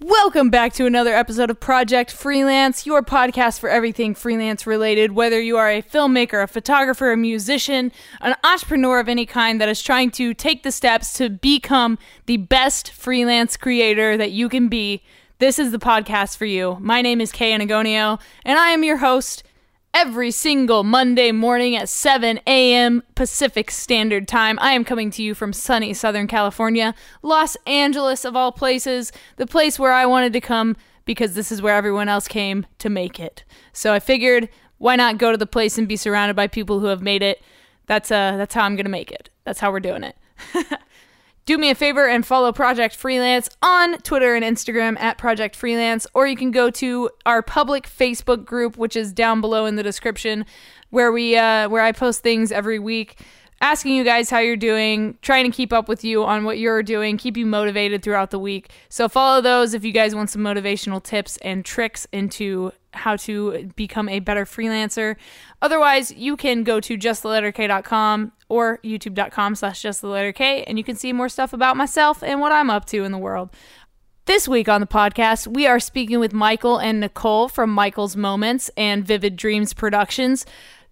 Welcome 0.00 0.48
back 0.48 0.74
to 0.74 0.86
another 0.86 1.12
episode 1.12 1.50
of 1.50 1.58
Project 1.58 2.12
Freelance, 2.12 2.86
your 2.86 3.02
podcast 3.02 3.58
for 3.58 3.68
everything 3.68 4.14
freelance 4.14 4.64
related. 4.64 5.10
Whether 5.10 5.40
you 5.40 5.56
are 5.56 5.68
a 5.68 5.82
filmmaker, 5.82 6.40
a 6.40 6.46
photographer, 6.46 7.10
a 7.10 7.16
musician, 7.16 7.90
an 8.20 8.36
entrepreneur 8.44 9.00
of 9.00 9.08
any 9.08 9.26
kind 9.26 9.60
that 9.60 9.68
is 9.68 9.82
trying 9.82 10.12
to 10.12 10.34
take 10.34 10.62
the 10.62 10.70
steps 10.70 11.14
to 11.14 11.28
become 11.28 11.98
the 12.26 12.36
best 12.36 12.92
freelance 12.92 13.56
creator 13.56 14.16
that 14.16 14.30
you 14.30 14.48
can 14.48 14.68
be, 14.68 15.02
this 15.40 15.58
is 15.58 15.72
the 15.72 15.80
podcast 15.80 16.36
for 16.36 16.44
you. 16.44 16.76
My 16.78 17.02
name 17.02 17.20
is 17.20 17.32
Kay 17.32 17.52
Anagonio, 17.52 18.20
and 18.44 18.56
I 18.56 18.70
am 18.70 18.84
your 18.84 18.98
host 18.98 19.42
every 19.94 20.30
single 20.30 20.84
Monday 20.84 21.32
morning 21.32 21.74
at 21.76 21.88
7 21.88 22.40
a.m. 22.46 23.02
Pacific 23.14 23.70
Standard 23.70 24.28
Time. 24.28 24.58
I 24.60 24.72
am 24.72 24.84
coming 24.84 25.10
to 25.12 25.22
you 25.22 25.34
from 25.34 25.52
sunny 25.52 25.94
Southern 25.94 26.26
California, 26.26 26.94
Los 27.22 27.56
Angeles, 27.66 28.24
of 28.24 28.36
all 28.36 28.52
places, 28.52 29.12
the 29.36 29.46
place 29.46 29.78
where 29.78 29.92
I 29.92 30.06
wanted 30.06 30.32
to 30.34 30.40
come 30.40 30.76
because 31.04 31.34
this 31.34 31.50
is 31.50 31.62
where 31.62 31.74
everyone 31.74 32.08
else 32.08 32.28
came 32.28 32.66
to 32.78 32.90
make 32.90 33.18
it. 33.18 33.44
So 33.72 33.92
I 33.94 33.98
figured, 33.98 34.48
why 34.76 34.94
not 34.94 35.18
go 35.18 35.32
to 35.32 35.38
the 35.38 35.46
place 35.46 35.78
and 35.78 35.88
be 35.88 35.96
surrounded 35.96 36.36
by 36.36 36.46
people 36.46 36.80
who 36.80 36.86
have 36.86 37.02
made 37.02 37.22
it? 37.22 37.42
That's 37.86 38.10
uh 38.10 38.36
that's 38.36 38.54
how 38.54 38.64
I'm 38.64 38.76
going 38.76 38.84
to 38.84 38.90
make 38.90 39.10
it. 39.10 39.30
That's 39.44 39.60
how 39.60 39.72
we're 39.72 39.80
doing 39.80 40.04
it. 40.04 40.16
do 41.48 41.56
me 41.56 41.70
a 41.70 41.74
favor 41.74 42.06
and 42.06 42.26
follow 42.26 42.52
Project 42.52 42.94
Freelance 42.94 43.48
on 43.62 43.96
Twitter 44.02 44.34
and 44.34 44.44
Instagram 44.44 45.00
at 45.00 45.16
Project 45.16 45.56
Freelance, 45.56 46.06
or 46.12 46.26
you 46.26 46.36
can 46.36 46.50
go 46.50 46.68
to 46.72 47.08
our 47.24 47.40
public 47.40 47.88
Facebook 47.88 48.44
group, 48.44 48.76
which 48.76 48.94
is 48.94 49.14
down 49.14 49.40
below 49.40 49.64
in 49.64 49.76
the 49.76 49.82
description, 49.82 50.44
where 50.90 51.10
we 51.10 51.38
uh, 51.38 51.70
where 51.70 51.82
I 51.82 51.92
post 51.92 52.20
things 52.20 52.52
every 52.52 52.78
week, 52.78 53.22
asking 53.62 53.94
you 53.94 54.04
guys 54.04 54.28
how 54.28 54.40
you're 54.40 54.58
doing, 54.58 55.16
trying 55.22 55.50
to 55.50 55.56
keep 55.56 55.72
up 55.72 55.88
with 55.88 56.04
you 56.04 56.22
on 56.22 56.44
what 56.44 56.58
you're 56.58 56.82
doing, 56.82 57.16
keep 57.16 57.38
you 57.38 57.46
motivated 57.46 58.02
throughout 58.02 58.30
the 58.30 58.38
week. 58.38 58.70
So 58.90 59.08
follow 59.08 59.40
those 59.40 59.72
if 59.72 59.86
you 59.86 59.92
guys 59.92 60.14
want 60.14 60.28
some 60.28 60.42
motivational 60.42 61.02
tips 61.02 61.38
and 61.38 61.64
tricks 61.64 62.06
into 62.12 62.72
how 62.92 63.16
to 63.16 63.70
become 63.74 64.10
a 64.10 64.20
better 64.20 64.44
freelancer. 64.44 65.16
Otherwise, 65.62 66.12
you 66.12 66.36
can 66.36 66.62
go 66.62 66.78
to 66.78 66.98
justtheletterk.com 66.98 68.32
or 68.48 68.78
youtube.com 68.84 69.54
slash 69.54 69.82
justtheletterk 69.82 70.64
and 70.66 70.78
you 70.78 70.84
can 70.84 70.96
see 70.96 71.12
more 71.12 71.28
stuff 71.28 71.52
about 71.52 71.76
myself 71.76 72.22
and 72.22 72.40
what 72.40 72.52
I'm 72.52 72.70
up 72.70 72.84
to 72.86 73.04
in 73.04 73.12
the 73.12 73.18
world. 73.18 73.50
This 74.26 74.46
week 74.46 74.68
on 74.68 74.82
the 74.82 74.86
podcast, 74.86 75.46
we 75.46 75.66
are 75.66 75.80
speaking 75.80 76.20
with 76.20 76.34
Michael 76.34 76.76
and 76.76 77.00
Nicole 77.00 77.48
from 77.48 77.70
Michael's 77.70 78.14
Moments 78.14 78.70
and 78.76 79.02
Vivid 79.02 79.36
Dreams 79.36 79.72
Productions. 79.72 80.44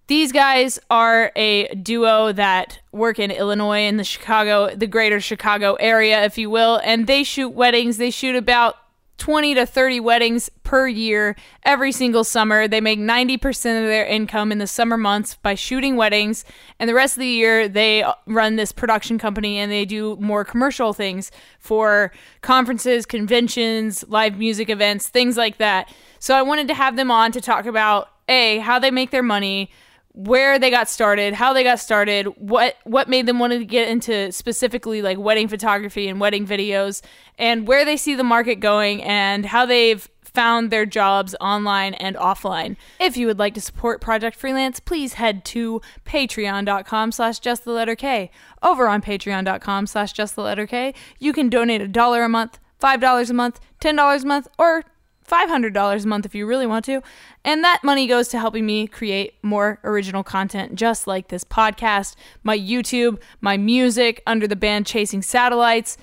These 0.06 0.32
guys 0.32 0.78
are 0.88 1.32
a 1.36 1.66
duo 1.74 2.32
that 2.32 2.80
work 2.92 3.18
in 3.18 3.30
Illinois 3.30 3.82
in 3.82 3.96
the 3.98 4.04
Chicago, 4.04 4.74
the 4.74 4.86
greater 4.86 5.20
Chicago 5.20 5.74
area, 5.74 6.24
if 6.24 6.38
you 6.38 6.48
will, 6.48 6.80
and 6.82 7.06
they 7.06 7.24
shoot 7.24 7.50
weddings. 7.50 7.98
They 7.98 8.10
shoot 8.10 8.36
about 8.36 8.76
20 9.18 9.54
to 9.54 9.66
30 9.66 10.00
weddings 10.00 10.50
per 10.62 10.86
year 10.86 11.36
every 11.62 11.92
single 11.92 12.24
summer. 12.24 12.68
They 12.68 12.80
make 12.80 12.98
90% 12.98 13.46
of 13.54 13.86
their 13.86 14.04
income 14.04 14.52
in 14.52 14.58
the 14.58 14.66
summer 14.66 14.96
months 14.96 15.36
by 15.36 15.54
shooting 15.54 15.96
weddings, 15.96 16.44
and 16.78 16.88
the 16.88 16.94
rest 16.94 17.16
of 17.16 17.20
the 17.20 17.26
year 17.26 17.68
they 17.68 18.04
run 18.26 18.56
this 18.56 18.72
production 18.72 19.18
company 19.18 19.58
and 19.58 19.70
they 19.70 19.84
do 19.84 20.16
more 20.16 20.44
commercial 20.44 20.92
things 20.92 21.30
for 21.58 22.12
conferences, 22.42 23.06
conventions, 23.06 24.04
live 24.08 24.38
music 24.38 24.68
events, 24.68 25.08
things 25.08 25.36
like 25.36 25.58
that. 25.58 25.92
So 26.18 26.34
I 26.34 26.42
wanted 26.42 26.68
to 26.68 26.74
have 26.74 26.96
them 26.96 27.10
on 27.10 27.32
to 27.32 27.40
talk 27.40 27.66
about 27.66 28.10
A, 28.28 28.58
how 28.58 28.78
they 28.78 28.90
make 28.90 29.10
their 29.10 29.22
money, 29.22 29.70
where 30.16 30.58
they 30.58 30.70
got 30.70 30.88
started, 30.88 31.34
how 31.34 31.52
they 31.52 31.62
got 31.62 31.78
started, 31.78 32.26
what 32.38 32.76
what 32.84 33.06
made 33.08 33.26
them 33.26 33.38
want 33.38 33.52
to 33.52 33.64
get 33.64 33.88
into 33.88 34.32
specifically 34.32 35.02
like 35.02 35.18
wedding 35.18 35.46
photography 35.46 36.08
and 36.08 36.18
wedding 36.20 36.46
videos, 36.46 37.02
and 37.38 37.68
where 37.68 37.84
they 37.84 37.98
see 37.98 38.14
the 38.14 38.24
market 38.24 38.56
going 38.56 39.02
and 39.02 39.44
how 39.44 39.66
they've 39.66 40.08
found 40.22 40.70
their 40.70 40.86
jobs 40.86 41.34
online 41.40 41.94
and 41.94 42.16
offline. 42.16 42.76
If 42.98 43.16
you 43.16 43.26
would 43.26 43.38
like 43.38 43.54
to 43.54 43.60
support 43.60 44.00
Project 44.00 44.36
Freelance, 44.36 44.80
please 44.80 45.14
head 45.14 45.44
to 45.46 45.82
patreon.com 46.06 47.12
slash 47.12 47.38
just 47.38 47.64
the 47.64 47.72
letter 47.72 47.94
K. 47.94 48.30
Over 48.62 48.88
on 48.88 49.02
patreon.com 49.02 49.86
slash 49.86 50.12
just 50.14 50.34
the 50.34 50.42
letter 50.42 50.66
K, 50.66 50.94
you 51.18 51.34
can 51.34 51.50
donate 51.50 51.82
a 51.82 51.88
dollar 51.88 52.24
a 52.24 52.28
month, 52.28 52.58
five 52.78 53.00
dollars 53.00 53.28
a 53.28 53.34
month, 53.34 53.60
ten 53.80 53.96
dollars 53.96 54.24
a 54.24 54.26
month, 54.26 54.48
or 54.58 54.84
$500 55.26 56.04
a 56.04 56.06
month 56.06 56.26
if 56.26 56.34
you 56.34 56.46
really 56.46 56.66
want 56.66 56.84
to. 56.86 57.02
And 57.44 57.62
that 57.64 57.82
money 57.82 58.06
goes 58.06 58.28
to 58.28 58.38
helping 58.38 58.66
me 58.66 58.86
create 58.86 59.34
more 59.42 59.78
original 59.84 60.22
content, 60.22 60.74
just 60.74 61.06
like 61.06 61.28
this 61.28 61.44
podcast, 61.44 62.14
my 62.42 62.58
YouTube, 62.58 63.18
my 63.40 63.56
music 63.56 64.22
under 64.26 64.46
the 64.46 64.56
band 64.56 64.86
Chasing 64.86 65.22
Satellites. 65.22 65.96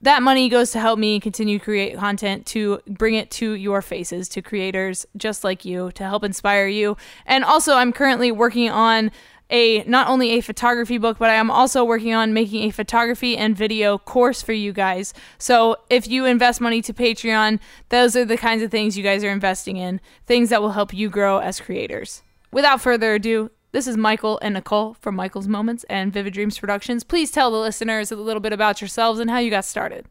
That 0.00 0.22
money 0.22 0.48
goes 0.48 0.70
to 0.72 0.80
help 0.80 0.98
me 0.98 1.18
continue 1.18 1.58
to 1.58 1.64
create 1.64 1.96
content 1.96 2.46
to 2.46 2.80
bring 2.86 3.14
it 3.14 3.30
to 3.32 3.52
your 3.52 3.82
faces, 3.82 4.28
to 4.28 4.42
creators 4.42 5.06
just 5.16 5.42
like 5.42 5.64
you, 5.64 5.90
to 5.92 6.04
help 6.04 6.22
inspire 6.22 6.68
you. 6.68 6.96
And 7.26 7.44
also, 7.44 7.74
I'm 7.74 7.92
currently 7.92 8.30
working 8.30 8.70
on 8.70 9.10
a 9.50 9.82
not 9.84 10.08
only 10.08 10.32
a 10.32 10.40
photography 10.40 10.98
book, 10.98 11.18
but 11.18 11.30
I 11.30 11.34
am 11.34 11.50
also 11.50 11.84
working 11.84 12.14
on 12.14 12.32
making 12.32 12.64
a 12.64 12.70
photography 12.70 13.36
and 13.36 13.56
video 13.56 13.98
course 13.98 14.42
for 14.42 14.52
you 14.52 14.72
guys. 14.72 15.14
So 15.38 15.76
if 15.88 16.06
you 16.08 16.24
invest 16.24 16.60
money 16.60 16.82
to 16.82 16.92
Patreon, 16.92 17.60
those 17.88 18.16
are 18.16 18.24
the 18.24 18.36
kinds 18.36 18.62
of 18.62 18.70
things 18.70 18.96
you 18.96 19.04
guys 19.04 19.24
are 19.24 19.30
investing 19.30 19.76
in, 19.76 20.00
things 20.26 20.50
that 20.50 20.60
will 20.60 20.72
help 20.72 20.92
you 20.92 21.08
grow 21.08 21.38
as 21.38 21.60
creators. 21.60 22.22
Without 22.52 22.80
further 22.80 23.14
ado, 23.14 23.50
this 23.72 23.86
is 23.86 23.96
Michael 23.96 24.38
and 24.40 24.54
Nicole 24.54 24.94
from 24.94 25.14
Michael's 25.14 25.48
Moments 25.48 25.84
and 25.84 26.12
Vivid 26.12 26.32
Dreams 26.32 26.58
Productions. 26.58 27.04
Please 27.04 27.30
tell 27.30 27.50
the 27.50 27.58
listeners 27.58 28.10
a 28.10 28.16
little 28.16 28.40
bit 28.40 28.54
about 28.54 28.80
yourselves 28.80 29.20
and 29.20 29.30
how 29.30 29.38
you 29.38 29.50
got 29.50 29.64
started. 29.64 30.06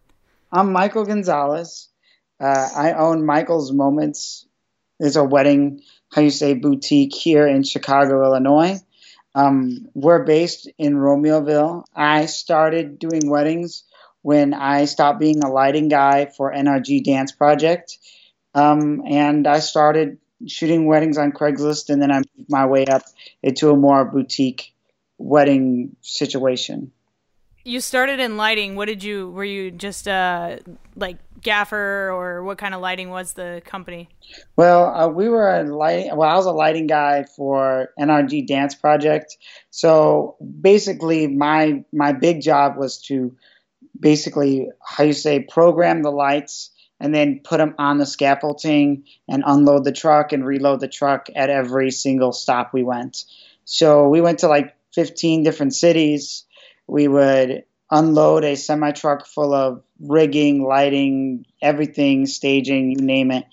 I'm 0.51 0.71
Michael 0.71 1.05
Gonzalez. 1.05 1.89
Uh, 2.39 2.69
I 2.75 2.93
own 2.93 3.25
Michael's 3.25 3.71
Moments. 3.71 4.47
It's 4.99 5.15
a 5.15 5.23
wedding, 5.23 5.81
how 6.11 6.21
you 6.21 6.29
say, 6.29 6.53
boutique 6.53 7.15
here 7.15 7.47
in 7.47 7.63
Chicago, 7.63 8.23
Illinois. 8.23 8.79
Um, 9.37 9.87
we're 9.93 10.23
based 10.23 10.67
in 10.79 10.95
Romeoville. 10.95 11.83
I 11.95 12.25
started 12.25 12.97
doing 12.97 13.29
weddings 13.29 13.83
when 14.23 14.55
I 14.55 14.85
stopped 14.85 15.19
being 15.19 15.43
a 15.43 15.51
lighting 15.51 15.89
guy 15.89 16.25
for 16.25 16.51
NRG 16.51 17.03
Dance 17.03 17.31
Project. 17.31 17.99
Um, 18.55 19.03
and 19.07 19.45
I 19.45 19.59
started 19.59 20.17
shooting 20.47 20.87
weddings 20.87 21.19
on 21.19 21.33
Craigslist, 21.33 21.91
and 21.91 22.01
then 22.01 22.11
I 22.11 22.17
moved 22.17 22.49
my 22.49 22.65
way 22.65 22.87
up 22.87 23.03
into 23.43 23.69
a 23.69 23.77
more 23.77 24.05
boutique 24.05 24.73
wedding 25.19 25.95
situation 26.01 26.91
you 27.67 27.81
started 27.81 28.21
in 28.21 28.37
lighting. 28.37 28.75
What 28.75 28.85
did 28.85 29.03
you? 29.03 29.29
Were 29.31 29.43
you 29.43 29.71
just 29.71 30.07
uh, 30.07 30.57
like 30.95 31.17
gaffer, 31.41 32.09
or 32.11 32.43
what 32.43 32.57
kind 32.57 32.73
of 32.73 32.79
lighting 32.79 33.09
was 33.09 33.33
the 33.33 33.61
company? 33.65 34.07
Well, 34.55 34.85
uh, 34.85 35.07
we 35.09 35.27
were 35.27 35.49
a 35.49 35.63
lighting. 35.63 36.15
Well, 36.15 36.29
I 36.29 36.35
was 36.35 36.45
a 36.45 36.51
lighting 36.51 36.87
guy 36.87 37.25
for 37.35 37.89
NRG 37.99 38.47
Dance 38.47 38.73
Project. 38.73 39.37
So 39.69 40.37
basically, 40.61 41.27
my 41.27 41.83
my 41.91 42.13
big 42.13 42.41
job 42.41 42.77
was 42.77 43.01
to 43.03 43.35
basically 43.99 44.69
how 44.81 45.03
you 45.03 45.13
say 45.13 45.41
program 45.41 46.03
the 46.03 46.11
lights 46.11 46.71
and 46.99 47.13
then 47.13 47.41
put 47.43 47.57
them 47.57 47.75
on 47.77 47.97
the 47.97 48.05
scaffolding 48.05 49.03
and 49.27 49.43
unload 49.45 49.83
the 49.83 49.91
truck 49.91 50.31
and 50.31 50.45
reload 50.45 50.79
the 50.79 50.87
truck 50.87 51.27
at 51.35 51.49
every 51.49 51.91
single 51.91 52.31
stop 52.31 52.73
we 52.73 52.83
went. 52.83 53.25
So 53.65 54.07
we 54.07 54.21
went 54.21 54.39
to 54.39 54.47
like 54.47 54.75
15 54.93 55.43
different 55.43 55.75
cities 55.75 56.45
we 56.87 57.07
would 57.07 57.63
unload 57.91 58.43
a 58.43 58.55
semi 58.55 58.91
truck 58.91 59.25
full 59.25 59.53
of 59.53 59.83
rigging, 59.99 60.63
lighting, 60.63 61.45
everything, 61.61 62.25
staging, 62.25 62.91
you 62.91 62.97
name 62.97 63.31
it. 63.31 63.45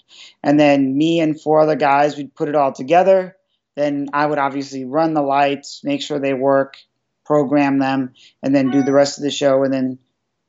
And 0.42 0.58
then 0.58 0.96
me 0.96 1.20
and 1.20 1.40
four 1.40 1.60
other 1.60 1.76
guys, 1.76 2.16
we'd 2.16 2.34
put 2.34 2.48
it 2.48 2.54
all 2.54 2.72
together. 2.72 3.36
Then 3.76 4.08
I 4.12 4.26
would 4.26 4.38
obviously 4.38 4.84
run 4.84 5.14
the 5.14 5.22
lights, 5.22 5.82
make 5.82 6.00
sure 6.00 6.18
they 6.18 6.34
work, 6.34 6.76
program 7.24 7.78
them, 7.78 8.14
and 8.42 8.54
then 8.54 8.70
do 8.70 8.82
the 8.82 8.92
rest 8.92 9.18
of 9.18 9.24
the 9.24 9.30
show. 9.30 9.64
And 9.64 9.72
then 9.72 9.98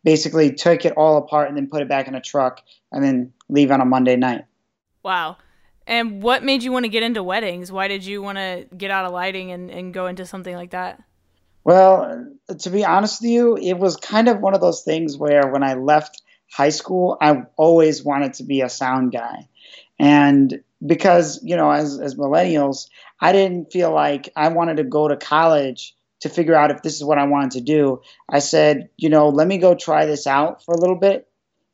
basically 0.04 0.54
take 0.54 0.86
it 0.86 0.94
all 0.96 1.18
apart 1.18 1.48
and 1.48 1.58
then 1.58 1.68
put 1.68 1.82
it 1.82 1.90
back 1.90 2.08
in 2.08 2.16
a 2.16 2.22
truck 2.22 2.62
and 2.92 3.04
then 3.04 3.34
leave 3.50 3.72
on 3.72 3.82
a 3.82 3.86
Monday 3.86 4.16
night. 4.16 4.46
Wow. 5.02 5.38
And 5.88 6.22
what 6.22 6.44
made 6.44 6.64
you 6.64 6.72
want 6.72 6.86
to 6.86 6.90
get 6.90 7.04
into 7.04 7.24
weddings? 7.24 7.72
Why 7.72 7.88
did 7.88 8.06
you 8.06 8.22
want 8.22 8.38
to 8.38 8.68
get 8.76 8.92
out 8.92 9.06
of 9.06 9.12
lighting 9.12 9.52
and, 9.52 9.70
and 9.70 9.94
go 9.94 10.08
into 10.08 10.26
something 10.26 10.56
like 10.56 10.72
that? 10.72 11.04
Well, 11.66 12.28
to 12.60 12.70
be 12.70 12.86
honest 12.86 13.22
with 13.22 13.32
you, 13.32 13.58
it 13.58 13.74
was 13.74 13.98
kind 13.98 14.30
of 14.30 14.40
one 14.40 14.54
of 14.54 14.62
those 14.62 14.84
things 14.84 15.18
where 15.18 15.52
when 15.52 15.64
I 15.64 15.74
left 15.74 16.22
high 16.52 16.70
school, 16.70 17.18
I 17.20 17.44
always 17.58 18.04
wanted 18.04 18.36
to 18.36 18.44
be 18.44 18.62
a 18.62 18.70
sound 18.70 19.12
guy. 19.12 19.50
And 20.00 20.62
because, 20.86 21.42
you 21.44 21.56
know, 21.56 21.72
as, 21.72 22.00
as 22.00 22.16
millennials, 22.16 22.88
I 23.20 23.32
didn't 23.32 23.72
feel 23.72 23.92
like 23.92 24.30
I 24.36 24.50
wanted 24.50 24.78
to 24.78 24.84
go 24.84 25.08
to 25.08 25.18
college 25.18 25.96
to 26.22 26.30
figure 26.30 26.56
out 26.56 26.72
if 26.72 26.84
this 26.84 26.96
is 26.96 27.04
what 27.04 27.18
I 27.18 27.26
wanted 27.26 27.52
to 27.52 27.62
do. 27.62 28.02
I 28.30 28.40
said, 28.40 28.90
you 28.96 29.10
know, 29.10 29.30
let 29.30 29.48
me 29.48 29.58
go 29.58 29.74
try 29.74 30.06
this 30.06 30.28
out 30.28 30.64
for 30.64 30.76
a 30.76 30.80
little 30.80 30.96
bit 30.96 31.28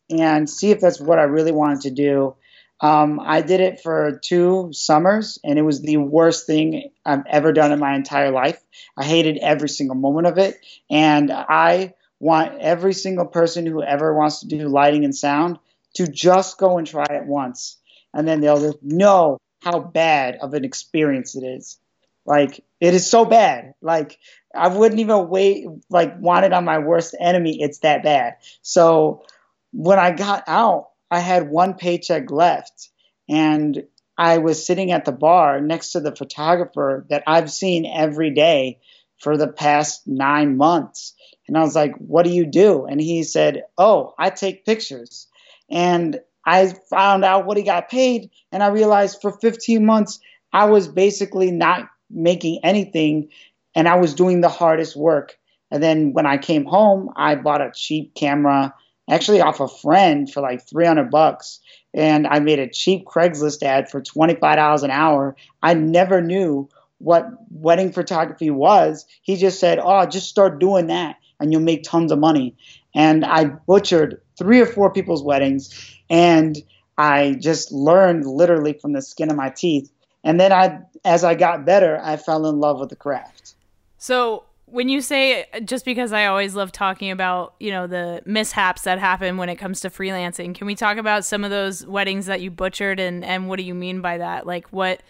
and 0.09 0.49
see 0.49 0.71
if 0.71 0.79
that's 0.79 1.01
what 1.01 1.19
I 1.19 1.23
really 1.23 1.51
wanted 1.51 1.81
to 1.81 1.91
do. 1.91 2.35
Um, 2.81 3.19
I 3.23 3.41
did 3.41 3.59
it 3.59 3.81
for 3.81 4.19
two 4.23 4.69
summers, 4.73 5.37
and 5.43 5.59
it 5.59 5.61
was 5.61 5.81
the 5.81 5.97
worst 5.97 6.47
thing 6.47 6.89
I've 7.05 7.25
ever 7.29 7.53
done 7.53 7.71
in 7.71 7.79
my 7.79 7.95
entire 7.95 8.31
life. 8.31 8.59
I 8.97 9.05
hated 9.05 9.37
every 9.37 9.69
single 9.69 9.95
moment 9.95 10.27
of 10.27 10.37
it, 10.39 10.57
and 10.89 11.31
I 11.31 11.93
want 12.19 12.59
every 12.59 12.93
single 12.93 13.25
person 13.25 13.65
who 13.65 13.83
ever 13.83 14.15
wants 14.15 14.41
to 14.41 14.47
do 14.47 14.67
lighting 14.67 15.05
and 15.05 15.15
sound 15.15 15.59
to 15.95 16.07
just 16.07 16.57
go 16.57 16.77
and 16.77 16.87
try 16.87 17.05
it 17.09 17.25
once. 17.25 17.77
And 18.13 18.27
then 18.27 18.41
they'll 18.41 18.77
know 18.81 19.37
how 19.61 19.79
bad 19.79 20.37
of 20.41 20.53
an 20.53 20.65
experience 20.65 21.35
it 21.35 21.43
is. 21.43 21.77
Like, 22.25 22.63
it 22.79 22.93
is 22.93 23.09
so 23.09 23.25
bad. 23.25 23.73
Like, 23.81 24.19
I 24.55 24.67
wouldn't 24.67 24.99
even 24.99 25.29
wait, 25.29 25.65
like, 25.89 26.19
want 26.19 26.45
it 26.45 26.53
on 26.53 26.65
my 26.65 26.79
worst 26.79 27.15
enemy. 27.19 27.61
It's 27.61 27.79
that 27.79 28.03
bad. 28.03 28.37
So 28.61 29.25
when 29.71 29.97
I 29.97 30.11
got 30.11 30.43
out, 30.47 30.90
I 31.11 31.19
had 31.19 31.49
one 31.49 31.75
paycheck 31.75 32.31
left. 32.31 32.89
And 33.29 33.83
I 34.17 34.39
was 34.39 34.65
sitting 34.65 34.91
at 34.91 35.05
the 35.05 35.11
bar 35.11 35.61
next 35.61 35.91
to 35.91 35.99
the 35.99 36.15
photographer 36.15 37.05
that 37.09 37.23
I've 37.27 37.51
seen 37.51 37.85
every 37.85 38.31
day 38.31 38.79
for 39.19 39.37
the 39.37 39.47
past 39.47 40.07
nine 40.07 40.57
months. 40.57 41.13
And 41.47 41.57
I 41.57 41.61
was 41.61 41.75
like, 41.75 41.95
What 41.97 42.23
do 42.23 42.31
you 42.31 42.45
do? 42.45 42.85
And 42.85 42.99
he 42.99 43.23
said, 43.23 43.63
Oh, 43.77 44.13
I 44.17 44.29
take 44.29 44.65
pictures. 44.65 45.27
And 45.69 46.19
I 46.45 46.73
found 46.89 47.23
out 47.23 47.45
what 47.45 47.57
he 47.57 47.63
got 47.63 47.89
paid. 47.89 48.31
And 48.51 48.63
I 48.63 48.67
realized 48.67 49.21
for 49.21 49.31
15 49.31 49.85
months, 49.85 50.19
I 50.53 50.65
was 50.65 50.87
basically 50.87 51.51
not 51.51 51.87
making 52.09 52.59
anything 52.63 53.29
and 53.75 53.87
I 53.87 53.95
was 53.95 54.13
doing 54.13 54.41
the 54.41 54.49
hardest 54.49 54.95
work. 54.95 55.37
And 55.69 55.81
then 55.81 56.13
when 56.13 56.25
I 56.25 56.37
came 56.37 56.65
home, 56.65 57.09
I 57.15 57.35
bought 57.35 57.61
a 57.61 57.71
cheap 57.73 58.13
camera, 58.15 58.73
actually 59.11 59.41
off 59.41 59.59
a 59.59 59.67
friend 59.67 60.31
for 60.31 60.41
like 60.41 60.67
300 60.67 61.11
bucks. 61.11 61.59
And 61.93 62.25
I 62.25 62.39
made 62.39 62.59
a 62.59 62.69
cheap 62.69 63.05
Craigslist 63.05 63.61
ad 63.61 63.89
for 63.89 64.01
$25 64.01 64.83
an 64.83 64.91
hour. 64.91 65.35
I 65.61 65.73
never 65.73 66.21
knew 66.21 66.69
what 66.99 67.27
wedding 67.49 67.91
photography 67.91 68.49
was. 68.49 69.05
He 69.21 69.35
just 69.35 69.59
said, 69.59 69.79
Oh, 69.79 70.05
just 70.05 70.29
start 70.29 70.59
doing 70.59 70.87
that 70.87 71.17
and 71.39 71.51
you'll 71.51 71.61
make 71.61 71.83
tons 71.83 72.11
of 72.11 72.19
money. 72.19 72.55
And 72.95 73.25
I 73.25 73.45
butchered 73.45 74.21
three 74.37 74.61
or 74.61 74.65
four 74.65 74.91
people's 74.91 75.23
weddings 75.23 75.93
and 76.09 76.57
I 76.97 77.35
just 77.39 77.71
learned 77.71 78.25
literally 78.25 78.73
from 78.73 78.93
the 78.93 79.01
skin 79.01 79.29
of 79.29 79.35
my 79.35 79.49
teeth. 79.49 79.91
And 80.23 80.39
then 80.39 80.53
I 80.53 80.79
as 81.03 81.23
I 81.23 81.35
got 81.35 81.65
better, 81.65 81.99
I 82.01 82.15
fell 82.15 82.45
in 82.45 82.59
love 82.59 82.79
with 82.79 82.89
the 82.89 82.95
craft. 82.95 83.55
So 83.97 84.43
when 84.71 84.89
you 84.89 85.01
say 85.01 85.45
just 85.65 85.85
because 85.85 86.13
I 86.13 86.25
always 86.25 86.55
love 86.55 86.71
talking 86.71 87.11
about, 87.11 87.55
you 87.59 87.71
know, 87.71 87.87
the 87.87 88.21
mishaps 88.25 88.83
that 88.83 88.99
happen 88.99 89.37
when 89.37 89.49
it 89.49 89.57
comes 89.57 89.81
to 89.81 89.89
freelancing, 89.89 90.55
can 90.55 90.65
we 90.65 90.75
talk 90.75 90.97
about 90.97 91.25
some 91.25 91.43
of 91.43 91.51
those 91.51 91.85
weddings 91.85 92.25
that 92.27 92.41
you 92.41 92.49
butchered 92.49 92.99
and 92.99 93.23
and 93.23 93.47
what 93.49 93.57
do 93.57 93.63
you 93.63 93.75
mean 93.75 94.01
by 94.01 94.17
that? 94.17 94.47
Like 94.47 94.67
what 94.69 95.03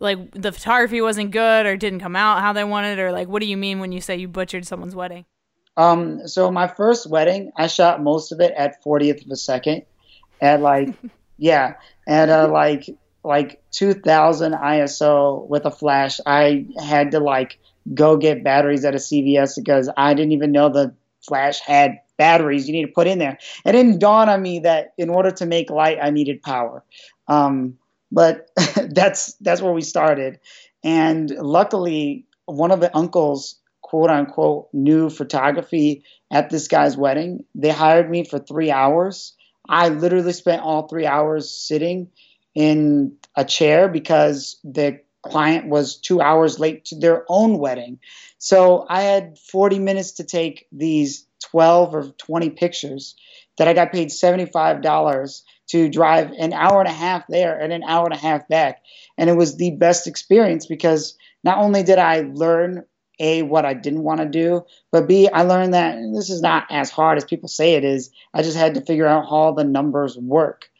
like 0.00 0.30
the 0.32 0.52
photography 0.52 1.00
wasn't 1.00 1.32
good 1.32 1.66
or 1.66 1.76
didn't 1.76 2.00
come 2.00 2.16
out 2.16 2.40
how 2.40 2.52
they 2.52 2.64
wanted 2.64 2.98
or 2.98 3.12
like 3.12 3.28
what 3.28 3.40
do 3.40 3.46
you 3.46 3.56
mean 3.56 3.80
when 3.80 3.92
you 3.92 4.00
say 4.00 4.16
you 4.16 4.28
butchered 4.28 4.66
someone's 4.66 4.94
wedding? 4.94 5.24
Um 5.76 6.26
so 6.28 6.50
my 6.50 6.68
first 6.68 7.08
wedding, 7.08 7.52
I 7.56 7.66
shot 7.66 8.02
most 8.02 8.32
of 8.32 8.40
it 8.40 8.52
at 8.56 8.82
40th 8.82 9.24
of 9.24 9.30
a 9.30 9.36
second 9.36 9.82
at 10.40 10.60
like 10.60 10.94
yeah, 11.36 11.74
at 12.06 12.28
uh, 12.28 12.48
like 12.48 12.88
like 13.24 13.62
2000 13.72 14.52
ISO 14.52 15.46
with 15.48 15.66
a 15.66 15.70
flash. 15.70 16.20
I 16.24 16.66
had 16.82 17.10
to 17.10 17.20
like 17.20 17.58
go 17.94 18.16
get 18.16 18.44
batteries 18.44 18.84
at 18.84 18.94
a 18.94 18.98
CVS 18.98 19.56
because 19.56 19.90
I 19.96 20.14
didn't 20.14 20.32
even 20.32 20.52
know 20.52 20.68
the 20.68 20.94
flash 21.26 21.60
had 21.60 21.98
batteries 22.16 22.66
you 22.66 22.72
need 22.72 22.86
to 22.86 22.92
put 22.92 23.06
in 23.06 23.18
there. 23.18 23.38
It 23.64 23.72
didn't 23.72 23.98
dawn 23.98 24.28
on 24.28 24.42
me 24.42 24.60
that 24.60 24.92
in 24.98 25.08
order 25.08 25.30
to 25.32 25.46
make 25.46 25.70
light, 25.70 25.98
I 26.00 26.10
needed 26.10 26.42
power. 26.42 26.84
Um, 27.28 27.78
but 28.12 28.50
that's 28.90 29.34
that's 29.34 29.62
where 29.62 29.72
we 29.72 29.82
started, 29.82 30.40
and 30.82 31.30
luckily, 31.30 32.26
one 32.46 32.70
of 32.70 32.80
the 32.80 32.94
uncles, 32.96 33.56
quote 33.82 34.10
unquote, 34.10 34.68
knew 34.72 35.10
photography 35.10 36.04
at 36.30 36.50
this 36.50 36.68
guy's 36.68 36.96
wedding. 36.96 37.44
They 37.54 37.70
hired 37.70 38.10
me 38.10 38.24
for 38.24 38.38
three 38.38 38.70
hours. 38.70 39.36
I 39.68 39.88
literally 39.88 40.32
spent 40.32 40.62
all 40.62 40.88
three 40.88 41.06
hours 41.06 41.50
sitting 41.50 42.08
in 42.54 43.16
a 43.36 43.44
chair 43.44 43.88
because 43.88 44.58
the 44.64 45.00
client 45.22 45.66
was 45.66 45.96
two 45.96 46.20
hours 46.20 46.58
late 46.58 46.84
to 46.86 46.98
their 46.98 47.24
own 47.28 47.58
wedding. 47.58 47.98
So 48.38 48.86
I 48.88 49.02
had 49.02 49.38
40 49.38 49.78
minutes 49.78 50.12
to 50.12 50.24
take 50.24 50.66
these 50.72 51.26
12 51.50 51.94
or 51.94 52.04
20 52.04 52.50
pictures 52.50 53.14
that 53.58 53.68
I 53.68 53.74
got 53.74 53.92
paid 53.92 54.08
$75 54.08 55.42
to 55.68 55.88
drive 55.88 56.32
an 56.32 56.52
hour 56.52 56.80
and 56.80 56.88
a 56.88 56.92
half 56.92 57.26
there 57.28 57.58
and 57.58 57.72
an 57.72 57.82
hour 57.84 58.06
and 58.06 58.14
a 58.14 58.18
half 58.18 58.48
back. 58.48 58.82
And 59.18 59.28
it 59.28 59.36
was 59.36 59.56
the 59.56 59.72
best 59.72 60.06
experience 60.06 60.66
because 60.66 61.16
not 61.44 61.58
only 61.58 61.82
did 61.82 61.98
I 61.98 62.22
learn 62.32 62.84
a 63.18 63.42
what 63.42 63.66
I 63.66 63.74
didn't 63.74 64.02
want 64.02 64.20
to 64.20 64.26
do, 64.26 64.64
but 64.90 65.06
B 65.06 65.28
I 65.28 65.42
learned 65.42 65.74
that 65.74 65.96
this 66.14 66.30
is 66.30 66.40
not 66.40 66.66
as 66.70 66.90
hard 66.90 67.18
as 67.18 67.24
people 67.24 67.48
say 67.48 67.74
it 67.74 67.84
is. 67.84 68.10
I 68.32 68.42
just 68.42 68.56
had 68.56 68.74
to 68.74 68.80
figure 68.80 69.06
out 69.06 69.28
how 69.28 69.52
the 69.52 69.64
numbers 69.64 70.16
work. 70.16 70.70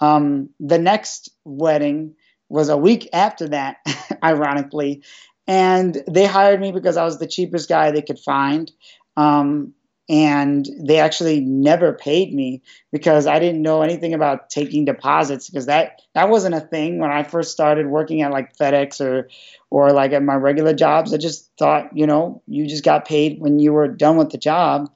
Um, 0.00 0.48
the 0.58 0.78
next 0.78 1.28
wedding 1.44 2.16
was 2.52 2.68
a 2.68 2.76
week 2.76 3.08
after 3.12 3.48
that, 3.48 3.78
ironically, 4.22 5.02
and 5.46 5.96
they 6.06 6.26
hired 6.26 6.60
me 6.60 6.70
because 6.70 6.96
I 6.96 7.04
was 7.04 7.18
the 7.18 7.26
cheapest 7.26 7.68
guy 7.68 7.90
they 7.90 8.02
could 8.02 8.18
find. 8.18 8.70
Um, 9.16 9.74
and 10.08 10.68
they 10.78 10.98
actually 10.98 11.40
never 11.40 11.92
paid 11.92 12.34
me 12.34 12.62
because 12.90 13.26
I 13.26 13.38
didn't 13.38 13.62
know 13.62 13.82
anything 13.82 14.14
about 14.14 14.50
taking 14.50 14.84
deposits 14.84 15.48
because 15.48 15.66
that 15.66 16.02
that 16.14 16.28
wasn't 16.28 16.56
a 16.56 16.60
thing 16.60 16.98
when 16.98 17.10
I 17.10 17.22
first 17.22 17.52
started 17.52 17.86
working 17.86 18.20
at 18.20 18.32
like 18.32 18.56
FedEx 18.56 19.00
or 19.00 19.28
or 19.70 19.92
like 19.92 20.12
at 20.12 20.22
my 20.22 20.34
regular 20.34 20.74
jobs. 20.74 21.14
I 21.14 21.16
just 21.16 21.50
thought, 21.58 21.96
you 21.96 22.06
know, 22.06 22.42
you 22.46 22.66
just 22.66 22.84
got 22.84 23.06
paid 23.06 23.40
when 23.40 23.58
you 23.58 23.72
were 23.72 23.88
done 23.88 24.16
with 24.16 24.30
the 24.30 24.38
job. 24.38 24.90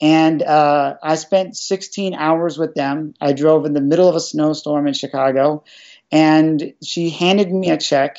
And 0.00 0.42
uh, 0.42 0.96
I 1.02 1.14
spent 1.14 1.56
16 1.56 2.14
hours 2.14 2.58
with 2.58 2.74
them. 2.74 3.14
I 3.20 3.32
drove 3.32 3.64
in 3.64 3.72
the 3.72 3.80
middle 3.80 4.08
of 4.08 4.14
a 4.14 4.20
snowstorm 4.20 4.86
in 4.86 4.92
Chicago, 4.92 5.64
and 6.10 6.74
she 6.82 7.10
handed 7.10 7.52
me 7.52 7.70
a 7.70 7.76
check. 7.76 8.18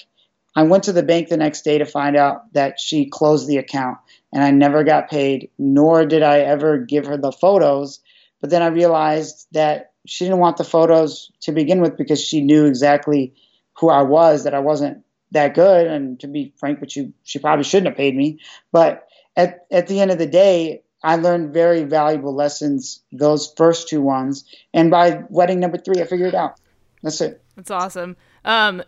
I 0.56 0.64
went 0.64 0.86
to 0.86 0.94
the 0.94 1.04
bank 1.04 1.30
the 1.30 1.38
next 1.38 1.62
day 1.62 1.78
to 1.78 1.86
find 1.86 2.18
out 2.18 2.52
that 2.54 2.80
she 2.80 3.10
closed 3.10 3.48
the 3.48 3.58
account, 3.58 4.00
and 4.34 4.44
I 4.44 4.52
never 4.52 4.84
got 4.84 5.10
paid, 5.10 5.52
nor 5.58 6.06
did 6.06 6.24
I 6.24 6.40
ever 6.40 6.80
give 6.80 7.06
her 7.06 7.18
the 7.18 7.32
photos. 7.32 8.00
But 8.42 8.50
then 8.50 8.62
I 8.62 8.68
realized 8.68 9.48
that 9.52 9.92
she 10.06 10.26
didn't 10.26 10.40
want 10.40 10.58
the 10.58 10.64
photos 10.64 11.32
to 11.42 11.52
begin 11.52 11.82
with 11.82 11.98
because 11.98 12.22
she 12.22 12.42
knew 12.42 12.66
exactly 12.66 13.34
who 13.80 13.90
I 13.90 14.02
was, 14.04 14.46
that 14.46 14.56
I 14.56 14.60
wasn't 14.60 15.04
that 15.32 15.54
good. 15.54 15.88
And 15.88 16.20
to 16.22 16.28
be 16.28 16.54
frank 16.58 16.82
with 16.82 16.96
you, 16.96 17.14
she 17.24 17.40
probably 17.40 17.64
shouldn't 17.64 17.90
have 17.90 17.98
paid 17.98 18.16
me. 18.16 18.40
But 18.72 19.08
at, 19.36 19.68
at 19.70 19.88
the 19.88 20.00
end 20.00 20.12
of 20.12 20.18
the 20.18 20.26
day, 20.26 20.82
I 21.04 21.18
learned 21.18 21.54
very 21.54 21.84
valuable 21.84 22.34
lessons 22.34 23.04
those 23.12 23.54
first 23.56 23.88
two 23.88 24.02
ones, 24.02 24.46
and 24.74 24.90
by 24.90 25.24
wedding 25.30 25.60
number 25.60 25.78
three, 25.78 26.02
I 26.02 26.06
figured 26.06 26.30
it 26.30 26.36
out. 26.36 26.60
That's 27.04 27.22
it. 27.22 27.44
That's 27.58 27.70
awesome. 27.70 28.16
Um, 28.46 28.82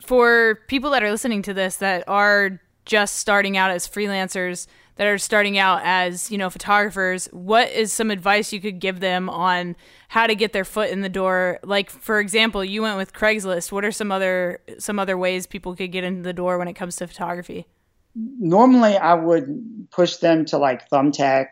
for 0.00 0.60
people 0.68 0.90
that 0.90 1.02
are 1.02 1.10
listening 1.10 1.42
to 1.42 1.54
this 1.54 1.76
that 1.76 2.04
are 2.06 2.60
just 2.84 3.16
starting 3.16 3.56
out 3.56 3.72
as 3.72 3.88
freelancers, 3.88 4.68
that 4.96 5.08
are 5.08 5.18
starting 5.18 5.58
out 5.58 5.80
as 5.82 6.30
you 6.30 6.38
know 6.38 6.50
photographers, 6.50 7.26
what 7.32 7.68
is 7.70 7.92
some 7.92 8.12
advice 8.12 8.52
you 8.52 8.60
could 8.60 8.78
give 8.78 9.00
them 9.00 9.28
on 9.28 9.74
how 10.08 10.28
to 10.28 10.36
get 10.36 10.52
their 10.52 10.64
foot 10.64 10.90
in 10.90 11.00
the 11.00 11.08
door? 11.08 11.58
Like 11.64 11.90
for 11.90 12.20
example, 12.20 12.64
you 12.64 12.82
went 12.82 12.98
with 12.98 13.12
Craigslist. 13.12 13.72
What 13.72 13.84
are 13.84 13.90
some 13.90 14.12
other 14.12 14.60
some 14.78 15.00
other 15.00 15.18
ways 15.18 15.48
people 15.48 15.74
could 15.74 15.90
get 15.90 16.04
into 16.04 16.22
the 16.22 16.32
door 16.32 16.58
when 16.58 16.68
it 16.68 16.74
comes 16.74 16.94
to 16.96 17.08
photography? 17.08 17.66
normally 18.14 18.96
I 18.96 19.14
would 19.14 19.88
push 19.90 20.16
them 20.16 20.44
to 20.46 20.58
like 20.58 20.88
Thumbtack 20.90 21.46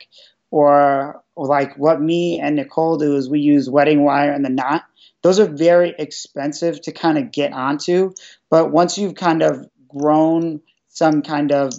or, 0.51 1.23
like 1.37 1.75
what 1.79 2.03
me 2.03 2.39
and 2.39 2.57
Nicole 2.57 2.99
do 2.99 3.17
is 3.17 3.31
we 3.31 3.41
use 3.41 3.71
Wedding 3.71 4.05
Wire 4.05 4.31
and 4.31 4.45
the 4.45 4.51
Knot. 4.51 4.83
Those 5.23 5.39
are 5.39 5.47
very 5.47 5.95
expensive 5.99 6.81
to 6.83 6.93
kind 6.93 7.19
of 7.19 7.33
get 7.33 7.53
onto, 7.53 8.13
but 8.51 8.71
once 8.71 8.97
you've 8.97 9.15
kind 9.15 9.43
of 9.43 9.67
grown 9.89 10.61
some 10.89 11.23
kind 11.23 11.53
of 11.53 11.73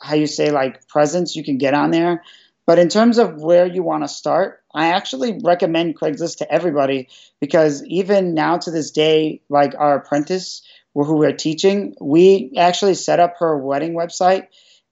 how 0.00 0.14
you 0.14 0.26
say 0.26 0.50
like 0.50 0.86
presence, 0.88 1.36
you 1.36 1.44
can 1.44 1.58
get 1.58 1.74
on 1.74 1.90
there. 1.90 2.22
But 2.66 2.78
in 2.78 2.88
terms 2.88 3.18
of 3.18 3.40
where 3.40 3.66
you 3.66 3.82
want 3.82 4.04
to 4.04 4.08
start, 4.08 4.62
I 4.74 4.88
actually 4.88 5.38
recommend 5.44 5.98
Craigslist 5.98 6.38
to 6.38 6.50
everybody 6.50 7.08
because 7.40 7.84
even 7.84 8.34
now 8.34 8.58
to 8.58 8.70
this 8.70 8.90
day, 8.90 9.42
like 9.48 9.74
our 9.78 9.98
apprentice, 9.98 10.62
who 10.94 11.16
we're 11.16 11.32
teaching, 11.32 11.94
we 12.00 12.52
actually 12.56 12.94
set 12.94 13.20
up 13.20 13.34
her 13.38 13.58
wedding 13.58 13.94
website 13.94 14.46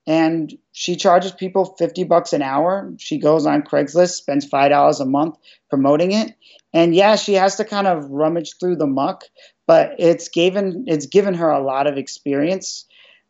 and 0.07 0.53
she 0.73 0.97
charges 0.97 1.33
people 1.33 1.77
50 1.79 2.05
bucks 2.05 2.33
an 2.33 2.43
hour. 2.43 2.93
She 2.99 3.19
goes 3.19 3.47
on 3.47 3.63
Craigslist, 3.63 4.15
spends 4.15 4.49
$5 4.49 5.01
a 5.01 5.05
month 5.05 5.37
promoting 5.71 6.13
it. 6.13 6.35
And 6.73 6.95
yeah, 6.95 7.17
she 7.17 7.35
has 7.35 7.57
to 7.57 7.65
kind 7.65 7.87
of 7.87 8.11
rummage 8.11 8.55
through 8.59 8.77
the 8.77 8.87
muck, 8.87 9.25
but 9.67 9.97
it's 9.99 10.29
given 10.29 10.85
it's 10.89 11.07
given 11.07 11.35
her 11.35 11.51
a 11.51 11.63
lot 11.63 11.87
of 11.87 11.99
experience. 11.99 12.87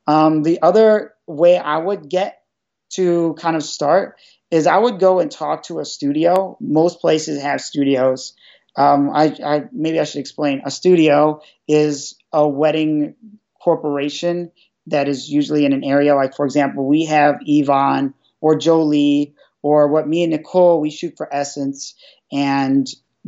Um, 0.07 0.43
the 0.43 0.61
other 0.63 1.15
way 1.27 1.59
I 1.59 1.79
would 1.79 2.09
get 2.09 2.43
to 2.91 3.35
kind 3.39 3.57
of 3.57 3.63
start 3.63 4.17
is 4.51 4.67
I 4.67 4.77
would 4.77 5.01
go 5.01 5.19
and 5.19 5.31
talk 5.31 5.65
to 5.65 5.81
a 5.81 5.85
studio. 5.85 6.57
Most 6.61 7.01
places 7.01 7.43
have 7.43 7.61
studios. 7.61 8.35
Um, 8.77 9.11
I, 9.11 9.35
I, 9.45 9.65
maybe 9.73 9.99
I 10.01 10.05
should 10.05 10.21
explain. 10.21 10.63
A 10.65 10.71
studio 10.71 11.41
is 11.69 12.17
a 12.33 12.47
wedding 12.47 13.15
corporation 13.63 14.51
that 14.87 15.09
is 15.09 15.29
usually 15.29 15.65
in 15.65 15.73
an 15.73 15.85
area 15.85 16.15
like, 16.15 16.35
for 16.35 16.45
example, 16.45 16.87
we 16.87 17.07
have 17.07 17.37
Yvonne 17.47 18.15
or 18.41 18.57
Jolie 18.57 19.35
or 19.63 19.89
what 19.89 20.09
me 20.09 20.25
and 20.25 20.33
Nicole 20.33 20.81
we 20.81 20.91
shoot 20.91 21.15
for 21.17 21.33
Essence, 21.33 21.95
and 22.33 22.87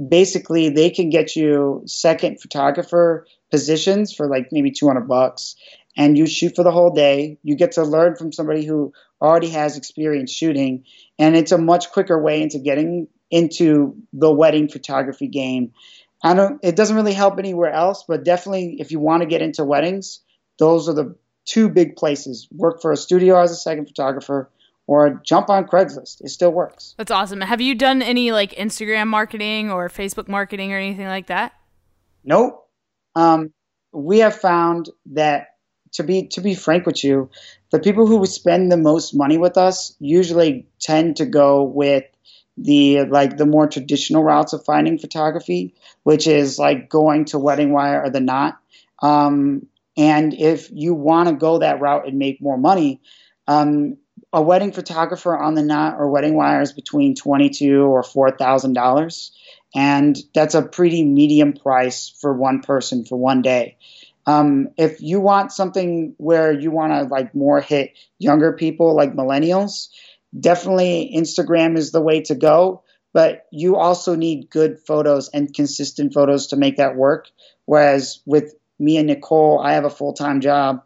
basically 0.09 0.69
they 0.69 0.91
can 0.91 1.11
get 1.11 1.37
you 1.37 1.83
second 1.87 2.41
photographer 2.41 3.27
positions 3.51 4.13
for 4.13 4.27
like 4.27 4.49
maybe 4.51 4.71
200 4.71 5.03
bucks 5.03 5.57
and 5.97 6.19
you 6.19 6.27
shoot 6.27 6.55
for 6.57 6.65
the 6.65 6.73
whole 6.73 6.91
day. 6.91 7.39
You 7.43 7.57
get 7.57 7.73
to 7.73 7.85
learn 7.85 8.17
from 8.17 8.33
somebody 8.33 8.65
who 8.65 8.93
already 9.21 9.51
has 9.51 9.77
experience 9.77 10.33
shooting, 10.33 10.85
and 11.19 11.37
it's 11.37 11.53
a 11.53 11.59
much 11.59 11.91
quicker 11.93 12.21
way 12.21 12.43
into 12.43 12.59
getting 12.59 13.09
into 13.31 13.97
the 14.13 14.31
wedding 14.31 14.69
photography 14.69 15.29
game. 15.29 15.73
I 16.23 16.35
don't. 16.35 16.59
It 16.63 16.77
doesn't 16.77 16.97
really 16.97 17.13
help 17.13 17.39
anywhere 17.39 17.71
else, 17.71 18.05
but 18.07 18.25
definitely 18.25 18.77
if 18.81 18.91
you 18.91 18.99
want 18.99 19.23
to 19.23 19.29
get 19.29 19.43
into 19.43 19.65
weddings, 19.65 20.21
those 20.59 20.89
are 20.89 20.95
the 20.95 21.17
two 21.45 21.69
big 21.69 21.97
places. 21.97 22.49
Work 22.51 22.81
for 22.81 22.93
a 22.93 22.97
studio 22.97 23.41
as 23.41 23.51
a 23.51 23.57
second 23.57 23.87
photographer, 23.87 24.51
or 24.87 25.21
jump 25.25 25.49
on 25.49 25.67
Craigslist. 25.67 26.21
It 26.21 26.29
still 26.29 26.53
works. 26.53 26.95
That's 26.99 27.11
awesome. 27.11 27.41
Have 27.41 27.61
you 27.61 27.75
done 27.75 28.03
any 28.03 28.33
like 28.33 28.53
Instagram 28.53 29.09
marketing 29.09 29.71
or 29.71 29.89
Facebook 29.89 30.29
marketing 30.29 30.73
or 30.73 30.79
anything 30.79 31.07
like 31.07 31.29
that? 31.29 31.53
Nope. 32.25 32.69
Um, 33.15 33.53
we 33.93 34.19
have 34.19 34.35
found 34.35 34.91
that 35.13 35.49
to 35.93 36.03
be 36.03 36.27
to 36.29 36.41
be 36.41 36.55
frank 36.55 36.87
with 36.87 37.03
you, 37.05 37.31
the 37.71 37.79
people 37.79 38.07
who 38.07 38.25
spend 38.27 38.71
the 38.71 38.77
most 38.77 39.15
money 39.15 39.39
with 39.39 39.57
us 39.57 39.97
usually 40.01 40.67
tend 40.81 41.17
to 41.17 41.27
go 41.27 41.63
with 41.63 42.05
the 42.57 43.05
like 43.05 43.37
the 43.37 43.47
more 43.47 43.69
traditional 43.69 44.23
routes 44.23 44.53
of 44.53 44.65
finding 44.65 44.99
photography, 44.99 45.75
which 46.03 46.27
is 46.27 46.59
like 46.59 46.89
going 46.89 47.25
to 47.27 47.39
Wedding 47.39 47.73
Wire 47.73 48.03
or 48.03 48.11
the 48.11 48.21
Knot. 48.21 48.59
Um, 49.03 49.67
and 49.97 50.35
if 50.35 50.69
you 50.73 50.95
want 50.95 51.29
to 51.29 51.35
go 51.35 51.59
that 51.59 51.81
route 51.81 52.09
and 52.09 52.19
make 52.19 52.43
more 52.43 52.59
money, 52.59 53.01
um, 53.47 53.97
a 54.35 54.43
wedding 54.43 54.73
photographer 54.73 55.37
on 55.37 55.55
the 55.55 55.63
Knot 55.63 55.95
or 55.97 56.11
Wedding 56.11 56.35
Wire 56.35 56.61
is 56.61 56.73
between 56.73 57.15
twenty-two 57.15 57.83
or 57.83 58.03
four 58.03 58.33
thousand 58.33 58.73
dollars, 58.73 59.31
and 59.75 60.17
that's 60.35 60.57
a 60.57 60.63
pretty 60.63 61.05
medium 61.05 61.53
price 61.53 62.13
for 62.21 62.35
one 62.35 62.61
person 62.61 63.05
for 63.05 63.17
one 63.17 63.43
day. 63.43 63.77
Um, 64.27 64.71
if 64.77 65.01
you 65.01 65.21
want 65.21 65.53
something 65.53 66.15
where 66.17 66.53
you 66.53 66.73
want 66.73 66.93
to 66.93 67.05
like 67.05 67.35
more 67.35 67.61
hit 67.61 67.93
younger 68.19 68.53
people 68.53 68.97
like 68.97 69.15
millennials, 69.15 69.89
definitely 70.39 71.13
Instagram 71.17 71.79
is 71.79 71.93
the 71.93 72.01
way 72.01 72.23
to 72.23 72.35
go. 72.35 72.83
But 73.13 73.47
you 73.53 73.77
also 73.77 74.17
need 74.17 74.51
good 74.51 74.81
photos 74.81 75.29
and 75.29 75.55
consistent 75.55 76.13
photos 76.13 76.49
to 76.49 76.57
make 76.57 76.79
that 76.79 76.97
work. 76.97 77.29
Whereas 77.65 78.21
with 78.27 78.57
me 78.81 78.97
and 78.97 79.07
Nicole, 79.07 79.61
I 79.61 79.75
have 79.75 79.85
a 79.85 79.91
full 79.91 80.15
time 80.15 80.41
job 80.41 80.83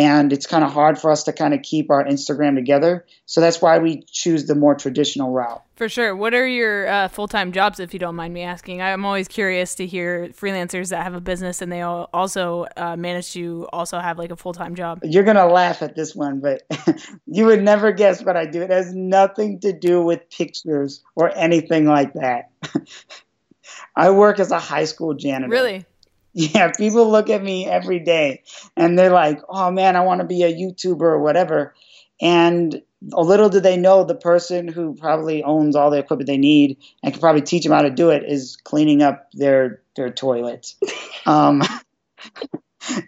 and 0.00 0.32
it's 0.32 0.46
kind 0.46 0.64
of 0.64 0.72
hard 0.72 0.98
for 0.98 1.10
us 1.10 1.24
to 1.24 1.32
kind 1.32 1.52
of 1.52 1.60
keep 1.60 1.90
our 1.90 2.02
Instagram 2.02 2.54
together. 2.54 3.04
So 3.26 3.42
that's 3.42 3.60
why 3.60 3.78
we 3.78 4.02
choose 4.10 4.46
the 4.46 4.54
more 4.54 4.74
traditional 4.74 5.30
route. 5.30 5.62
For 5.76 5.90
sure. 5.90 6.16
What 6.16 6.32
are 6.32 6.46
your 6.46 6.88
uh, 6.88 7.08
full 7.08 7.28
time 7.28 7.52
jobs, 7.52 7.78
if 7.80 7.92
you 7.92 7.98
don't 7.98 8.16
mind 8.16 8.32
me 8.32 8.40
asking? 8.40 8.80
I'm 8.80 9.04
always 9.04 9.28
curious 9.28 9.74
to 9.74 9.86
hear 9.86 10.28
freelancers 10.28 10.88
that 10.88 11.02
have 11.02 11.12
a 11.12 11.20
business 11.20 11.60
and 11.60 11.70
they 11.70 11.82
also 11.82 12.66
uh, 12.78 12.96
manage 12.96 13.34
to 13.34 13.68
also 13.74 13.98
have 13.98 14.16
like 14.16 14.30
a 14.30 14.36
full 14.36 14.54
time 14.54 14.74
job. 14.74 15.00
You're 15.02 15.24
gonna 15.24 15.46
laugh 15.46 15.82
at 15.82 15.96
this 15.96 16.16
one, 16.16 16.40
but 16.40 16.62
you 17.26 17.44
would 17.44 17.62
never 17.62 17.92
guess 17.92 18.24
what 18.24 18.38
I 18.38 18.46
do. 18.46 18.62
It 18.62 18.70
has 18.70 18.94
nothing 18.94 19.60
to 19.60 19.78
do 19.78 20.00
with 20.00 20.30
pictures 20.30 21.04
or 21.14 21.30
anything 21.36 21.84
like 21.84 22.14
that. 22.14 22.48
I 23.96 24.08
work 24.12 24.40
as 24.40 24.50
a 24.50 24.58
high 24.58 24.86
school 24.86 25.12
janitor. 25.12 25.50
Really? 25.50 25.84
Yeah, 26.32 26.70
people 26.76 27.10
look 27.10 27.28
at 27.28 27.42
me 27.42 27.66
every 27.66 27.98
day 27.98 28.42
and 28.76 28.98
they're 28.98 29.10
like, 29.10 29.40
oh 29.48 29.70
man, 29.70 29.96
I 29.96 30.00
want 30.00 30.20
to 30.20 30.26
be 30.26 30.42
a 30.42 30.52
YouTuber 30.52 31.00
or 31.00 31.18
whatever. 31.18 31.74
And 32.20 32.82
a 33.12 33.22
little 33.22 33.48
do 33.48 33.60
they 33.60 33.76
know 33.76 34.04
the 34.04 34.14
person 34.14 34.68
who 34.68 34.94
probably 34.94 35.42
owns 35.42 35.74
all 35.74 35.90
the 35.90 35.98
equipment 35.98 36.28
they 36.28 36.36
need 36.36 36.78
and 37.02 37.12
can 37.12 37.20
probably 37.20 37.42
teach 37.42 37.64
them 37.64 37.72
how 37.72 37.82
to 37.82 37.90
do 37.90 38.10
it 38.10 38.24
is 38.24 38.56
cleaning 38.62 39.02
up 39.02 39.28
their 39.32 39.82
their 39.96 40.10
toilets. 40.10 40.76
um, 41.26 41.62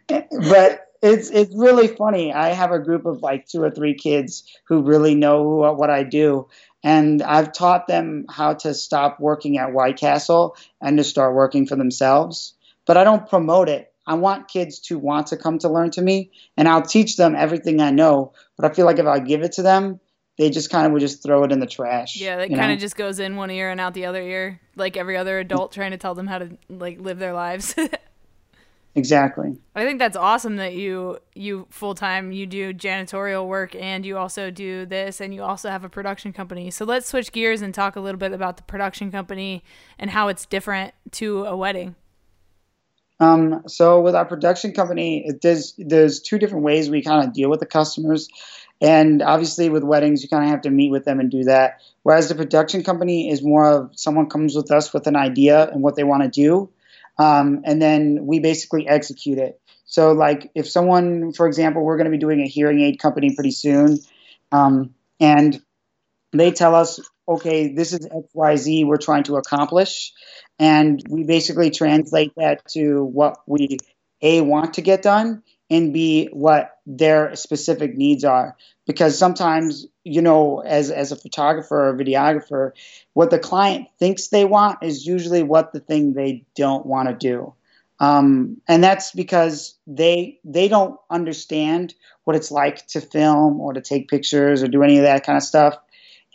but 0.08 0.86
it's 1.02 1.30
it's 1.30 1.54
really 1.54 1.88
funny. 1.88 2.32
I 2.32 2.50
have 2.50 2.72
a 2.72 2.78
group 2.78 3.06
of 3.06 3.22
like 3.22 3.46
two 3.46 3.62
or 3.62 3.70
three 3.70 3.94
kids 3.94 4.44
who 4.64 4.82
really 4.82 5.14
know 5.14 5.42
who, 5.42 5.72
what 5.74 5.90
I 5.90 6.04
do, 6.04 6.48
and 6.82 7.22
I've 7.22 7.52
taught 7.52 7.86
them 7.86 8.26
how 8.30 8.54
to 8.54 8.72
stop 8.72 9.20
working 9.20 9.58
at 9.58 9.72
White 9.72 9.98
Castle 9.98 10.56
and 10.80 10.96
to 10.98 11.04
start 11.04 11.34
working 11.34 11.66
for 11.66 11.76
themselves 11.76 12.54
but 12.86 12.96
I 12.96 13.04
don't 13.04 13.28
promote 13.28 13.68
it. 13.68 13.92
I 14.06 14.14
want 14.14 14.48
kids 14.48 14.80
to 14.80 14.98
want 14.98 15.28
to 15.28 15.36
come 15.36 15.58
to 15.60 15.68
learn 15.68 15.90
to 15.92 16.02
me, 16.02 16.32
and 16.56 16.68
I'll 16.68 16.82
teach 16.82 17.16
them 17.16 17.36
everything 17.36 17.80
I 17.80 17.90
know. 17.90 18.32
But 18.56 18.70
I 18.70 18.74
feel 18.74 18.86
like 18.86 18.98
if 18.98 19.06
I 19.06 19.20
give 19.20 19.42
it 19.42 19.52
to 19.52 19.62
them, 19.62 20.00
they 20.38 20.50
just 20.50 20.70
kind 20.70 20.86
of 20.86 20.92
would 20.92 21.00
just 21.00 21.22
throw 21.22 21.44
it 21.44 21.52
in 21.52 21.60
the 21.60 21.66
trash. 21.66 22.20
Yeah, 22.20 22.38
it 22.38 22.54
kind 22.54 22.72
of 22.72 22.78
just 22.78 22.96
goes 22.96 23.18
in 23.18 23.36
one 23.36 23.50
ear 23.50 23.70
and 23.70 23.80
out 23.80 23.94
the 23.94 24.06
other 24.06 24.22
ear, 24.22 24.60
like 24.76 24.96
every 24.96 25.16
other 25.16 25.38
adult 25.38 25.72
trying 25.72 25.90
to 25.90 25.98
tell 25.98 26.14
them 26.14 26.26
how 26.26 26.38
to 26.38 26.56
like 26.68 26.98
live 27.00 27.18
their 27.18 27.34
lives. 27.34 27.76
exactly. 28.94 29.56
I 29.74 29.84
think 29.84 29.98
that's 29.98 30.16
awesome 30.16 30.56
that 30.56 30.74
you 30.74 31.18
you 31.34 31.66
full 31.70 31.94
time 31.94 32.32
you 32.32 32.46
do 32.46 32.72
janitorial 32.72 33.46
work 33.46 33.74
and 33.74 34.06
you 34.06 34.16
also 34.16 34.50
do 34.50 34.86
this 34.86 35.20
and 35.20 35.34
you 35.34 35.42
also 35.42 35.68
have 35.68 35.84
a 35.84 35.88
production 35.88 36.32
company. 36.32 36.70
So 36.70 36.84
let's 36.86 37.08
switch 37.08 37.30
gears 37.30 37.60
and 37.60 37.74
talk 37.74 37.94
a 37.94 38.00
little 38.00 38.18
bit 38.18 38.32
about 38.32 38.56
the 38.56 38.62
production 38.62 39.12
company 39.12 39.62
and 39.98 40.10
how 40.10 40.28
it's 40.28 40.46
different 40.46 40.94
to 41.12 41.44
a 41.44 41.56
wedding. 41.56 41.94
Um, 43.22 43.62
so 43.68 44.00
with 44.00 44.16
our 44.16 44.24
production 44.24 44.72
company, 44.72 45.30
there's 45.42 45.74
there's 45.78 46.20
two 46.20 46.40
different 46.40 46.64
ways 46.64 46.90
we 46.90 47.02
kind 47.02 47.24
of 47.24 47.32
deal 47.32 47.48
with 47.48 47.60
the 47.60 47.66
customers, 47.66 48.28
and 48.80 49.22
obviously 49.22 49.68
with 49.68 49.84
weddings, 49.84 50.24
you 50.24 50.28
kind 50.28 50.42
of 50.42 50.50
have 50.50 50.62
to 50.62 50.70
meet 50.70 50.90
with 50.90 51.04
them 51.04 51.20
and 51.20 51.30
do 51.30 51.44
that. 51.44 51.80
Whereas 52.02 52.28
the 52.28 52.34
production 52.34 52.82
company 52.82 53.30
is 53.30 53.40
more 53.40 53.70
of 53.70 53.92
someone 53.94 54.28
comes 54.28 54.56
with 54.56 54.72
us 54.72 54.92
with 54.92 55.06
an 55.06 55.14
idea 55.14 55.70
and 55.70 55.82
what 55.82 55.94
they 55.94 56.02
want 56.02 56.24
to 56.24 56.28
do, 56.28 56.68
um, 57.16 57.62
and 57.64 57.80
then 57.80 58.26
we 58.26 58.40
basically 58.40 58.88
execute 58.88 59.38
it. 59.38 59.60
So 59.86 60.10
like 60.10 60.50
if 60.56 60.68
someone, 60.68 61.32
for 61.32 61.46
example, 61.46 61.84
we're 61.84 61.98
going 61.98 62.10
to 62.10 62.10
be 62.10 62.18
doing 62.18 62.40
a 62.40 62.48
hearing 62.48 62.80
aid 62.80 62.98
company 62.98 63.36
pretty 63.36 63.52
soon, 63.52 64.00
um, 64.50 64.94
and 65.20 65.62
they 66.32 66.50
tell 66.50 66.74
us, 66.74 67.00
okay, 67.28 67.72
this 67.72 67.92
is 67.92 68.06
X 68.06 68.28
Y 68.34 68.56
Z 68.56 68.84
we're 68.84 68.96
trying 68.96 69.24
to 69.24 69.36
accomplish. 69.36 70.12
And 70.58 71.02
we 71.08 71.24
basically 71.24 71.70
translate 71.70 72.32
that 72.36 72.66
to 72.70 73.04
what 73.04 73.38
we 73.46 73.78
a 74.20 74.40
want 74.40 74.74
to 74.74 74.82
get 74.82 75.02
done 75.02 75.42
and 75.70 75.92
b 75.92 76.28
what 76.32 76.78
their 76.86 77.34
specific 77.36 77.96
needs 77.96 78.24
are. 78.24 78.56
Because 78.86 79.18
sometimes 79.18 79.86
you 80.04 80.22
know 80.22 80.60
as 80.60 80.90
as 80.90 81.12
a 81.12 81.16
photographer 81.16 81.88
or 81.88 81.96
videographer 81.96 82.72
what 83.12 83.30
the 83.30 83.38
client 83.38 83.88
thinks 83.98 84.28
they 84.28 84.44
want 84.44 84.82
is 84.82 85.06
usually 85.06 85.42
what 85.42 85.72
the 85.72 85.80
thing 85.80 86.12
they 86.12 86.44
don't 86.56 86.86
want 86.86 87.08
to 87.08 87.14
do. 87.14 87.54
Um, 88.00 88.60
and 88.66 88.82
that's 88.82 89.12
because 89.12 89.74
they 89.86 90.40
they 90.44 90.68
don't 90.68 90.98
understand 91.10 91.94
what 92.24 92.36
it's 92.36 92.50
like 92.50 92.86
to 92.88 93.00
film 93.00 93.60
or 93.60 93.72
to 93.72 93.80
take 93.80 94.08
pictures 94.08 94.62
or 94.62 94.68
do 94.68 94.82
any 94.82 94.98
of 94.98 95.04
that 95.04 95.24
kind 95.24 95.36
of 95.36 95.42
stuff 95.42 95.76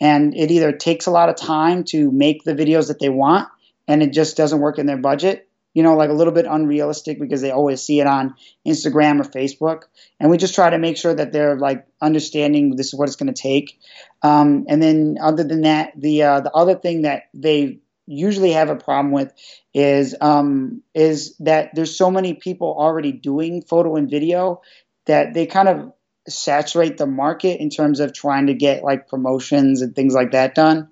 and 0.00 0.36
it 0.36 0.50
either 0.50 0.72
takes 0.72 1.06
a 1.06 1.10
lot 1.10 1.28
of 1.28 1.36
time 1.36 1.84
to 1.84 2.10
make 2.10 2.44
the 2.44 2.54
videos 2.54 2.88
that 2.88 2.98
they 2.98 3.08
want 3.08 3.48
and 3.88 4.02
it 4.02 4.12
just 4.12 4.36
doesn't 4.36 4.60
work 4.60 4.78
in 4.78 4.86
their 4.86 4.98
budget. 4.98 5.46
You 5.74 5.82
know, 5.82 5.94
like 5.94 6.10
a 6.10 6.14
little 6.14 6.32
bit 6.32 6.46
unrealistic 6.46 7.20
because 7.20 7.40
they 7.40 7.50
always 7.50 7.80
see 7.82 8.00
it 8.00 8.06
on 8.06 8.34
Instagram 8.66 9.20
or 9.20 9.24
Facebook. 9.24 9.82
And 10.18 10.30
we 10.30 10.36
just 10.36 10.54
try 10.54 10.70
to 10.70 10.78
make 10.78 10.96
sure 10.96 11.14
that 11.14 11.30
they're 11.30 11.56
like 11.56 11.86
understanding 12.00 12.74
this 12.74 12.88
is 12.88 12.94
what 12.94 13.08
it's 13.08 13.16
going 13.16 13.32
to 13.32 13.42
take. 13.42 13.78
Um, 14.22 14.64
and 14.68 14.82
then, 14.82 15.18
other 15.20 15.44
than 15.44 15.62
that, 15.62 15.92
the 15.96 16.22
uh, 16.22 16.40
the 16.40 16.52
other 16.52 16.74
thing 16.74 17.02
that 17.02 17.24
they 17.32 17.78
usually 18.06 18.52
have 18.52 18.70
a 18.70 18.76
problem 18.76 19.12
with 19.12 19.32
is 19.72 20.16
um, 20.20 20.82
is 20.94 21.36
that 21.38 21.74
there's 21.74 21.96
so 21.96 22.10
many 22.10 22.34
people 22.34 22.74
already 22.76 23.12
doing 23.12 23.62
photo 23.62 23.96
and 23.96 24.10
video 24.10 24.62
that 25.04 25.34
they 25.34 25.46
kind 25.46 25.68
of 25.68 25.92
saturate 26.30 26.98
the 26.98 27.06
market 27.06 27.60
in 27.60 27.70
terms 27.70 28.00
of 28.00 28.12
trying 28.12 28.46
to 28.46 28.54
get 28.54 28.84
like 28.84 29.08
promotions 29.08 29.82
and 29.82 29.94
things 29.94 30.14
like 30.14 30.32
that 30.32 30.54
done. 30.54 30.88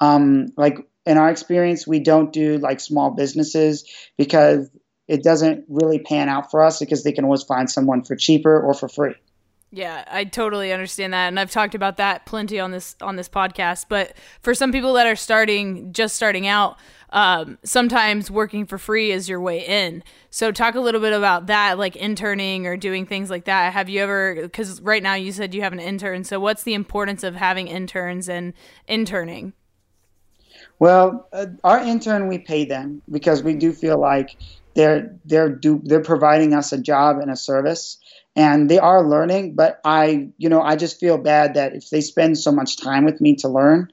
Um, 0.00 0.52
like 0.56 0.78
in 1.06 1.18
our 1.18 1.30
experience, 1.30 1.86
we 1.86 2.00
don't 2.00 2.32
do 2.32 2.58
like 2.58 2.80
small 2.80 3.10
businesses 3.10 3.84
because 4.16 4.70
it 5.08 5.22
doesn't 5.22 5.64
really 5.68 5.98
pan 5.98 6.28
out 6.28 6.50
for 6.50 6.64
us 6.64 6.78
because 6.78 7.04
they 7.04 7.12
can 7.12 7.24
always 7.24 7.42
find 7.42 7.70
someone 7.70 8.02
for 8.02 8.16
cheaper 8.16 8.60
or 8.60 8.74
for 8.74 8.88
free. 8.88 9.14
Yeah, 9.74 10.04
I 10.10 10.24
totally 10.24 10.70
understand 10.70 11.14
that, 11.14 11.28
and 11.28 11.40
I've 11.40 11.50
talked 11.50 11.74
about 11.74 11.96
that 11.96 12.26
plenty 12.26 12.60
on 12.60 12.72
this 12.72 12.94
on 13.00 13.16
this 13.16 13.28
podcast. 13.28 13.86
But 13.88 14.14
for 14.42 14.54
some 14.54 14.70
people 14.70 14.92
that 14.94 15.06
are 15.06 15.16
starting, 15.16 15.94
just 15.94 16.14
starting 16.14 16.46
out, 16.46 16.78
um, 17.12 17.58
sometimes 17.62 18.30
working 18.30 18.66
for 18.66 18.78
free 18.78 19.12
is 19.12 19.28
your 19.28 19.40
way 19.40 19.64
in. 19.64 20.02
So 20.30 20.50
talk 20.50 20.74
a 20.74 20.80
little 20.80 21.00
bit 21.00 21.12
about 21.12 21.46
that, 21.46 21.78
like 21.78 21.94
interning 21.94 22.66
or 22.66 22.76
doing 22.76 23.06
things 23.06 23.30
like 23.30 23.44
that. 23.44 23.72
Have 23.72 23.88
you 23.88 24.00
ever? 24.00 24.34
Because 24.42 24.80
right 24.80 25.02
now 25.02 25.14
you 25.14 25.30
said 25.30 25.54
you 25.54 25.62
have 25.62 25.74
an 25.74 25.80
intern. 25.80 26.24
So 26.24 26.40
what's 26.40 26.62
the 26.62 26.74
importance 26.74 27.22
of 27.22 27.36
having 27.36 27.68
interns 27.68 28.28
and 28.28 28.54
interning? 28.88 29.52
Well, 30.78 31.28
uh, 31.32 31.46
our 31.62 31.80
intern 31.80 32.28
we 32.28 32.38
pay 32.38 32.64
them 32.64 33.02
because 33.10 33.42
we 33.42 33.54
do 33.54 33.72
feel 33.72 33.98
like 33.98 34.36
they're 34.74 35.16
they're 35.24 35.50
do 35.50 35.80
they're 35.84 36.02
providing 36.02 36.54
us 36.54 36.72
a 36.72 36.78
job 36.78 37.18
and 37.18 37.30
a 37.30 37.36
service 37.36 37.98
and 38.34 38.70
they 38.70 38.78
are 38.78 39.06
learning 39.06 39.54
but 39.54 39.80
i 39.84 40.28
you 40.38 40.48
know 40.48 40.62
i 40.62 40.76
just 40.76 40.98
feel 40.98 41.18
bad 41.18 41.54
that 41.54 41.74
if 41.74 41.90
they 41.90 42.00
spend 42.00 42.38
so 42.38 42.50
much 42.50 42.78
time 42.78 43.04
with 43.04 43.20
me 43.20 43.36
to 43.36 43.48
learn 43.48 43.92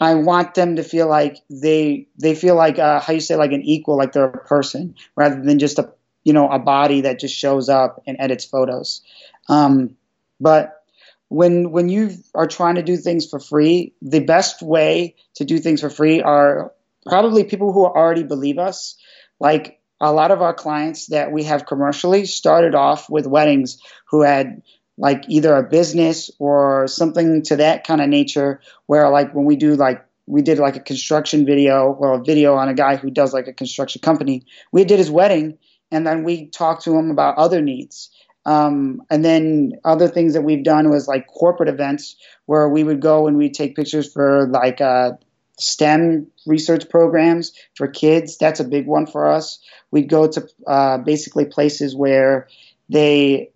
I 0.00 0.14
want 0.14 0.54
them 0.54 0.76
to 0.76 0.82
feel 0.82 1.08
like 1.08 1.38
they 1.48 2.08
they 2.18 2.34
feel 2.34 2.54
like 2.54 2.78
uh, 2.78 3.00
how 3.00 3.14
you 3.14 3.20
say 3.20 3.36
like 3.36 3.52
an 3.52 3.62
equal, 3.62 3.96
like 3.96 4.12
they're 4.12 4.24
a 4.26 4.46
person, 4.46 4.94
rather 5.16 5.40
than 5.42 5.58
just 5.58 5.78
a 5.78 5.92
you 6.24 6.32
know 6.32 6.48
a 6.48 6.58
body 6.58 7.02
that 7.02 7.18
just 7.18 7.34
shows 7.34 7.68
up 7.68 8.02
and 8.06 8.16
edits 8.20 8.44
photos. 8.44 9.02
Um, 9.48 9.96
but 10.40 10.84
when 11.28 11.70
when 11.70 11.88
you 11.88 12.10
are 12.34 12.46
trying 12.46 12.74
to 12.76 12.82
do 12.82 12.96
things 12.96 13.28
for 13.28 13.40
free, 13.40 13.94
the 14.02 14.20
best 14.20 14.62
way 14.62 15.16
to 15.36 15.44
do 15.44 15.58
things 15.58 15.80
for 15.80 15.90
free 15.90 16.20
are 16.20 16.72
probably 17.06 17.44
people 17.44 17.72
who 17.72 17.84
already 17.84 18.22
believe 18.22 18.58
us. 18.58 18.96
Like 19.40 19.80
a 20.00 20.12
lot 20.12 20.30
of 20.30 20.42
our 20.42 20.54
clients 20.54 21.06
that 21.06 21.32
we 21.32 21.44
have 21.44 21.66
commercially 21.66 22.26
started 22.26 22.74
off 22.74 23.08
with 23.08 23.26
weddings 23.26 23.78
who 24.10 24.22
had 24.22 24.62
like 24.98 25.24
either 25.28 25.56
a 25.56 25.62
business 25.62 26.30
or 26.38 26.86
something 26.88 27.42
to 27.42 27.56
that 27.56 27.86
kind 27.86 28.00
of 28.00 28.08
nature 28.08 28.60
where 28.86 29.08
like 29.10 29.34
when 29.34 29.44
we 29.44 29.56
do 29.56 29.74
like 29.74 30.04
we 30.26 30.42
did 30.42 30.58
like 30.58 30.76
a 30.76 30.80
construction 30.80 31.46
video 31.46 31.92
or 31.92 32.14
a 32.14 32.24
video 32.24 32.54
on 32.54 32.68
a 32.68 32.74
guy 32.74 32.96
who 32.96 33.10
does 33.10 33.32
like 33.32 33.46
a 33.46 33.52
construction 33.52 34.00
company 34.00 34.42
we 34.72 34.84
did 34.84 34.98
his 34.98 35.10
wedding 35.10 35.58
and 35.90 36.06
then 36.06 36.24
we 36.24 36.46
talked 36.48 36.84
to 36.84 36.96
him 36.96 37.10
about 37.10 37.36
other 37.36 37.60
needs 37.60 38.10
um, 38.46 39.02
and 39.10 39.24
then 39.24 39.72
other 39.84 40.06
things 40.06 40.34
that 40.34 40.42
we've 40.42 40.62
done 40.62 40.88
was 40.88 41.08
like 41.08 41.26
corporate 41.26 41.68
events 41.68 42.16
where 42.46 42.68
we 42.68 42.84
would 42.84 43.00
go 43.00 43.26
and 43.26 43.36
we'd 43.36 43.54
take 43.54 43.74
pictures 43.74 44.10
for 44.10 44.46
like 44.46 44.80
uh, 44.80 45.12
STEM 45.58 46.28
research 46.46 46.88
programs 46.88 47.52
for 47.74 47.88
kids. 47.88 48.38
That's 48.38 48.60
a 48.60 48.64
big 48.64 48.86
one 48.86 49.06
for 49.06 49.26
us. 49.26 49.58
We'd 49.90 50.08
go 50.08 50.28
to 50.28 50.48
uh, 50.64 50.98
basically 50.98 51.46
places 51.46 51.96
where 51.96 52.46
they 52.88 53.50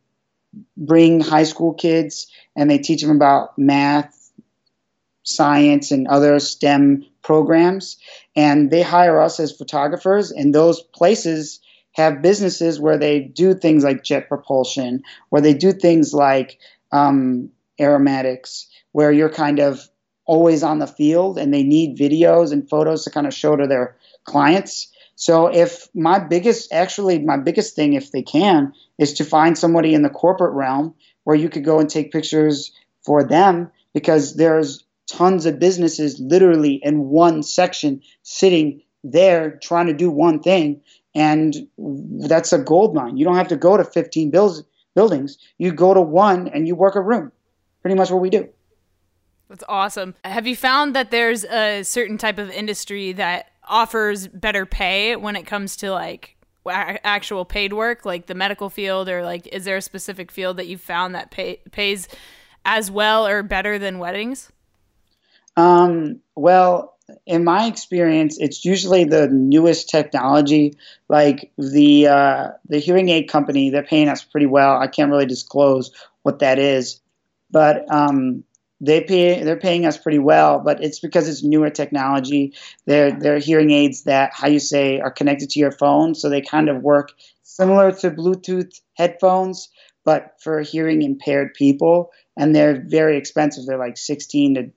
bring 0.77 1.21
high 1.21 1.45
school 1.45 1.75
kids 1.75 2.27
and 2.57 2.71
they 2.71 2.79
teach 2.79 3.03
them 3.03 3.15
about 3.15 3.57
math, 3.59 4.33
science, 5.23 5.91
and 5.91 6.09
other 6.09 6.39
STEM 6.39 7.05
programs. 7.23 7.97
And 8.37 8.71
they 8.71 8.83
hire 8.83 9.21
us 9.21 9.41
as 9.41 9.57
photographers, 9.57 10.31
and 10.31 10.55
those 10.55 10.81
places 10.81 11.61
have 11.93 12.23
businesses 12.23 12.79
where 12.79 12.99
they 12.99 13.21
do 13.21 13.55
things 13.55 13.85
like 13.85 14.05
jet 14.05 14.29
propulsion, 14.29 15.03
where 15.29 15.43
they 15.43 15.55
do 15.55 15.73
things 15.73 16.15
like 16.15 16.59
um, 16.93 17.51
aromatics, 17.81 18.69
where 18.93 19.13
you're 19.13 19.31
kind 19.31 19.59
of 19.59 19.89
always 20.27 20.63
on 20.63 20.79
the 20.79 20.87
field 20.87 21.39
and 21.39 21.53
they 21.53 21.65
need 21.65 21.99
videos 21.99 22.53
and 22.53 22.69
photos 22.69 23.03
to 23.03 23.11
kind 23.11 23.27
of 23.27 23.35
show 23.35 23.57
to 23.57 23.67
their 23.67 23.97
clients. 24.25 24.90
So 25.21 25.49
if 25.49 25.87
my 25.95 26.19
biggest, 26.19 26.73
actually 26.73 27.19
my 27.19 27.37
biggest 27.37 27.77
thing, 27.77 27.93
if 27.93 28.11
they 28.11 28.23
can, 28.23 28.73
is 28.97 29.13
to 29.15 29.25
find 29.27 29.57
somebody 29.57 29.93
in 29.93 30.01
the 30.01 30.09
corporate 30.09 30.55
realm 30.55 30.95
where 31.25 31.37
you 31.37 31.51
could 31.51 31.63
go 31.63 31.79
and 31.79 31.91
take 31.91 32.11
pictures 32.11 32.73
for 33.05 33.23
them 33.23 33.71
because 33.93 34.37
there's 34.37 34.83
tons 35.07 35.45
of 35.45 35.59
businesses 35.59 36.19
literally 36.21 36.81
in 36.83 37.11
one 37.11 37.43
section 37.43 38.01
sitting 38.23 38.81
there 39.05 39.59
trying 39.63 39.89
to 39.89 39.93
do 39.93 40.11
one 40.11 40.41
thing. 40.41 40.81
And 41.15 41.69
that's 41.77 42.55
a 42.55 42.59
gold 42.59 42.95
mine. 42.95 43.19
You 43.19 43.27
don't 43.27 43.37
have 43.37 43.49
to 43.49 43.57
go 43.57 43.77
to 43.77 43.85
15 43.85 44.31
bills, 44.31 44.65
buildings. 44.95 45.37
You 45.59 45.73
go 45.73 45.93
to 45.93 46.01
one 46.01 46.49
and 46.49 46.67
you 46.67 46.75
work 46.75 46.95
a 46.95 47.03
room. 47.03 47.31
Pretty 47.83 47.95
much 47.95 48.11
what 48.11 48.23
we 48.23 48.31
do. 48.31 48.49
That's 49.51 49.65
awesome. 49.69 50.15
Have 50.25 50.47
you 50.47 50.57
found 50.57 50.95
that 50.95 51.11
there's 51.11 51.45
a 51.45 51.83
certain 51.83 52.17
type 52.17 52.39
of 52.39 52.49
industry 52.51 53.13
that 53.13 53.51
offers 53.71 54.29
better 54.29 54.67
pay 54.67 55.17
when 55.17 55.37
it 55.37 55.47
comes 55.47 55.77
to 55.77 55.91
like 55.93 56.37
actual 56.67 57.45
paid 57.45 57.73
work, 57.73 58.05
like 58.05 58.27
the 58.27 58.35
medical 58.35 58.69
field, 58.69 59.09
or 59.09 59.23
like 59.23 59.47
is 59.47 59.65
there 59.65 59.77
a 59.77 59.83
specific 59.83 60.31
field 60.31 60.59
that 60.59 60.67
you 60.67 60.77
found 60.77 61.15
that 61.15 61.31
pay, 61.31 61.61
pays 61.71 62.09
as 62.65 62.91
well 62.91 63.27
or 63.27 63.43
better 63.43 63.79
than 63.79 63.99
weddings? 63.99 64.53
Um, 65.57 66.21
well, 66.35 66.97
in 67.27 67.45
my 67.45 67.67
experience, 67.67 68.39
it's 68.39 68.65
usually 68.65 69.05
the 69.05 69.29
newest 69.29 69.89
technology, 69.89 70.77
like 71.09 71.51
the 71.59 72.09
uh, 72.09 72.49
the 72.69 72.79
hearing 72.79 73.09
aid 73.09 73.29
company. 73.29 73.71
They're 73.71 73.83
paying 73.83 74.09
us 74.09 74.23
pretty 74.23 74.47
well. 74.47 74.77
I 74.77 74.87
can't 74.87 75.11
really 75.11 75.27
disclose 75.27 75.91
what 76.23 76.41
that 76.41 76.59
is, 76.59 77.01
but 77.51 77.93
um, 77.93 78.45
they 78.81 79.03
pay 79.03 79.43
they're 79.43 79.57
paying 79.59 79.87
us 79.87 79.99
pretty 79.99 80.19
well, 80.19 80.61
but 80.61 80.83
it's 80.83 81.01
because 81.01 81.29
it's 81.29 81.43
newer 81.43 81.71
technology. 81.71 82.55
They're 82.87 83.13
they're 83.13 83.39
hearing 83.39 83.71
aids 83.71 84.05
that 84.05 84.33
how 84.35 84.49
you 84.49 84.59
say 84.59 85.01
are 85.01 85.11
connected 85.11 85.51
to 85.51 85.61
your 85.61 85.73
phone, 85.73 86.15
so 86.15 86.29
they 86.29 86.41
kind 86.41 86.69
of 86.69 86.83
work 86.83 87.13
similar 87.43 87.93
to 87.93 88.11
Bluetooth 88.11 88.81
headphones, 88.95 89.69
but 90.05 90.35
for 90.43 90.61
hearing 90.61 91.03
impaired 91.03 91.55
people, 91.55 92.11
and 92.37 92.55
they're 92.55 92.83
very 92.87 93.17
expensive. 93.17 93.67
They're 93.67 93.79
like 93.79 93.99
sixteen 93.99 94.55
to 94.55 94.71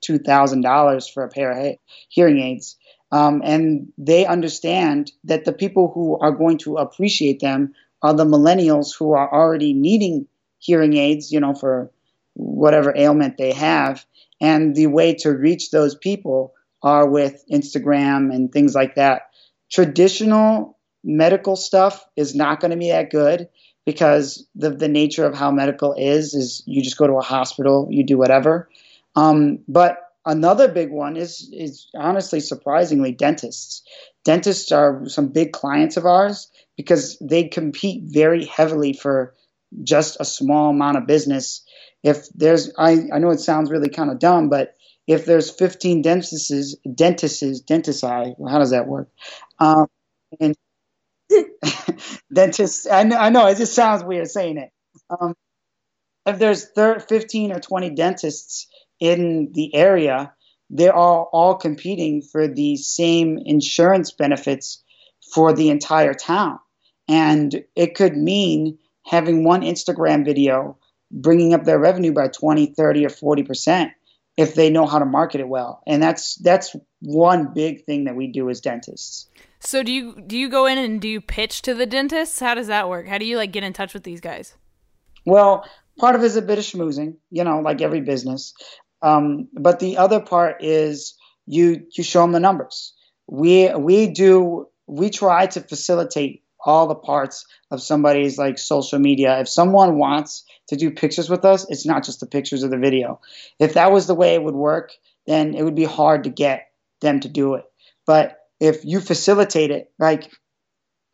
two 0.00 0.18
thousand 0.18 0.62
dollars 0.62 1.08
for 1.08 1.24
a 1.24 1.28
pair 1.28 1.50
of 1.50 1.76
hearing 2.08 2.38
aids. 2.40 2.76
Um, 3.12 3.42
and 3.44 3.92
they 3.96 4.26
understand 4.26 5.12
that 5.24 5.44
the 5.44 5.52
people 5.52 5.92
who 5.94 6.18
are 6.18 6.32
going 6.32 6.58
to 6.58 6.78
appreciate 6.78 7.40
them 7.40 7.74
are 8.02 8.12
the 8.12 8.24
millennials 8.24 8.96
who 8.96 9.12
are 9.12 9.32
already 9.32 9.72
needing 9.72 10.26
hearing 10.58 10.96
aids, 10.96 11.30
you 11.30 11.40
know, 11.40 11.54
for 11.54 11.90
whatever 12.34 12.92
ailment 12.96 13.36
they 13.36 13.52
have. 13.52 14.04
And 14.40 14.74
the 14.74 14.88
way 14.88 15.14
to 15.20 15.30
reach 15.30 15.70
those 15.70 15.94
people 15.94 16.52
are 16.82 17.08
with 17.08 17.44
Instagram 17.50 18.34
and 18.34 18.52
things 18.52 18.74
like 18.74 18.96
that. 18.96 19.30
Traditional 19.70 20.78
medical 21.02 21.56
stuff 21.56 22.04
is 22.16 22.34
not 22.34 22.60
going 22.60 22.70
to 22.70 22.76
be 22.76 22.90
that 22.90 23.10
good 23.10 23.48
because 23.86 24.46
the, 24.54 24.70
the 24.70 24.88
nature 24.88 25.26
of 25.26 25.34
how 25.34 25.50
medical 25.50 25.94
is 25.94 26.34
is 26.34 26.62
you 26.66 26.82
just 26.82 26.96
go 26.96 27.06
to 27.06 27.14
a 27.14 27.22
hospital, 27.22 27.88
you 27.90 28.04
do 28.04 28.16
whatever. 28.16 28.68
Um, 29.16 29.60
but 29.68 29.98
another 30.26 30.68
big 30.68 30.90
one 30.90 31.16
is 31.16 31.48
is 31.52 31.88
honestly 31.94 32.40
surprisingly 32.40 33.12
dentists. 33.12 33.82
Dentists 34.24 34.72
are 34.72 35.06
some 35.06 35.28
big 35.28 35.52
clients 35.52 35.96
of 35.96 36.06
ours 36.06 36.50
because 36.76 37.18
they 37.20 37.48
compete 37.48 38.04
very 38.04 38.46
heavily 38.46 38.92
for 38.94 39.34
just 39.82 40.16
a 40.20 40.24
small 40.24 40.70
amount 40.70 40.96
of 40.96 41.06
business 41.06 41.63
if 42.04 42.28
there's 42.34 42.70
I, 42.78 43.08
I 43.12 43.18
know 43.18 43.30
it 43.30 43.40
sounds 43.40 43.70
really 43.70 43.88
kind 43.88 44.10
of 44.10 44.20
dumb, 44.20 44.48
but 44.50 44.76
if 45.06 45.24
there's 45.24 45.50
15 45.50 46.02
dentists, 46.02 46.76
dentists, 46.94 47.62
dentisti, 47.62 48.34
how 48.48 48.58
does 48.58 48.70
that 48.70 48.86
work? 48.86 49.08
Um, 49.58 49.86
and 50.40 50.54
dentists, 52.32 52.86
I 52.90 53.02
know, 53.02 53.16
I 53.16 53.30
know, 53.30 53.46
it 53.46 53.58
just 53.58 53.74
sounds 53.74 54.04
weird 54.04 54.28
saying 54.28 54.58
it. 54.58 54.70
Um, 55.10 55.34
if 56.26 56.38
there's 56.38 56.66
30, 56.70 57.04
15 57.06 57.52
or 57.52 57.60
20 57.60 57.90
dentists 57.90 58.66
in 59.00 59.50
the 59.52 59.74
area, 59.74 60.32
they're 60.70 60.94
all, 60.94 61.28
all 61.32 61.56
competing 61.56 62.22
for 62.22 62.48
the 62.48 62.76
same 62.76 63.38
insurance 63.44 64.10
benefits 64.12 64.82
for 65.34 65.52
the 65.52 65.68
entire 65.68 66.14
town. 66.14 66.58
And 67.08 67.62
it 67.76 67.94
could 67.94 68.16
mean 68.16 68.78
having 69.04 69.44
one 69.44 69.60
Instagram 69.60 70.24
video 70.24 70.78
bringing 71.14 71.54
up 71.54 71.64
their 71.64 71.78
revenue 71.78 72.12
by 72.12 72.28
20, 72.28 72.74
30, 72.76 73.06
or 73.06 73.08
40% 73.08 73.92
if 74.36 74.54
they 74.54 74.68
know 74.68 74.84
how 74.84 74.98
to 74.98 75.04
market 75.04 75.40
it 75.40 75.48
well. 75.48 75.82
And 75.86 76.02
that's 76.02 76.34
that's 76.36 76.74
one 77.00 77.54
big 77.54 77.84
thing 77.84 78.04
that 78.04 78.16
we 78.16 78.26
do 78.26 78.50
as 78.50 78.60
dentists. 78.60 79.28
So 79.60 79.82
do 79.82 79.92
you 79.92 80.20
do 80.26 80.36
you 80.36 80.50
go 80.50 80.66
in 80.66 80.76
and 80.76 81.00
do 81.00 81.08
you 81.08 81.20
pitch 81.20 81.62
to 81.62 81.74
the 81.74 81.86
dentists? 81.86 82.40
How 82.40 82.54
does 82.54 82.66
that 82.66 82.88
work? 82.88 83.06
How 83.06 83.18
do 83.18 83.24
you 83.24 83.36
like 83.36 83.52
get 83.52 83.64
in 83.64 83.72
touch 83.72 83.94
with 83.94 84.02
these 84.02 84.20
guys? 84.20 84.54
Well, 85.24 85.64
part 85.98 86.16
of 86.16 86.22
it 86.22 86.26
is 86.26 86.36
a 86.36 86.42
bit 86.42 86.58
of 86.58 86.64
schmoozing, 86.64 87.16
you 87.30 87.44
know, 87.44 87.60
like 87.60 87.80
every 87.80 88.00
business. 88.00 88.52
Um, 89.00 89.48
but 89.52 89.78
the 89.78 89.98
other 89.98 90.20
part 90.20 90.62
is 90.62 91.14
you 91.46 91.86
you 91.96 92.02
show 92.02 92.22
them 92.22 92.32
the 92.32 92.40
numbers. 92.40 92.92
We 93.26 93.72
we 93.74 94.08
do 94.08 94.66
we 94.86 95.10
try 95.10 95.46
to 95.46 95.60
facilitate 95.60 96.42
all 96.64 96.86
the 96.86 96.94
parts 96.94 97.46
of 97.70 97.82
somebody's 97.82 98.38
like 98.38 98.58
social 98.58 98.98
media. 98.98 99.40
If 99.40 99.48
someone 99.48 99.98
wants 99.98 100.44
to 100.68 100.76
do 100.76 100.90
pictures 100.90 101.28
with 101.28 101.44
us, 101.44 101.66
it's 101.68 101.86
not 101.86 102.04
just 102.04 102.20
the 102.20 102.26
pictures 102.26 102.62
of 102.62 102.70
the 102.70 102.78
video. 102.78 103.20
If 103.58 103.74
that 103.74 103.92
was 103.92 104.06
the 104.06 104.14
way 104.14 104.34
it 104.34 104.42
would 104.42 104.54
work, 104.54 104.92
then 105.26 105.54
it 105.54 105.62
would 105.62 105.74
be 105.74 105.84
hard 105.84 106.24
to 106.24 106.30
get 106.30 106.68
them 107.00 107.20
to 107.20 107.28
do 107.28 107.54
it. 107.54 107.64
But 108.06 108.38
if 108.60 108.84
you 108.84 109.00
facilitate 109.00 109.70
it, 109.70 109.92
like 109.98 110.30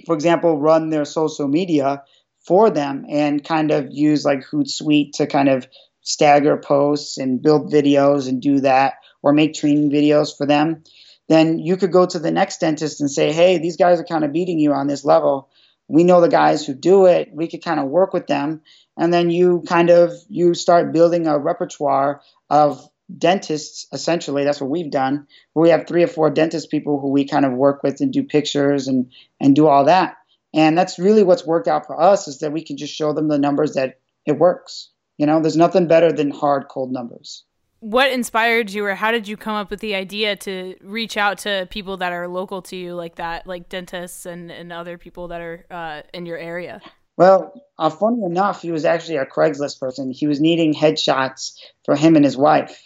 for 0.06 0.14
example, 0.14 0.58
run 0.58 0.90
their 0.90 1.04
social 1.04 1.48
media 1.48 2.04
for 2.46 2.70
them 2.70 3.04
and 3.08 3.44
kind 3.44 3.70
of 3.70 3.88
use 3.90 4.24
like 4.24 4.44
Hootsuite 4.50 5.12
to 5.14 5.26
kind 5.26 5.48
of 5.48 5.66
stagger 6.02 6.56
posts 6.56 7.18
and 7.18 7.42
build 7.42 7.70
videos 7.70 8.28
and 8.28 8.40
do 8.40 8.60
that, 8.60 8.94
or 9.22 9.32
make 9.32 9.52
training 9.52 9.90
videos 9.90 10.34
for 10.34 10.46
them, 10.46 10.82
then 11.30 11.60
you 11.60 11.76
could 11.76 11.92
go 11.92 12.04
to 12.04 12.18
the 12.18 12.32
next 12.32 12.58
dentist 12.58 13.00
and 13.00 13.08
say, 13.08 13.32
hey, 13.32 13.58
these 13.58 13.76
guys 13.76 14.00
are 14.00 14.04
kind 14.04 14.24
of 14.24 14.32
beating 14.32 14.58
you 14.58 14.72
on 14.72 14.88
this 14.88 15.04
level. 15.04 15.48
We 15.86 16.02
know 16.02 16.20
the 16.20 16.28
guys 16.28 16.66
who 16.66 16.74
do 16.74 17.06
it. 17.06 17.28
We 17.32 17.46
could 17.46 17.62
kind 17.62 17.78
of 17.78 17.86
work 17.86 18.12
with 18.12 18.26
them. 18.26 18.62
And 18.96 19.14
then 19.14 19.30
you 19.30 19.62
kind 19.68 19.90
of 19.90 20.12
you 20.28 20.54
start 20.54 20.92
building 20.92 21.28
a 21.28 21.38
repertoire 21.38 22.20
of 22.50 22.84
dentists 23.16 23.86
essentially. 23.92 24.42
That's 24.42 24.60
what 24.60 24.70
we've 24.70 24.90
done. 24.90 25.28
We 25.54 25.68
have 25.68 25.86
three 25.86 26.02
or 26.02 26.08
four 26.08 26.30
dentist 26.30 26.68
people 26.68 27.00
who 27.00 27.12
we 27.12 27.24
kind 27.28 27.44
of 27.44 27.52
work 27.52 27.84
with 27.84 28.00
and 28.00 28.12
do 28.12 28.24
pictures 28.24 28.88
and 28.88 29.12
and 29.40 29.54
do 29.54 29.68
all 29.68 29.84
that. 29.84 30.16
And 30.52 30.76
that's 30.76 30.98
really 30.98 31.22
what's 31.22 31.46
worked 31.46 31.68
out 31.68 31.86
for 31.86 32.00
us 32.00 32.26
is 32.26 32.40
that 32.40 32.52
we 32.52 32.64
can 32.64 32.76
just 32.76 32.92
show 32.92 33.12
them 33.12 33.28
the 33.28 33.38
numbers 33.38 33.74
that 33.74 34.00
it 34.26 34.36
works. 34.36 34.90
You 35.16 35.26
know 35.26 35.40
there's 35.40 35.56
nothing 35.56 35.86
better 35.86 36.10
than 36.10 36.32
hard 36.32 36.66
cold 36.66 36.90
numbers 36.90 37.44
what 37.80 38.12
inspired 38.12 38.70
you 38.70 38.84
or 38.84 38.94
how 38.94 39.10
did 39.10 39.26
you 39.26 39.36
come 39.36 39.54
up 39.54 39.70
with 39.70 39.80
the 39.80 39.94
idea 39.94 40.36
to 40.36 40.76
reach 40.82 41.16
out 41.16 41.38
to 41.38 41.66
people 41.70 41.96
that 41.96 42.12
are 42.12 42.28
local 42.28 42.62
to 42.62 42.76
you 42.76 42.94
like 42.94 43.16
that 43.16 43.46
like 43.46 43.68
dentists 43.68 44.26
and, 44.26 44.50
and 44.52 44.72
other 44.72 44.98
people 44.98 45.28
that 45.28 45.40
are 45.40 45.66
uh, 45.70 46.02
in 46.12 46.26
your 46.26 46.38
area? 46.38 46.80
Well 47.16 47.52
uh, 47.78 47.90
funny 47.90 48.22
enough 48.24 48.62
he 48.62 48.70
was 48.70 48.84
actually 48.84 49.16
a 49.16 49.26
craigslist 49.26 49.80
person. 49.80 50.12
He 50.12 50.26
was 50.26 50.40
needing 50.40 50.74
headshots 50.74 51.54
for 51.84 51.96
him 51.96 52.16
and 52.16 52.24
his 52.24 52.36
wife. 52.36 52.80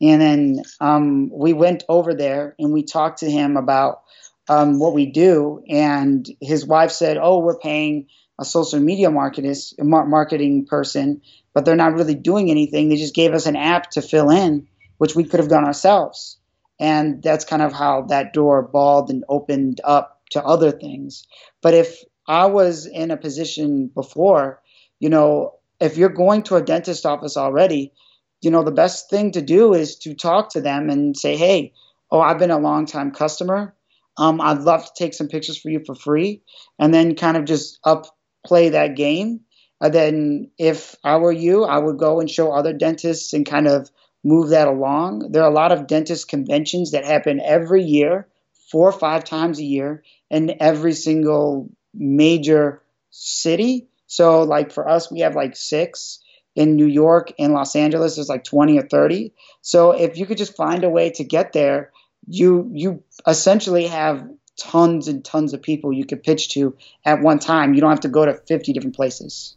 And 0.00 0.20
then 0.20 0.62
um, 0.80 1.30
we 1.30 1.52
went 1.52 1.84
over 1.88 2.14
there 2.14 2.54
and 2.58 2.72
we 2.72 2.82
talked 2.82 3.18
to 3.18 3.30
him 3.30 3.58
about 3.58 4.02
um, 4.48 4.78
what 4.78 4.94
we 4.94 5.04
do. 5.04 5.62
And 5.68 6.26
his 6.40 6.66
wife 6.66 6.92
said 6.92 7.18
oh 7.20 7.40
we're 7.40 7.58
paying 7.58 8.06
a 8.38 8.44
social 8.44 8.80
media 8.80 9.10
marketist, 9.10 9.74
marketing 9.78 10.64
person 10.64 11.20
but 11.54 11.64
they're 11.64 11.76
not 11.76 11.94
really 11.94 12.14
doing 12.14 12.50
anything. 12.50 12.88
They 12.88 12.96
just 12.96 13.14
gave 13.14 13.32
us 13.34 13.46
an 13.46 13.56
app 13.56 13.90
to 13.90 14.02
fill 14.02 14.30
in, 14.30 14.66
which 14.98 15.14
we 15.14 15.24
could 15.24 15.40
have 15.40 15.48
done 15.48 15.64
ourselves. 15.64 16.38
And 16.78 17.22
that's 17.22 17.44
kind 17.44 17.62
of 17.62 17.72
how 17.72 18.02
that 18.08 18.32
door 18.32 18.62
balled 18.62 19.10
and 19.10 19.24
opened 19.28 19.80
up 19.84 20.20
to 20.30 20.42
other 20.42 20.70
things. 20.70 21.26
But 21.60 21.74
if 21.74 22.02
I 22.26 22.46
was 22.46 22.86
in 22.86 23.10
a 23.10 23.16
position 23.16 23.88
before, 23.88 24.62
you 24.98 25.08
know, 25.08 25.54
if 25.80 25.96
you're 25.96 26.08
going 26.08 26.42
to 26.44 26.56
a 26.56 26.62
dentist 26.62 27.04
office 27.04 27.36
already, 27.36 27.92
you 28.40 28.50
know, 28.50 28.62
the 28.62 28.70
best 28.70 29.10
thing 29.10 29.32
to 29.32 29.42
do 29.42 29.74
is 29.74 29.96
to 29.96 30.14
talk 30.14 30.50
to 30.50 30.60
them 30.60 30.88
and 30.88 31.16
say, 31.16 31.36
hey, 31.36 31.72
oh, 32.10 32.20
I've 32.20 32.38
been 32.38 32.50
a 32.50 32.58
long 32.58 32.86
time 32.86 33.10
customer. 33.10 33.74
Um, 34.16 34.40
I'd 34.40 34.60
love 34.60 34.84
to 34.84 34.92
take 34.96 35.14
some 35.14 35.28
pictures 35.28 35.58
for 35.58 35.70
you 35.70 35.82
for 35.84 35.94
free. 35.94 36.42
And 36.78 36.92
then 36.94 37.14
kind 37.14 37.36
of 37.36 37.44
just 37.44 37.78
up 37.84 38.06
play 38.44 38.70
that 38.70 38.96
game 38.96 39.40
and 39.80 39.94
then 39.94 40.50
if 40.58 40.94
I 41.02 41.16
were 41.16 41.32
you, 41.32 41.64
I 41.64 41.78
would 41.78 41.98
go 41.98 42.20
and 42.20 42.30
show 42.30 42.52
other 42.52 42.72
dentists 42.72 43.32
and 43.32 43.46
kind 43.46 43.66
of 43.66 43.90
move 44.22 44.50
that 44.50 44.68
along. 44.68 45.32
There 45.32 45.42
are 45.42 45.50
a 45.50 45.54
lot 45.54 45.72
of 45.72 45.86
dentist 45.86 46.28
conventions 46.28 46.90
that 46.90 47.04
happen 47.04 47.40
every 47.40 47.82
year, 47.82 48.28
four 48.70 48.88
or 48.88 48.98
five 48.98 49.24
times 49.24 49.58
a 49.58 49.64
year, 49.64 50.02
in 50.30 50.56
every 50.60 50.92
single 50.92 51.70
major 51.94 52.82
city. 53.10 53.88
So, 54.06 54.42
like 54.42 54.70
for 54.70 54.88
us, 54.88 55.10
we 55.10 55.20
have 55.20 55.34
like 55.34 55.56
six 55.56 56.20
in 56.54 56.76
New 56.76 56.86
York 56.86 57.32
and 57.38 57.54
Los 57.54 57.74
Angeles. 57.74 58.16
There's 58.16 58.28
like 58.28 58.44
20 58.44 58.78
or 58.78 58.86
30. 58.86 59.32
So, 59.62 59.92
if 59.92 60.18
you 60.18 60.26
could 60.26 60.38
just 60.38 60.56
find 60.56 60.84
a 60.84 60.90
way 60.90 61.10
to 61.10 61.24
get 61.24 61.52
there, 61.52 61.92
you 62.26 62.70
you 62.74 63.02
essentially 63.26 63.86
have 63.86 64.28
tons 64.58 65.08
and 65.08 65.24
tons 65.24 65.54
of 65.54 65.62
people 65.62 65.90
you 65.90 66.04
could 66.04 66.22
pitch 66.22 66.50
to 66.50 66.76
at 67.04 67.22
one 67.22 67.38
time. 67.38 67.72
You 67.72 67.80
don't 67.80 67.90
have 67.90 68.00
to 68.00 68.08
go 68.08 68.26
to 68.26 68.34
50 68.34 68.74
different 68.74 68.94
places. 68.96 69.56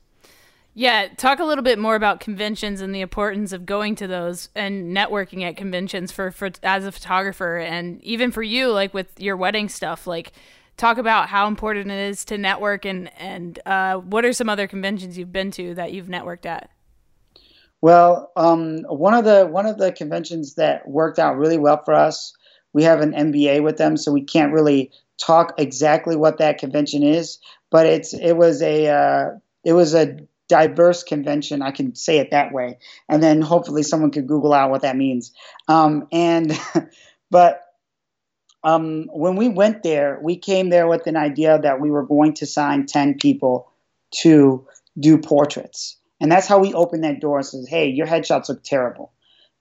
Yeah, 0.76 1.08
talk 1.18 1.40
a 1.40 1.44
little 1.46 1.64
bit 1.64 1.78
more 1.78 1.96
about 1.96 2.20
conventions 2.20 2.82
and 2.82 2.96
the 2.96 3.02
importance 3.02 3.52
of 3.52 3.66
going 3.66 3.96
to 3.96 4.08
those 4.08 4.50
and 4.56 4.96
networking 4.96 5.44
at 5.44 5.56
conventions 5.56 6.12
for, 6.12 6.32
for 6.32 6.50
as 6.64 6.86
a 6.86 6.92
photographer 6.92 7.58
and 7.58 8.04
even 8.04 8.32
for 8.32 8.42
you 8.42 8.72
like 8.72 8.92
with 8.92 9.20
your 9.20 9.38
wedding 9.38 9.70
stuff. 9.70 10.08
Like 10.08 10.34
talk 10.78 10.98
about 10.98 11.30
how 11.30 11.48
important 11.48 11.92
it 11.92 12.10
is 12.10 12.26
to 12.26 12.40
network 12.40 12.86
and 12.86 13.12
and 13.20 13.60
uh, 13.68 13.98
what 13.98 14.26
are 14.26 14.34
some 14.34 14.50
other 14.50 14.68
conventions 14.68 15.16
you've 15.16 15.32
been 15.32 15.52
to 15.52 15.76
that 15.76 15.94
you've 15.94 16.08
networked 16.08 16.48
at? 16.48 16.72
Well 17.82 18.32
um, 18.36 18.80
one 18.84 19.14
of 19.14 19.26
the 19.26 19.46
one 19.46 19.68
of 19.68 19.78
the 19.78 19.92
conventions 19.92 20.56
that 20.56 20.88
worked 20.88 21.20
out 21.20 21.38
really 21.38 21.60
well 21.60 21.84
for 21.84 21.94
us 21.94 22.34
we 22.74 22.82
have 22.82 23.02
an 23.02 23.12
NDA 23.12 23.62
with 23.62 23.78
them 23.78 23.96
so 23.96 24.12
we 24.12 24.24
can't 24.24 24.52
really 24.52 24.92
talk 25.20 25.54
exactly 25.60 26.16
what 26.16 26.40
that 26.40 26.58
convention 26.58 27.04
is 27.04 27.38
but 27.70 27.86
it's 27.86 28.16
it 28.16 28.34
was 28.34 28.64
a 28.64 28.88
uh, 28.88 29.30
it 29.64 29.74
was 29.74 29.94
a 29.94 30.18
diverse 30.54 31.02
convention. 31.02 31.64
I 31.64 31.72
can 31.72 31.96
say 31.96 32.20
it 32.20 32.30
that 32.30 32.54
way, 32.54 32.78
and 33.10 33.24
then 33.24 33.42
hopefully 33.42 33.82
someone 33.82 34.12
could 34.12 34.28
Google 34.28 34.54
out 34.54 34.70
what 34.70 34.84
that 34.84 34.96
means. 34.96 35.32
Um, 35.68 36.08
and 36.12 36.56
but 37.32 37.62
um, 38.64 39.10
when 39.12 39.36
we 39.36 39.50
went 39.50 39.82
there, 39.82 40.20
we 40.22 40.38
came 40.38 40.70
there 40.70 40.88
with 40.88 41.08
an 41.08 41.18
idea 41.18 41.58
that 41.58 41.82
we 41.82 41.90
were 41.90 42.06
going 42.06 42.36
to 42.36 42.46
sign 42.46 42.86
ten 42.86 43.16
people 43.16 43.72
to 44.22 44.68
do 45.00 45.18
portraits, 45.18 45.98
and 46.22 46.32
that's 46.32 46.46
how 46.46 46.60
we 46.60 46.76
opened 46.76 47.04
that 47.04 47.20
door. 47.20 47.38
And 47.38 47.46
says, 47.48 47.68
"Hey, 47.68 47.88
your 47.88 48.06
headshots 48.06 48.50
look 48.50 48.64
terrible. 48.64 49.12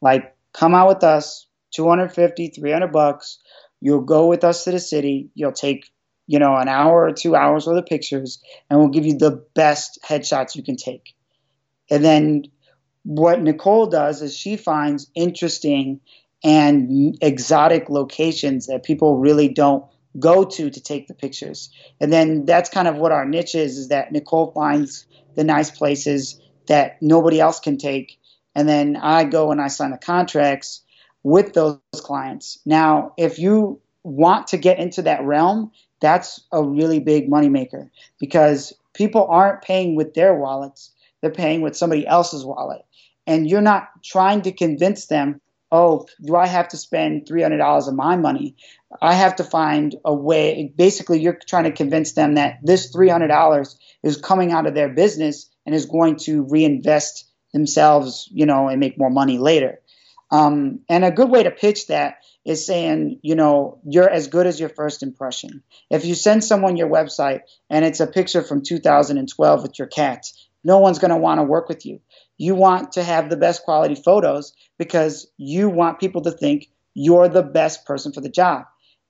Like, 0.03 0.37
come 0.53 0.75
out 0.75 0.89
with 0.89 1.05
us, 1.05 1.47
250, 1.71 2.49
300 2.49 2.93
bucks. 2.93 3.39
You'll 3.81 4.03
go 4.03 4.27
with 4.27 4.45
us 4.45 4.65
to 4.65 4.73
the 4.73 4.79
city. 4.79 5.31
You'll 5.35 5.53
take 5.53 5.91
you 6.27 6.39
know, 6.39 6.57
an 6.57 6.69
hour 6.69 7.05
or 7.05 7.13
two 7.13 7.35
hours 7.35 7.67
worth 7.67 7.79
of 7.79 7.87
pictures, 7.87 8.43
and 8.69 8.79
we'll 8.79 8.89
give 8.89 9.07
you 9.07 9.19
the 9.19 9.45
best 9.55 9.99
headshots 10.07 10.55
you 10.57 10.63
can 10.63 10.77
take. 10.77 11.15
And 11.91 12.05
then 12.05 12.45
what 13.05 13.43
Nicole 13.43 13.87
does 13.87 14.23
is 14.23 14.37
she 14.37 14.57
finds 14.57 15.11
interesting 15.15 16.01
and 16.45 17.17
exotic 17.21 17.89
locations 17.89 18.67
that 18.67 18.83
people 18.85 19.19
really 19.19 19.49
don't 19.49 19.85
go 20.19 20.45
to 20.45 20.71
to 20.71 20.81
take 20.81 21.07
the 21.07 21.15
pictures. 21.15 21.71
And 22.01 22.13
then 22.13 22.45
that's 22.45 22.71
kind 22.71 22.89
of 22.89 22.97
what 22.97 23.13
our 23.13 23.25
niche 23.25 23.55
is, 23.55 23.79
is 23.79 23.89
that 23.89 24.13
Nicole 24.13 24.53
finds 24.53 25.07
the 25.35 25.45
nice 25.45 25.71
places 25.71 26.41
that 26.67 27.01
nobody 27.01 27.41
else 27.41 27.61
can 27.61 27.79
take. 27.79 28.19
And 28.55 28.69
then 28.69 28.97
I 28.97 29.25
go 29.25 29.51
and 29.51 29.61
I 29.61 29.69
sign 29.69 29.91
the 29.91 29.99
contracts 29.99 30.83
with 31.23 31.55
those 31.55 31.79
clients. 31.95 32.59
Now, 32.67 33.15
if 33.17 33.39
you 33.39 33.81
want 34.03 34.49
to 34.49 34.57
get 34.57 34.79
into 34.79 35.03
that 35.03 35.25
realm 35.25 35.71
that's 36.03 36.41
a 36.53 36.63
really 36.63 37.01
big 37.01 37.31
moneymaker 37.31 37.89
because 38.21 38.75
people 38.93 39.27
aren't 39.27 39.63
paying 39.63 39.95
with 39.95 40.13
their 40.13 40.35
wallets, 40.35 40.91
they're 41.23 41.31
paying 41.31 41.63
with 41.63 41.77
somebody 41.77 42.07
else's 42.07 42.45
wallet. 42.45 42.85
And 43.27 43.49
you're 43.49 43.63
not 43.63 43.89
trying 44.03 44.43
to 44.43 44.53
convince 44.53 45.07
them, 45.07 45.41
oh, 45.71 46.07
do 46.23 46.37
I 46.37 46.47
have 46.47 46.69
to 46.69 46.77
spend 46.77 47.27
$300 47.27 47.89
of 47.89 47.95
my 47.95 48.17
money? 48.17 48.57
I 49.01 49.15
have 49.15 49.37
to 49.37 49.45
find 49.45 49.95
a 50.05 50.13
way. 50.13 50.71
Basically, 50.77 51.21
you're 51.21 51.39
trying 51.47 51.65
to 51.65 51.73
convince 51.73 52.13
them 52.13 52.35
that 52.35 52.59
this 52.63 52.93
$300 52.95 53.77
is 54.03 54.17
coming 54.19 54.53
out 54.53 54.67
of 54.67 54.75
their 54.75 54.91
business 54.91 55.49
and 55.65 55.75
is 55.75 55.87
going 55.87 56.17
to 56.17 56.43
reinvest 56.43 57.27
themselves, 57.53 58.29
you 58.33 58.45
know, 58.45 58.69
and 58.69 58.81
make 58.81 58.99
more 58.99 59.11
money 59.11 59.39
later. 59.39 59.81
Um, 60.31 60.81
and 60.89 61.05
a 61.05 61.11
good 61.11 61.31
way 61.31 61.45
to 61.45 61.51
pitch 61.51 61.87
that 61.87 62.17
is 62.45 62.67
saying, 62.67 63.21
you 63.23 63.35
know, 63.35 63.79
you're 63.85 64.09
as 64.09 64.27
good 64.27 64.47
as 64.47 64.59
your 64.59 64.69
first 64.69 65.03
impression. 65.03 65.63
If 65.91 66.05
you 66.05 66.15
send 66.15 66.43
someone 66.43 66.77
your 66.77 66.89
website 66.89 67.41
and 67.71 67.85
it's 67.85 68.01
a 68.01 68.07
picture 68.07 68.43
from 68.43 68.63
2012 68.63 69.63
with 69.63 69.79
your 69.79 69.89
cats, 69.89 70.49
no 70.65 70.79
one's 70.79 70.99
going 70.99 71.11
to 71.11 71.17
want 71.17 71.39
to 71.39 71.45
work 71.45 71.69
with 71.69 71.87
you. 71.87 72.01
You 72.39 72.55
want 72.55 72.93
to 72.93 73.05
have 73.05 73.31
the 73.31 73.37
best 73.37 73.63
quality 73.63 73.95
photos 73.95 74.55
because 74.79 75.29
you 75.37 75.69
want 75.69 76.01
people 76.01 76.23
to 76.23 76.33
think 76.33 76.69
you're 76.95 77.29
the 77.29 77.43
best 77.43 77.85
person 77.85 78.13
for 78.13 78.21
the 78.21 78.29
job. 78.29 78.65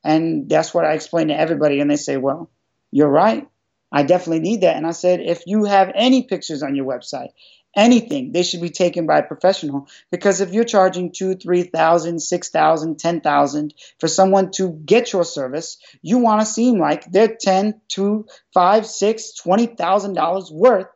And 0.05 0.49
that's 0.49 0.75
what 0.75 0.85
I 0.85 0.93
explain 0.93 1.29
to 1.29 1.39
everybody. 1.39 1.81
And 1.81 1.91
they 1.91 1.97
say, 1.97 2.17
well, 2.17 2.51
you're 2.91 3.09
right. 3.09 3.49
I 3.91 4.03
definitely 4.03 4.41
need 4.41 4.63
that. 4.63 4.77
And 4.77 4.87
I 4.87 4.93
said, 4.93 5.21
if 5.21 5.43
you 5.47 5.65
have 5.65 5.93
any 5.95 6.25
pictures 6.25 6.63
on 6.63 6.75
your 6.75 6.87
website, 6.87 7.29
anything. 7.75 8.33
They 8.33 8.43
should 8.43 8.61
be 8.61 8.71
taken 8.71 9.07
by 9.07 9.19
a 9.19 9.23
professional 9.23 9.89
because 10.11 10.41
if 10.41 10.53
you're 10.53 10.65
charging 10.65 11.13
two 11.13 11.35
three 11.35 11.63
thousand 11.63 12.21
six 12.21 12.51
thousand 12.51 12.99
ten 12.99 13.21
thousand 13.21 13.75
for 13.99 14.09
someone 14.09 14.51
to 14.53 14.71
get 14.85 15.13
your 15.13 15.25
service 15.25 15.79
you 16.03 16.19
want 16.19 16.41
to 16.41 16.47
seem 16.47 16.79
like 16.79 17.11
they're 17.11 17.35
ten 17.35 17.81
two 17.89 18.27
five 18.53 18.87
six 18.87 19.33
twenty 19.35 19.67
thousand 19.67 20.15
dollars 20.15 20.51
worth 20.51 20.89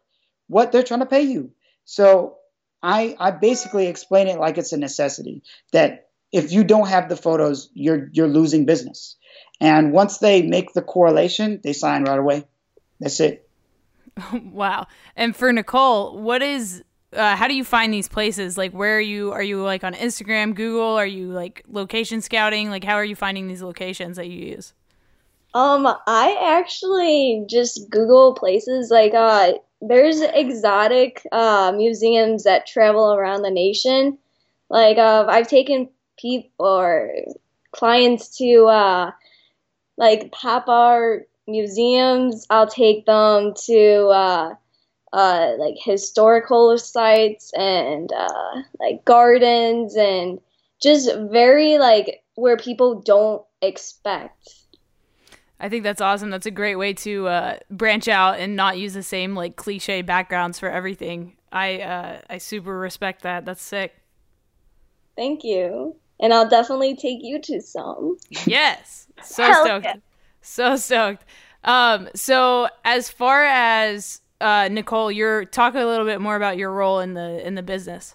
what 0.48 0.70
they're 0.70 0.82
trying 0.82 1.00
to 1.00 1.06
pay 1.06 1.22
you. 1.22 1.52
So 1.84 2.36
i 2.82 3.16
i 3.18 3.30
basically 3.30 3.86
explain 3.86 4.28
it 4.28 4.38
like 4.38 4.58
it's 4.58 4.72
a 4.72 4.76
necessity 4.76 5.42
that 5.72 6.08
if 6.30 6.52
you 6.52 6.62
don't 6.62 6.88
have 6.88 7.08
the 7.08 7.16
photos 7.16 7.70
you're 7.72 8.08
you're 8.12 8.28
losing 8.28 8.66
business. 8.66 9.16
And 9.60 9.92
once 9.92 10.18
they 10.18 10.42
make 10.42 10.74
the 10.74 10.82
correlation 10.82 11.60
they 11.62 11.72
sign 11.72 12.04
right 12.04 12.18
away. 12.18 12.44
That's 13.00 13.20
it 13.20 13.45
wow. 14.32 14.86
And 15.14 15.34
for 15.34 15.52
Nicole, 15.52 16.18
what 16.18 16.42
is 16.42 16.82
uh, 17.12 17.36
how 17.36 17.48
do 17.48 17.54
you 17.54 17.64
find 17.64 17.92
these 17.92 18.08
places? 18.08 18.58
Like, 18.58 18.72
where 18.72 18.96
are 18.96 19.00
you? 19.00 19.32
Are 19.32 19.42
you 19.42 19.62
like 19.62 19.84
on 19.84 19.94
Instagram, 19.94 20.54
Google? 20.54 20.96
Are 20.96 21.06
you 21.06 21.28
like 21.28 21.62
location 21.68 22.20
scouting? 22.20 22.70
Like, 22.70 22.84
how 22.84 22.94
are 22.94 23.04
you 23.04 23.16
finding 23.16 23.48
these 23.48 23.62
locations 23.62 24.16
that 24.16 24.28
you 24.28 24.46
use? 24.46 24.74
Um, 25.54 25.86
I 25.86 26.58
actually 26.60 27.44
just 27.48 27.88
Google 27.88 28.34
places. 28.34 28.90
Like, 28.90 29.14
uh, 29.14 29.54
there's 29.80 30.20
exotic 30.20 31.22
uh, 31.32 31.72
museums 31.74 32.44
that 32.44 32.66
travel 32.66 33.14
around 33.14 33.42
the 33.42 33.50
nation. 33.50 34.18
Like, 34.68 34.98
uh, 34.98 35.26
I've 35.28 35.48
taken 35.48 35.88
people 36.18 36.50
or 36.66 37.12
clients 37.72 38.36
to 38.38 38.66
uh, 38.66 39.10
like 39.96 40.32
pop 40.32 40.68
art 40.68 41.28
museums. 41.46 42.46
I'll 42.50 42.68
take 42.68 43.06
them 43.06 43.54
to 43.66 44.06
uh, 44.06 44.54
uh, 45.12 45.52
like 45.58 45.76
historical 45.78 46.76
sites 46.78 47.52
and 47.54 48.12
uh, 48.12 48.62
like 48.80 49.04
gardens 49.04 49.96
and 49.96 50.40
just 50.82 51.10
very 51.30 51.78
like 51.78 52.22
where 52.34 52.56
people 52.56 53.00
don't 53.00 53.42
expect. 53.62 54.50
I 55.58 55.68
think 55.68 55.84
that's 55.84 56.02
awesome. 56.02 56.30
That's 56.30 56.46
a 56.46 56.50
great 56.50 56.76
way 56.76 56.92
to 56.92 57.28
uh, 57.28 57.58
branch 57.70 58.08
out 58.08 58.38
and 58.38 58.56
not 58.56 58.76
use 58.76 58.92
the 58.92 59.02
same 59.02 59.34
like 59.34 59.56
cliche 59.56 60.02
backgrounds 60.02 60.58
for 60.58 60.68
everything. 60.68 61.36
I 61.50 61.80
uh, 61.80 62.20
I 62.28 62.38
super 62.38 62.78
respect 62.78 63.22
that. 63.22 63.46
That's 63.46 63.62
sick. 63.62 63.94
Thank 65.16 65.44
you. 65.44 65.96
And 66.20 66.32
I'll 66.32 66.48
definitely 66.48 66.96
take 66.96 67.18
you 67.22 67.40
to 67.40 67.60
some. 67.60 68.18
Yes. 68.46 69.06
So 69.22 69.50
stoked. 69.50 69.84
yeah. 69.84 69.94
So 70.46 70.76
stoked. 70.76 71.24
Um, 71.64 72.08
so 72.14 72.68
as 72.84 73.10
far 73.10 73.44
as 73.44 74.20
uh, 74.40 74.68
Nicole, 74.70 75.10
you're 75.10 75.44
talking 75.44 75.80
a 75.80 75.86
little 75.86 76.06
bit 76.06 76.20
more 76.20 76.36
about 76.36 76.56
your 76.56 76.72
role 76.72 77.00
in 77.00 77.14
the 77.14 77.44
in 77.44 77.56
the 77.56 77.62
business. 77.62 78.14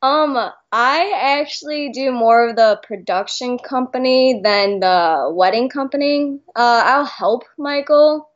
Um, 0.00 0.36
I 0.72 1.40
actually 1.40 1.90
do 1.90 2.10
more 2.10 2.48
of 2.48 2.56
the 2.56 2.80
production 2.82 3.58
company 3.58 4.40
than 4.42 4.80
the 4.80 5.30
wedding 5.32 5.68
company. 5.68 6.40
Uh, 6.56 6.82
I'll 6.84 7.04
help 7.04 7.44
Michael, 7.58 8.28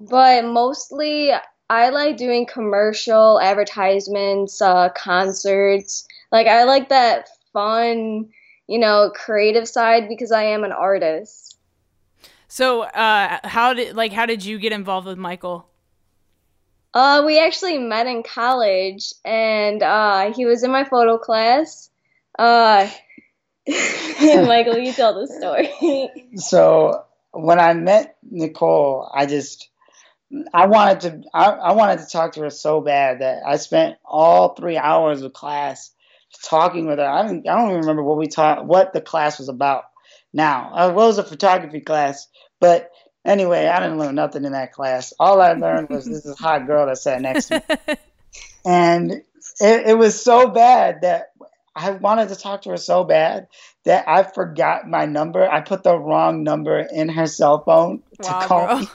but 0.00 0.44
mostly 0.44 1.32
I 1.68 1.90
like 1.90 2.16
doing 2.16 2.46
commercial 2.46 3.40
advertisements, 3.40 4.62
uh, 4.62 4.88
concerts. 4.90 6.06
Like 6.30 6.46
I 6.46 6.64
like 6.64 6.88
that 6.90 7.28
fun, 7.52 8.28
you 8.66 8.78
know, 8.78 9.12
creative 9.14 9.68
side 9.68 10.08
because 10.08 10.32
I 10.32 10.44
am 10.44 10.64
an 10.64 10.72
artist. 10.72 11.51
So 12.52 12.82
uh, 12.82 13.38
how 13.44 13.72
did 13.72 13.96
like 13.96 14.12
how 14.12 14.26
did 14.26 14.44
you 14.44 14.58
get 14.58 14.72
involved 14.72 15.06
with 15.06 15.16
Michael? 15.16 15.70
Uh, 16.92 17.22
we 17.24 17.40
actually 17.40 17.78
met 17.78 18.06
in 18.06 18.22
college, 18.22 19.14
and 19.24 19.82
uh, 19.82 20.34
he 20.34 20.44
was 20.44 20.62
in 20.62 20.70
my 20.70 20.84
photo 20.84 21.16
class. 21.16 21.88
Uh, 22.38 22.90
Michael, 23.66 24.76
you 24.76 24.92
tell 24.92 25.18
the 25.18 25.28
story. 25.28 26.10
So 26.36 27.06
when 27.30 27.58
I 27.58 27.72
met 27.72 28.18
Nicole, 28.22 29.10
I 29.14 29.24
just 29.24 29.70
I 30.52 30.66
wanted 30.66 31.00
to 31.00 31.22
I, 31.32 31.52
I 31.52 31.72
wanted 31.72 32.00
to 32.00 32.06
talk 32.06 32.32
to 32.32 32.40
her 32.42 32.50
so 32.50 32.82
bad 32.82 33.22
that 33.22 33.44
I 33.46 33.56
spent 33.56 33.96
all 34.04 34.50
three 34.50 34.76
hours 34.76 35.22
of 35.22 35.32
class 35.32 35.90
talking 36.44 36.84
with 36.84 36.98
her. 36.98 37.06
I 37.06 37.22
don't 37.22 37.48
I 37.48 37.56
don't 37.56 37.70
even 37.70 37.80
remember 37.80 38.02
what 38.02 38.18
we 38.18 38.26
taught 38.26 38.66
what 38.66 38.92
the 38.92 39.00
class 39.00 39.38
was 39.38 39.48
about. 39.48 39.84
Now, 40.32 40.72
uh, 40.74 40.88
it 40.90 40.94
was 40.94 41.18
a 41.18 41.24
photography 41.24 41.80
class, 41.80 42.28
but 42.60 42.90
anyway, 43.24 43.66
I 43.66 43.80
didn't 43.80 43.98
learn 43.98 44.14
nothing 44.14 44.44
in 44.44 44.52
that 44.52 44.72
class. 44.72 45.12
All 45.18 45.40
I 45.40 45.52
learned 45.52 45.88
was 45.90 46.06
this 46.08 46.24
is 46.24 46.38
hot 46.38 46.66
girl 46.66 46.86
that 46.86 46.98
sat 46.98 47.20
next 47.20 47.46
to 47.46 47.54
me, 47.54 47.60
and 48.64 49.12
it, 49.60 49.86
it 49.88 49.98
was 49.98 50.22
so 50.22 50.48
bad 50.48 51.02
that 51.02 51.32
I 51.74 51.90
wanted 51.92 52.28
to 52.30 52.36
talk 52.36 52.62
to 52.62 52.70
her 52.70 52.76
so 52.76 53.04
bad 53.04 53.48
that 53.84 54.08
I 54.08 54.22
forgot 54.22 54.88
my 54.88 55.06
number. 55.06 55.48
I 55.48 55.60
put 55.60 55.82
the 55.82 55.98
wrong 55.98 56.42
number 56.44 56.78
in 56.78 57.08
her 57.08 57.26
cell 57.26 57.62
phone 57.64 58.02
to 58.22 58.32
Wow, 58.32 58.46
call 58.46 58.66
bro. 58.66 58.78
me. 58.78 58.88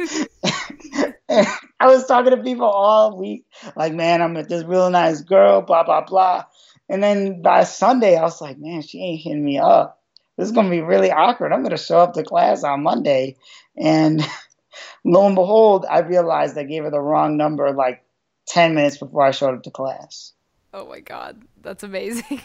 I 1.30 1.86
was 1.86 2.06
talking 2.06 2.32
to 2.32 2.42
people 2.42 2.66
all 2.66 3.16
week, 3.16 3.44
like, 3.76 3.94
man, 3.94 4.22
I'm 4.22 4.34
with 4.34 4.48
this 4.48 4.64
real 4.64 4.90
nice 4.90 5.20
girl, 5.20 5.62
blah, 5.62 5.84
blah, 5.84 6.04
blah. 6.04 6.44
And 6.88 7.02
then 7.02 7.42
by 7.42 7.64
Sunday, 7.64 8.16
I 8.16 8.22
was 8.22 8.40
like, 8.40 8.58
man, 8.58 8.82
she 8.82 9.00
ain't 9.00 9.22
hitting 9.22 9.44
me 9.44 9.58
up. 9.58 9.99
This 10.40 10.48
is 10.48 10.54
going 10.54 10.68
to 10.68 10.70
be 10.70 10.80
really 10.80 11.10
awkward. 11.10 11.52
I'm 11.52 11.60
going 11.60 11.76
to 11.76 11.76
show 11.76 11.98
up 11.98 12.14
to 12.14 12.22
class 12.22 12.64
on 12.64 12.82
Monday. 12.82 13.36
And 13.76 14.26
lo 15.04 15.26
and 15.26 15.34
behold, 15.34 15.84
I 15.84 15.98
realized 15.98 16.56
I 16.56 16.62
gave 16.62 16.84
her 16.84 16.90
the 16.90 16.98
wrong 16.98 17.36
number 17.36 17.70
like 17.72 18.02
10 18.46 18.74
minutes 18.74 18.96
before 18.96 19.22
I 19.22 19.32
showed 19.32 19.54
up 19.54 19.64
to 19.64 19.70
class. 19.70 20.32
Oh 20.72 20.88
my 20.88 21.00
god, 21.00 21.42
that's 21.60 21.82
amazing. 21.82 22.40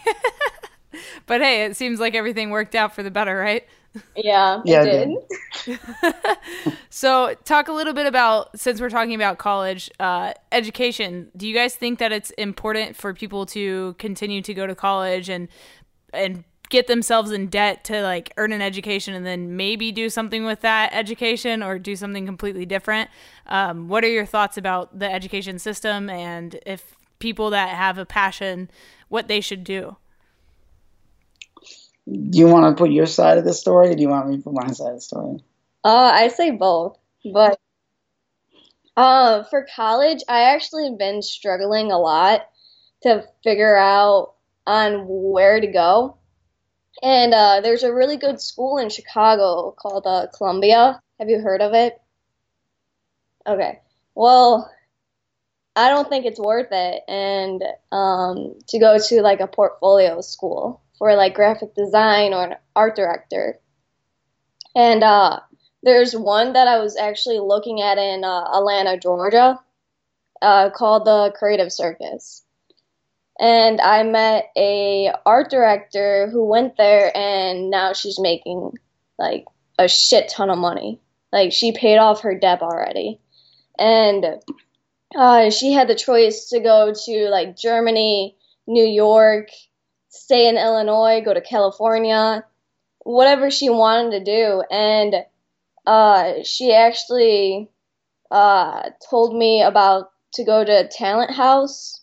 but 1.25 1.39
hey, 1.39 1.63
it 1.63 1.77
seems 1.77 2.01
like 2.01 2.15
everything 2.15 2.49
worked 2.49 2.75
out 2.75 2.93
for 2.93 3.01
the 3.01 3.12
better, 3.12 3.34
right? 3.38 3.65
yeah, 4.17 4.62
Yeah, 4.65 4.84
it 4.84 5.10
it 5.65 5.79
did. 5.79 5.79
So, 6.89 7.34
talk 7.45 7.69
a 7.69 7.71
little 7.71 7.93
bit 7.93 8.08
about 8.08 8.60
since 8.60 8.81
we're 8.81 8.89
talking 8.89 9.15
about 9.15 9.38
college 9.38 9.89
uh, 10.01 10.34
education. 10.51 11.29
Do 11.38 11.47
you 11.47 11.55
guys 11.55 11.75
think 11.75 11.99
that 11.99 12.12
it's 12.12 12.31
important 12.31 12.97
for 12.97 13.13
people 13.13 13.45
to 13.47 13.95
continue 13.99 14.41
to 14.41 14.53
go 14.53 14.67
to 14.67 14.75
college 14.75 15.29
and 15.29 15.47
and 16.12 16.43
get 16.75 16.88
themselves 16.88 17.31
in 17.31 17.47
debt 17.47 17.85
to 17.85 18.01
like 18.01 18.33
earn 18.38 18.51
an 18.51 18.61
education 18.61 19.13
and 19.13 19.25
then 19.25 19.55
maybe 19.55 19.91
do 19.91 20.09
something 20.09 20.45
with 20.45 20.59
that 20.61 20.93
education 20.93 21.63
or 21.63 21.79
do 21.79 21.95
something 21.95 22.25
completely 22.25 22.65
different? 22.65 23.09
Um, 23.47 23.88
what 23.88 24.03
are 24.03 24.09
your 24.09 24.25
thoughts 24.25 24.57
about 24.57 24.99
the 24.99 25.11
education 25.11 25.57
system 25.57 26.09
and 26.09 26.59
if 26.65 26.95
people 27.19 27.49
that 27.51 27.69
have 27.69 27.97
a 27.97 28.05
passion, 28.05 28.69
what 29.07 29.29
they 29.29 29.39
should 29.39 29.63
do? 29.63 29.95
Do 32.05 32.38
you 32.38 32.47
want 32.47 32.75
to 32.75 32.79
put 32.79 32.91
your 32.91 33.05
side 33.05 33.38
of 33.38 33.45
the 33.45 33.53
story 33.53 33.89
or 33.89 33.95
do 33.95 34.01
you 34.01 34.09
want 34.09 34.27
me 34.27 34.38
to 34.38 34.43
put 34.43 34.53
my 34.53 34.67
side 34.67 34.89
of 34.89 34.95
the 34.95 35.01
story? 35.01 35.43
Uh, 35.83 36.11
I 36.13 36.27
say 36.27 36.51
both, 36.51 36.97
but 37.33 37.57
uh, 38.97 39.43
for 39.45 39.65
college, 39.73 40.23
I 40.27 40.53
actually 40.53 40.93
been 40.99 41.21
struggling 41.21 41.91
a 41.91 41.97
lot 41.97 42.41
to 43.03 43.23
figure 43.43 43.77
out 43.77 44.33
on 44.67 45.05
where 45.07 45.61
to 45.61 45.67
go. 45.67 46.17
And 47.03 47.34
uh, 47.34 47.62
there's 47.62 47.84
a 47.84 47.93
really 47.93 48.17
good 48.17 48.41
school 48.41 48.77
in 48.77 48.89
Chicago 48.89 49.75
called 49.77 50.05
uh, 50.05 50.27
Columbia. 50.36 51.01
Have 51.19 51.29
you 51.29 51.39
heard 51.39 51.62
of 51.62 51.73
it? 51.73 51.99
Okay. 53.47 53.79
Well, 54.15 54.71
I 55.75 55.89
don't 55.89 56.08
think 56.08 56.25
it's 56.25 56.39
worth 56.39 56.69
it, 56.71 57.03
and 57.08 57.62
um, 57.91 58.55
to 58.69 58.79
go 58.79 58.97
to 58.97 59.21
like 59.21 59.41
a 59.41 59.47
portfolio 59.47 60.21
school 60.21 60.81
for 60.97 61.13
like 61.15 61.36
graphic 61.36 61.75
design 61.75 62.34
or 62.34 62.45
an 62.45 62.55
art 62.75 62.95
director. 62.95 63.60
And 64.73 65.03
uh, 65.03 65.41
there's 65.84 66.15
one 66.15 66.53
that 66.53 66.67
I 66.67 66.79
was 66.79 66.95
actually 66.95 67.39
looking 67.39 67.81
at 67.81 67.97
in 67.97 68.23
uh, 68.23 68.43
Atlanta, 68.53 68.97
Georgia, 68.97 69.60
uh, 70.41 70.69
called 70.69 71.05
the 71.05 71.34
Creative 71.38 71.71
Circus. 71.71 72.44
And 73.39 73.81
I 73.81 74.03
met 74.03 74.45
a 74.57 75.11
art 75.25 75.49
director 75.49 76.29
who 76.31 76.45
went 76.45 76.77
there, 76.77 77.15
and 77.15 77.69
now 77.69 77.93
she's 77.93 78.19
making 78.19 78.71
like 79.19 79.45
a 79.77 79.87
shit 79.87 80.29
ton 80.29 80.49
of 80.49 80.57
money. 80.57 81.01
Like 81.31 81.51
she 81.51 81.73
paid 81.73 81.97
off 81.97 82.21
her 82.21 82.37
debt 82.37 82.61
already, 82.61 83.19
and 83.77 84.25
uh, 85.15 85.49
she 85.49 85.73
had 85.73 85.87
the 85.89 85.95
choice 85.95 86.49
to 86.49 86.61
go 86.61 86.93
to 87.05 87.29
like 87.29 87.57
Germany, 87.57 88.37
New 88.67 88.85
York, 88.85 89.49
stay 90.09 90.47
in 90.47 90.57
Illinois, 90.57 91.21
go 91.23 91.33
to 91.33 91.41
California, 91.41 92.45
whatever 92.99 93.51
she 93.51 93.69
wanted 93.69 94.11
to 94.11 94.23
do, 94.23 94.63
and 94.71 95.15
uh, 95.85 96.43
she 96.43 96.73
actually 96.73 97.69
uh, 98.31 98.89
told 99.09 99.35
me 99.35 99.61
about 99.61 100.09
to 100.33 100.43
go 100.43 100.63
to 100.63 100.87
Talent 100.87 101.31
House, 101.31 102.01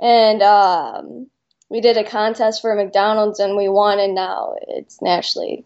and 0.00 0.42
um, 0.42 1.26
we 1.68 1.80
did 1.80 1.96
a 1.96 2.04
contest 2.04 2.60
for 2.62 2.74
McDonald's 2.74 3.40
and 3.40 3.56
we 3.56 3.68
won, 3.68 3.98
and 3.98 4.14
now 4.14 4.54
it's 4.68 5.00
nationally 5.02 5.64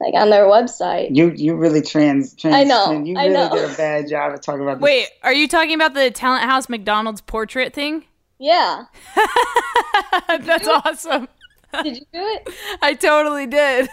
like 0.00 0.14
on 0.14 0.30
their 0.30 0.44
website. 0.46 1.14
You 1.14 1.30
you 1.36 1.54
really 1.56 1.82
trans, 1.82 2.34
trans 2.34 2.54
I 2.56 2.64
know, 2.64 2.86
trans- 2.86 3.08
you 3.08 3.18
I 3.18 3.26
really 3.26 3.34
know. 3.34 3.50
did 3.54 3.70
a 3.70 3.74
bad 3.76 4.08
job 4.08 4.32
of 4.32 4.40
talking 4.40 4.62
about 4.62 4.78
this. 4.78 4.84
Wait, 4.84 5.08
are 5.22 5.32
you 5.34 5.46
talking 5.48 5.74
about 5.74 5.94
the 5.94 6.10
Talent 6.10 6.44
House 6.44 6.68
McDonald's 6.68 7.20
portrait 7.20 7.74
thing? 7.74 8.04
Yeah, 8.38 8.84
That's 10.28 10.66
awesome. 10.66 11.28
did 11.82 11.96
you 11.98 12.06
do 12.12 12.20
it? 12.26 12.48
I 12.82 12.94
totally 12.94 13.46
did. 13.46 13.88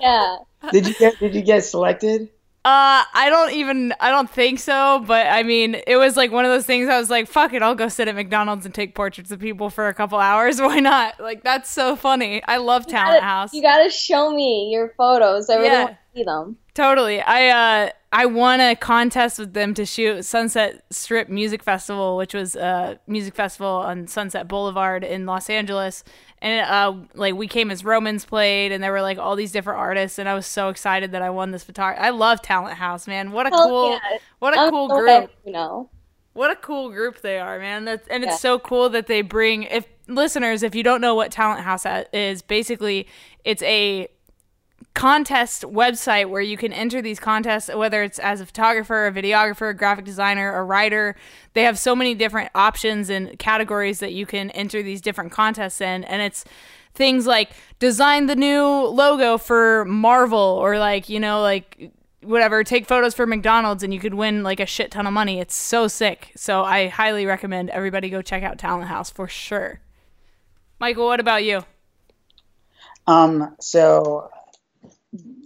Yeah. 0.00 0.36
Did 0.70 0.86
you 0.88 0.94
get 0.94 1.18
did 1.18 1.34
you 1.34 1.40
get 1.42 1.64
selected? 1.64 2.28
Uh, 2.64 3.04
I 3.12 3.26
don't 3.28 3.52
even, 3.52 3.92
I 4.00 4.10
don't 4.10 4.30
think 4.30 4.58
so, 4.58 5.04
but 5.06 5.26
I 5.26 5.42
mean, 5.42 5.76
it 5.86 5.96
was 5.96 6.16
like 6.16 6.32
one 6.32 6.46
of 6.46 6.50
those 6.50 6.64
things 6.64 6.88
I 6.88 6.98
was 6.98 7.10
like, 7.10 7.28
fuck 7.28 7.52
it, 7.52 7.60
I'll 7.62 7.74
go 7.74 7.88
sit 7.88 8.08
at 8.08 8.14
McDonald's 8.14 8.64
and 8.64 8.74
take 8.74 8.94
portraits 8.94 9.30
of 9.30 9.38
people 9.38 9.68
for 9.68 9.88
a 9.88 9.92
couple 9.92 10.18
hours. 10.18 10.60
Why 10.62 10.80
not? 10.80 11.20
Like, 11.20 11.42
that's 11.42 11.70
so 11.70 11.94
funny. 11.94 12.42
I 12.48 12.56
love 12.56 12.86
Talent 12.86 13.16
gotta- 13.20 13.24
House. 13.26 13.52
You 13.52 13.60
gotta 13.60 13.90
show 13.90 14.30
me 14.30 14.70
your 14.72 14.94
photos. 14.96 15.50
I 15.50 15.56
really 15.56 15.66
Yeah. 15.68 15.84
want 15.84 15.96
to 15.96 16.18
see 16.18 16.24
them. 16.24 16.56
Totally. 16.72 17.20
I 17.20 17.48
uh 17.86 17.90
I 18.12 18.26
won 18.26 18.60
a 18.60 18.74
contest 18.74 19.38
with 19.38 19.52
them 19.54 19.74
to 19.74 19.84
shoot 19.84 20.24
Sunset 20.24 20.84
Strip 20.90 21.28
Music 21.28 21.62
Festival, 21.62 22.16
which 22.16 22.32
was 22.34 22.56
a 22.56 22.98
music 23.06 23.34
festival 23.34 23.68
on 23.68 24.06
Sunset 24.08 24.48
Boulevard 24.48 25.04
in 25.04 25.26
Los 25.26 25.48
Angeles. 25.50 26.02
And 26.44 26.60
uh 26.70 27.06
like 27.14 27.34
we 27.34 27.48
came 27.48 27.70
as 27.70 27.84
Romans 27.84 28.26
played 28.26 28.70
and 28.70 28.84
there 28.84 28.92
were 28.92 29.00
like 29.00 29.16
all 29.18 29.34
these 29.34 29.50
different 29.50 29.80
artists 29.80 30.18
and 30.18 30.28
I 30.28 30.34
was 30.34 30.46
so 30.46 30.68
excited 30.68 31.12
that 31.12 31.22
I 31.22 31.30
won 31.30 31.52
this 31.52 31.64
photography. 31.64 32.02
I 32.02 32.10
love 32.10 32.42
Talent 32.42 32.76
House, 32.76 33.06
man. 33.06 33.32
What 33.32 33.46
a 33.46 33.50
Hell 33.50 33.66
cool 33.68 33.90
yeah. 33.92 34.18
what 34.40 34.52
a 34.52 34.70
cool 34.70 34.88
so 34.90 34.96
group. 34.98 35.08
happy, 35.08 35.32
you 35.46 35.52
know. 35.52 35.88
What 36.34 36.50
a 36.50 36.56
cool 36.56 36.90
group 36.90 37.22
they 37.22 37.38
are, 37.38 37.58
man. 37.58 37.86
That's 37.86 38.06
and 38.08 38.22
it's 38.24 38.32
Yeah. 38.34 38.36
so 38.36 38.58
cool 38.58 38.90
that 38.90 39.06
they 39.06 39.22
bring 39.22 39.62
if 39.62 39.86
listeners, 40.06 40.62
if 40.62 40.74
you 40.74 40.82
don't 40.82 41.00
know 41.00 41.14
what 41.14 41.30
Talent 41.32 41.60
House 41.62 41.86
is, 42.12 42.42
basically 42.42 43.06
it's 43.44 43.62
a 43.62 44.08
contest 44.94 45.62
website 45.62 46.28
where 46.28 46.40
you 46.40 46.56
can 46.56 46.72
enter 46.72 47.02
these 47.02 47.18
contests 47.18 47.68
whether 47.74 48.02
it's 48.02 48.18
as 48.20 48.40
a 48.40 48.46
photographer, 48.46 49.06
a 49.06 49.12
videographer, 49.12 49.70
a 49.70 49.74
graphic 49.74 50.04
designer, 50.04 50.54
a 50.54 50.62
writer. 50.62 51.16
They 51.52 51.64
have 51.64 51.78
so 51.78 51.96
many 51.96 52.14
different 52.14 52.50
options 52.54 53.10
and 53.10 53.38
categories 53.38 53.98
that 53.98 54.12
you 54.12 54.24
can 54.24 54.50
enter 54.50 54.82
these 54.82 55.00
different 55.00 55.32
contests 55.32 55.80
in 55.80 56.04
and 56.04 56.22
it's 56.22 56.44
things 56.94 57.26
like 57.26 57.50
design 57.80 58.26
the 58.26 58.36
new 58.36 58.64
logo 58.64 59.36
for 59.36 59.84
Marvel 59.84 60.38
or 60.38 60.78
like, 60.78 61.08
you 61.08 61.18
know, 61.18 61.42
like 61.42 61.90
whatever, 62.22 62.64
take 62.64 62.86
photos 62.86 63.14
for 63.14 63.26
McDonald's 63.26 63.82
and 63.82 63.92
you 63.92 64.00
could 64.00 64.14
win 64.14 64.42
like 64.42 64.60
a 64.60 64.66
shit 64.66 64.90
ton 64.90 65.06
of 65.06 65.12
money. 65.12 65.40
It's 65.40 65.54
so 65.54 65.88
sick. 65.88 66.32
So 66.36 66.62
I 66.62 66.88
highly 66.88 67.26
recommend 67.26 67.70
everybody 67.70 68.08
go 68.08 68.22
check 68.22 68.42
out 68.42 68.58
Talent 68.58 68.88
House 68.88 69.10
for 69.10 69.28
sure. 69.28 69.80
Michael, 70.80 71.06
what 71.06 71.20
about 71.20 71.44
you? 71.44 71.64
Um, 73.06 73.54
so, 73.60 74.30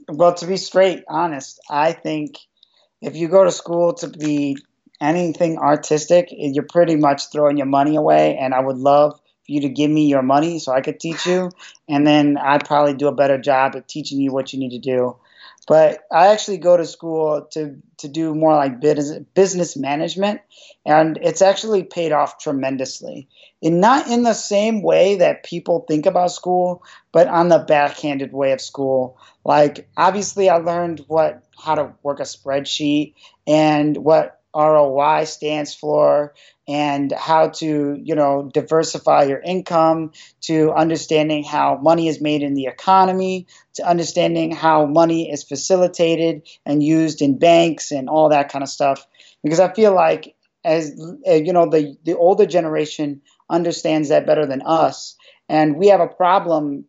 well, 0.09 0.35
to 0.35 0.47
be 0.47 0.57
straight 0.57 1.05
honest, 1.09 1.61
I 1.71 1.93
think 1.93 2.37
if 3.01 3.17
you 3.17 3.29
go 3.29 3.45
to 3.45 3.53
school 3.53 3.95
to 3.95 4.09
be 4.09 4.59
anything 5.01 5.59
artistic, 5.59 6.29
you're 6.31 6.65
pretty 6.65 6.97
much 6.97 7.31
throwing 7.31 7.57
your 7.57 7.67
money 7.67 7.97
away. 7.97 8.37
And 8.37 8.55
I 8.55 8.61
would 8.61 8.79
love 8.79 9.15
for 9.15 9.53
you 9.53 9.61
to 9.63 9.69
give 9.69 9.91
me 9.91 10.07
your 10.07 10.23
money 10.23 10.59
so 10.59 10.73
I 10.73 10.81
could 10.81 10.99
teach 10.99 11.27
you, 11.27 11.51
and 11.89 12.07
then 12.07 12.37
I'd 12.37 12.67
probably 12.67 12.95
do 12.95 13.09
a 13.09 13.15
better 13.15 13.39
job 13.39 13.77
at 13.77 13.89
teaching 13.89 14.21
you 14.21 14.33
what 14.33 14.53
you 14.53 14.59
need 14.59 14.71
to 14.71 14.79
do. 14.79 15.17
But 15.69 16.01
I 16.11 16.29
actually 16.29 16.57
go 16.57 16.79
to 16.79 16.87
school 16.87 17.47
to 17.53 17.77
to 17.99 18.09
do 18.09 18.35
more 18.35 18.55
like 18.55 18.81
business 18.81 19.23
business 19.35 19.77
management, 19.77 20.41
and 20.87 21.19
it's 21.21 21.43
actually 21.43 21.83
paid 21.85 22.11
off 22.11 22.39
tremendously. 22.39 23.29
And 23.63 23.81
not 23.81 24.09
in 24.09 24.23
the 24.23 24.33
same 24.33 24.83
way 24.83 25.17
that 25.17 25.45
people 25.45 25.85
think 25.87 26.07
about 26.07 26.33
school, 26.33 26.83
but 27.13 27.29
on 27.29 27.51
the 27.51 27.59
backhanded 27.59 28.33
way 28.33 28.53
of 28.53 28.63
school. 28.63 29.19
Like 29.45 29.91
obviously, 29.97 30.49
I 30.49 30.57
learned 30.57 31.05
what 31.07 31.45
how 31.63 31.75
to 31.75 31.93
work 32.03 32.21
a 32.21 32.23
spreadsheet 32.23 33.13
and 33.47 33.95
what 33.99 34.41
ROI 34.57 35.25
stands 35.25 35.75
for 35.75 36.35
and 36.69 37.11
how 37.13 37.49
to, 37.49 37.99
you 38.01 38.15
know, 38.15 38.51
diversify 38.53 39.25
your 39.25 39.41
income, 39.41 40.13
to 40.43 40.71
understanding 40.73 41.43
how 41.43 41.79
money 41.83 42.09
is 42.09 42.21
made 42.21 42.43
in 42.43 42.55
the 42.55 42.67
economy, 42.67 43.47
to 43.75 43.89
understanding 43.89 44.53
how 44.53 44.85
money 44.85 45.31
is 45.31 45.43
facilitated 45.43 46.47
and 46.67 46.83
used 46.83 47.23
in 47.23 47.39
banks 47.39 47.91
and 47.91 48.09
all 48.09 48.29
that 48.29 48.51
kind 48.51 48.63
of 48.63 48.69
stuff. 48.69 49.07
Because 49.43 49.61
I 49.61 49.73
feel 49.73 49.95
like 49.95 50.37
as 50.65 51.01
uh, 51.27 51.33
you 51.33 51.53
know, 51.53 51.71
the 51.71 51.97
the 52.05 52.17
older 52.17 52.45
generation 52.45 53.23
understands 53.49 54.11
that 54.11 54.27
better 54.27 54.45
than 54.45 54.63
us, 54.63 55.17
and 55.49 55.77
we 55.77 55.89
have 55.89 56.01
a 56.01 56.07
problem 56.09 56.85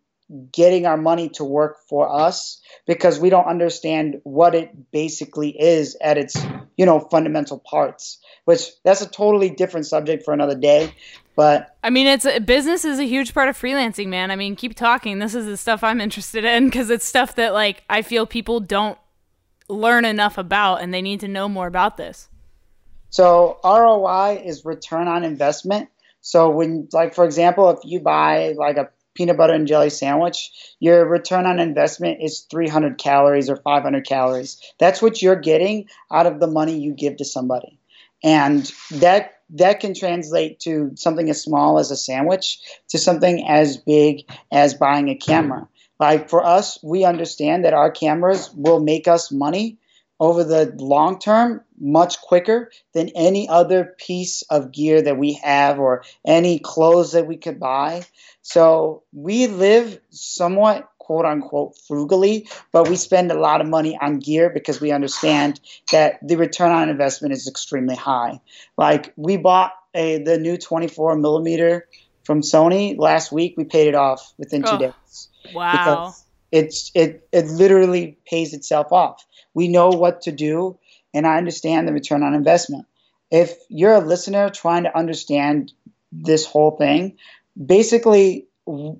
getting 0.51 0.85
our 0.85 0.97
money 0.97 1.29
to 1.29 1.43
work 1.43 1.77
for 1.87 2.07
us 2.07 2.61
because 2.85 3.19
we 3.19 3.29
don't 3.31 3.47
understand 3.47 4.21
what 4.23 4.53
it 4.53 4.91
basically 4.91 5.49
is 5.49 5.97
at 6.01 6.17
its 6.17 6.37
you 6.77 6.85
know 6.85 6.99
fundamental 6.99 7.57
parts 7.59 8.19
which 8.49 8.71
that's 8.83 8.99
a 8.99 9.07
totally 9.07 9.51
different 9.51 9.85
subject 9.85 10.25
for 10.25 10.33
another 10.33 10.55
day 10.55 10.91
but 11.35 11.77
i 11.83 11.91
mean 11.91 12.07
it's 12.07 12.25
business 12.39 12.83
is 12.83 12.97
a 12.97 13.03
huge 13.03 13.31
part 13.31 13.47
of 13.47 13.55
freelancing 13.55 14.07
man 14.07 14.31
i 14.31 14.35
mean 14.35 14.55
keep 14.55 14.73
talking 14.73 15.19
this 15.19 15.35
is 15.35 15.45
the 15.45 15.55
stuff 15.55 15.83
i'm 15.83 16.01
interested 16.01 16.43
in 16.43 16.65
because 16.65 16.89
it's 16.89 17.05
stuff 17.05 17.35
that 17.35 17.53
like 17.53 17.83
i 17.91 18.01
feel 18.01 18.25
people 18.25 18.59
don't 18.59 18.97
learn 19.67 20.03
enough 20.03 20.39
about 20.39 20.81
and 20.81 20.91
they 20.91 21.01
need 21.01 21.19
to 21.19 21.27
know 21.27 21.47
more 21.47 21.67
about 21.67 21.95
this 21.95 22.27
so 23.11 23.59
roi 23.63 24.41
is 24.43 24.65
return 24.65 25.07
on 25.07 25.23
investment 25.23 25.87
so 26.21 26.49
when 26.49 26.89
like 26.91 27.13
for 27.13 27.25
example 27.25 27.69
if 27.69 27.79
you 27.83 27.99
buy 27.99 28.55
like 28.57 28.77
a 28.77 28.89
peanut 29.15 29.35
butter 29.35 29.53
and 29.53 29.67
jelly 29.67 29.89
sandwich, 29.89 30.49
your 30.79 31.05
return 31.05 31.45
on 31.45 31.59
investment 31.59 32.21
is 32.21 32.47
300 32.49 32.97
calories 32.97 33.49
or 33.49 33.57
500 33.57 34.05
calories. 34.05 34.61
That's 34.79 35.01
what 35.01 35.21
you're 35.21 35.35
getting 35.35 35.89
out 36.09 36.25
of 36.25 36.39
the 36.39 36.47
money 36.47 36.79
you 36.79 36.93
give 36.93 37.17
to 37.17 37.25
somebody. 37.25 37.78
And 38.23 38.71
that 38.91 39.35
that 39.51 39.79
can 39.79 39.93
translate 39.93 40.59
to 40.59 40.91
something 40.95 41.29
as 41.29 41.41
small 41.41 41.79
as 41.79 41.89
a 41.89 41.97
sandwich 41.97 42.59
to 42.89 42.99
something 42.99 43.47
as 43.47 43.77
big 43.77 44.29
as 44.51 44.75
buying 44.75 45.09
a 45.09 45.15
camera. 45.15 45.67
Like 45.99 46.29
for 46.29 46.45
us, 46.45 46.79
we 46.83 47.03
understand 47.03 47.65
that 47.65 47.73
our 47.73 47.91
cameras 47.91 48.51
will 48.53 48.79
make 48.79 49.07
us 49.07 49.31
money 49.31 49.79
over 50.19 50.43
the 50.43 50.73
long 50.77 51.19
term 51.19 51.61
much 51.79 52.19
quicker 52.21 52.71
than 52.93 53.09
any 53.15 53.47
other 53.47 53.95
piece 53.97 54.41
of 54.43 54.71
gear 54.71 55.01
that 55.01 55.17
we 55.17 55.33
have 55.33 55.79
or 55.79 56.03
any 56.25 56.59
clothes 56.59 57.13
that 57.13 57.25
we 57.25 57.37
could 57.37 57.59
buy. 57.59 58.03
So 58.41 59.03
we 59.13 59.47
live 59.47 59.99
somewhat 60.09 60.88
quote 61.09 61.25
unquote 61.25 61.75
frugally, 61.87 62.47
but 62.71 62.87
we 62.87 62.95
spend 62.95 63.31
a 63.31 63.39
lot 63.39 63.61
of 63.61 63.67
money 63.67 63.97
on 63.99 64.19
gear 64.19 64.51
because 64.51 64.79
we 64.79 64.91
understand 64.91 65.59
that 65.91 66.19
the 66.21 66.37
return 66.37 66.71
on 66.71 66.87
investment 66.87 67.33
is 67.33 67.47
extremely 67.47 67.95
high. 67.95 68.39
Like 68.77 69.11
we 69.15 69.35
bought 69.35 69.71
a 69.95 70.21
the 70.21 70.37
new 70.37 70.55
24 70.55 71.15
millimeter 71.15 71.87
from 72.25 72.41
Sony 72.41 72.95
last 72.95 73.31
week. 73.31 73.55
We 73.57 73.63
paid 73.63 73.87
it 73.87 73.95
off 73.95 74.35
within 74.37 74.61
two 74.61 74.69
oh, 74.69 74.77
days. 74.77 75.29
Wow. 75.51 76.13
It's 76.51 76.91
it 76.93 77.27
it 77.31 77.47
literally 77.47 78.19
pays 78.27 78.53
itself 78.53 78.91
off. 78.91 79.25
We 79.55 79.67
know 79.67 79.89
what 79.89 80.21
to 80.21 80.31
do, 80.31 80.77
and 81.11 81.25
I 81.25 81.37
understand 81.37 81.87
the 81.87 81.93
return 81.93 82.21
on 82.21 82.35
investment. 82.35 82.85
If 83.31 83.55
you're 83.67 83.95
a 83.95 84.05
listener 84.05 84.51
trying 84.51 84.83
to 84.83 84.95
understand 84.95 85.73
this 86.11 86.45
whole 86.45 86.77
thing, 86.77 87.17
basically 87.57 88.48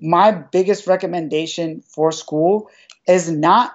my 0.02 0.32
biggest 0.32 0.86
recommendation 0.86 1.82
for 1.82 2.12
school 2.12 2.70
is 3.06 3.30
not 3.30 3.72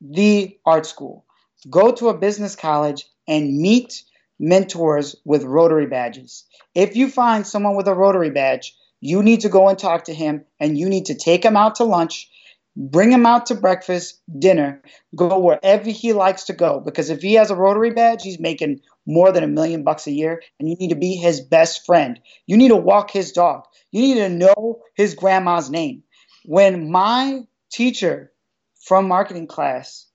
the 0.00 0.56
art 0.64 0.86
school. 0.86 1.24
Go 1.68 1.92
to 1.92 2.08
a 2.08 2.16
business 2.16 2.54
college 2.54 3.04
and 3.26 3.58
meet 3.58 4.02
mentors 4.38 5.16
with 5.24 5.42
Rotary 5.42 5.86
badges. 5.86 6.44
If 6.74 6.96
you 6.96 7.10
find 7.10 7.46
someone 7.46 7.76
with 7.76 7.88
a 7.88 7.94
Rotary 7.94 8.30
badge, 8.30 8.76
you 9.00 9.22
need 9.22 9.40
to 9.40 9.48
go 9.48 9.68
and 9.68 9.78
talk 9.78 10.04
to 10.04 10.14
him 10.14 10.44
and 10.60 10.78
you 10.78 10.88
need 10.88 11.06
to 11.06 11.14
take 11.14 11.44
him 11.44 11.56
out 11.56 11.76
to 11.76 11.84
lunch, 11.84 12.30
bring 12.78 13.10
him 13.10 13.26
out 13.26 13.46
to 13.46 13.56
breakfast, 13.56 14.20
dinner, 14.38 14.80
go 15.16 15.38
wherever 15.40 15.90
he 15.90 16.12
likes 16.12 16.44
to 16.44 16.52
go. 16.52 16.80
Because 16.80 17.10
if 17.10 17.20
he 17.20 17.34
has 17.34 17.50
a 17.50 17.56
Rotary 17.56 17.90
badge, 17.90 18.22
he's 18.22 18.38
making 18.38 18.80
more 19.04 19.32
than 19.32 19.42
a 19.42 19.48
million 19.48 19.82
bucks 19.82 20.06
a 20.06 20.12
year 20.12 20.40
and 20.58 20.68
you 20.68 20.76
need 20.76 20.90
to 20.90 20.94
be 20.94 21.14
his 21.16 21.40
best 21.40 21.84
friend. 21.84 22.20
You 22.46 22.56
need 22.56 22.68
to 22.68 22.76
walk 22.76 23.10
his 23.10 23.32
dog. 23.32 23.64
You 23.90 24.02
need 24.02 24.14
to 24.14 24.28
know 24.28 24.80
his 24.94 25.14
grandma's 25.14 25.70
name. 25.70 26.04
When 26.44 26.90
my 26.90 27.40
teacher 27.72 28.32
from 28.80 29.08
marketing 29.08 29.48
class 29.48 30.06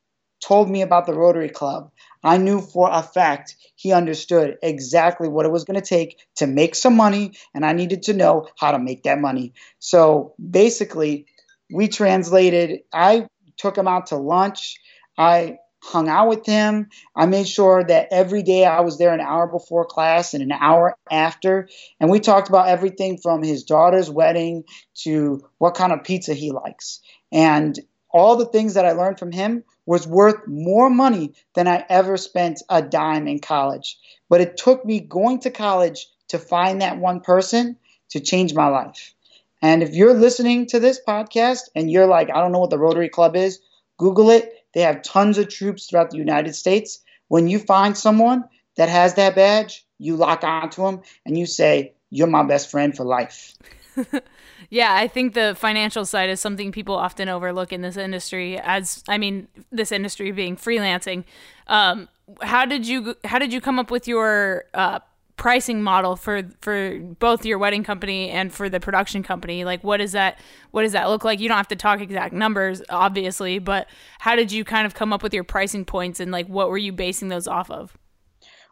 told 0.41 0.69
me 0.69 0.81
about 0.81 1.05
the 1.05 1.13
Rotary 1.13 1.49
Club, 1.49 1.91
I 2.23 2.37
knew 2.37 2.61
for 2.61 2.89
a 2.91 3.03
fact 3.03 3.57
he 3.75 3.91
understood 3.91 4.57
exactly 4.63 5.27
what 5.27 5.45
it 5.45 5.51
was 5.51 5.65
going 5.65 5.79
to 5.79 5.85
take 5.85 6.19
to 6.35 6.47
make 6.47 6.75
some 6.75 6.95
money, 6.95 7.33
and 7.53 7.65
I 7.65 7.73
needed 7.73 8.03
to 8.03 8.13
know 8.13 8.47
how 8.57 8.71
to 8.71 8.79
make 8.79 9.03
that 9.03 9.19
money. 9.19 9.53
So 9.79 10.33
basically, 10.49 11.27
we 11.71 11.87
translated, 11.87 12.81
I 12.91 13.27
took 13.57 13.77
him 13.77 13.87
out 13.87 14.07
to 14.07 14.17
lunch. 14.17 14.77
I 15.17 15.57
hung 15.83 16.07
out 16.07 16.29
with 16.29 16.45
him. 16.45 16.89
I 17.15 17.25
made 17.25 17.47
sure 17.47 17.83
that 17.83 18.07
every 18.11 18.41
day 18.41 18.65
I 18.65 18.81
was 18.81 18.97
there 18.97 19.13
an 19.13 19.19
hour 19.19 19.47
before 19.47 19.85
class 19.85 20.33
and 20.33 20.41
an 20.41 20.53
hour 20.53 20.97
after. 21.11 21.67
And 21.99 22.09
we 22.09 22.21
talked 22.21 22.47
about 22.47 22.69
everything 22.69 23.17
from 23.17 23.43
his 23.43 23.63
daughter's 23.63 24.09
wedding 24.09 24.63
to 25.03 25.41
what 25.57 25.75
kind 25.75 25.91
of 25.91 26.03
pizza 26.03 26.33
he 26.33 26.51
likes. 26.51 27.01
And 27.33 27.77
all 28.09 28.37
the 28.37 28.45
things 28.45 28.75
that 28.75 28.85
I 28.85 28.93
learned 28.93 29.19
from 29.19 29.31
him 29.31 29.63
was 29.85 30.07
worth 30.07 30.47
more 30.47 30.89
money 30.89 31.33
than 31.53 31.67
I 31.67 31.85
ever 31.89 32.15
spent 32.15 32.61
a 32.69 32.81
dime 32.81 33.27
in 33.27 33.39
college. 33.39 33.97
But 34.29 34.39
it 34.39 34.55
took 34.55 34.85
me 34.85 35.01
going 35.01 35.39
to 35.39 35.51
college 35.51 36.07
to 36.29 36.39
find 36.39 36.81
that 36.81 36.97
one 36.97 37.19
person 37.19 37.77
to 38.11 38.21
change 38.21 38.53
my 38.53 38.67
life. 38.67 39.13
And 39.63 39.81
if 39.81 39.95
you're 39.95 40.13
listening 40.13 40.67
to 40.67 40.79
this 40.79 40.99
podcast 41.07 41.61
and 41.75 41.89
you're 41.89 42.05
like, 42.05 42.29
I 42.29 42.39
don't 42.39 42.51
know 42.51 42.59
what 42.59 42.69
the 42.69 42.77
Rotary 42.77 43.09
Club 43.09 43.35
is, 43.35 43.59
Google 43.97 44.29
it 44.29 44.53
they 44.73 44.81
have 44.81 45.01
tons 45.01 45.37
of 45.37 45.49
troops 45.49 45.87
throughout 45.87 46.09
the 46.09 46.17
United 46.17 46.55
States. 46.55 46.99
When 47.27 47.47
you 47.47 47.59
find 47.59 47.97
someone 47.97 48.43
that 48.75 48.89
has 48.89 49.15
that 49.15 49.35
badge, 49.35 49.85
you 49.99 50.15
lock 50.15 50.43
onto 50.43 50.83
them 50.83 51.01
and 51.25 51.37
you 51.37 51.45
say, 51.45 51.93
You're 52.09 52.27
my 52.27 52.43
best 52.43 52.69
friend 52.69 52.95
for 52.95 53.05
life. 53.05 53.53
yeah, 54.69 54.93
I 54.95 55.07
think 55.07 55.35
the 55.35 55.55
financial 55.57 56.05
side 56.05 56.29
is 56.29 56.41
something 56.41 56.71
people 56.71 56.95
often 56.95 57.29
overlook 57.29 57.71
in 57.71 57.81
this 57.81 57.97
industry. 57.97 58.59
As 58.59 59.03
I 59.07 59.17
mean, 59.17 59.47
this 59.71 59.91
industry 59.91 60.31
being 60.31 60.57
freelancing. 60.57 61.23
Um, 61.67 62.09
how 62.41 62.65
did 62.65 62.87
you 62.87 63.15
how 63.23 63.37
did 63.37 63.53
you 63.53 63.61
come 63.61 63.77
up 63.77 63.91
with 63.91 64.07
your 64.07 64.65
uh, 64.73 64.99
pricing 65.35 65.81
model 65.81 66.15
for 66.15 66.43
for 66.61 66.99
both 67.19 67.45
your 67.45 67.57
wedding 67.57 67.83
company 67.83 68.29
and 68.29 68.53
for 68.53 68.69
the 68.69 68.79
production 68.79 69.23
company? 69.23 69.65
Like 69.65 69.83
what 69.83 70.01
is 70.01 70.11
that 70.13 70.39
what 70.71 70.83
does 70.83 70.91
that 70.91 71.09
look 71.09 71.23
like? 71.23 71.39
You 71.39 71.47
don't 71.47 71.57
have 71.57 71.67
to 71.69 71.75
talk 71.75 72.01
exact 72.01 72.33
numbers 72.33 72.81
obviously 72.89 73.59
but 73.59 73.87
how 74.19 74.35
did 74.35 74.51
you 74.51 74.63
kind 74.63 74.85
of 74.85 74.93
come 74.93 75.13
up 75.13 75.23
with 75.23 75.33
your 75.33 75.43
pricing 75.43 75.85
points 75.85 76.19
and 76.19 76.31
like 76.31 76.47
what 76.47 76.69
were 76.69 76.77
you 76.77 76.91
basing 76.91 77.29
those 77.29 77.47
off 77.47 77.71
of? 77.71 77.97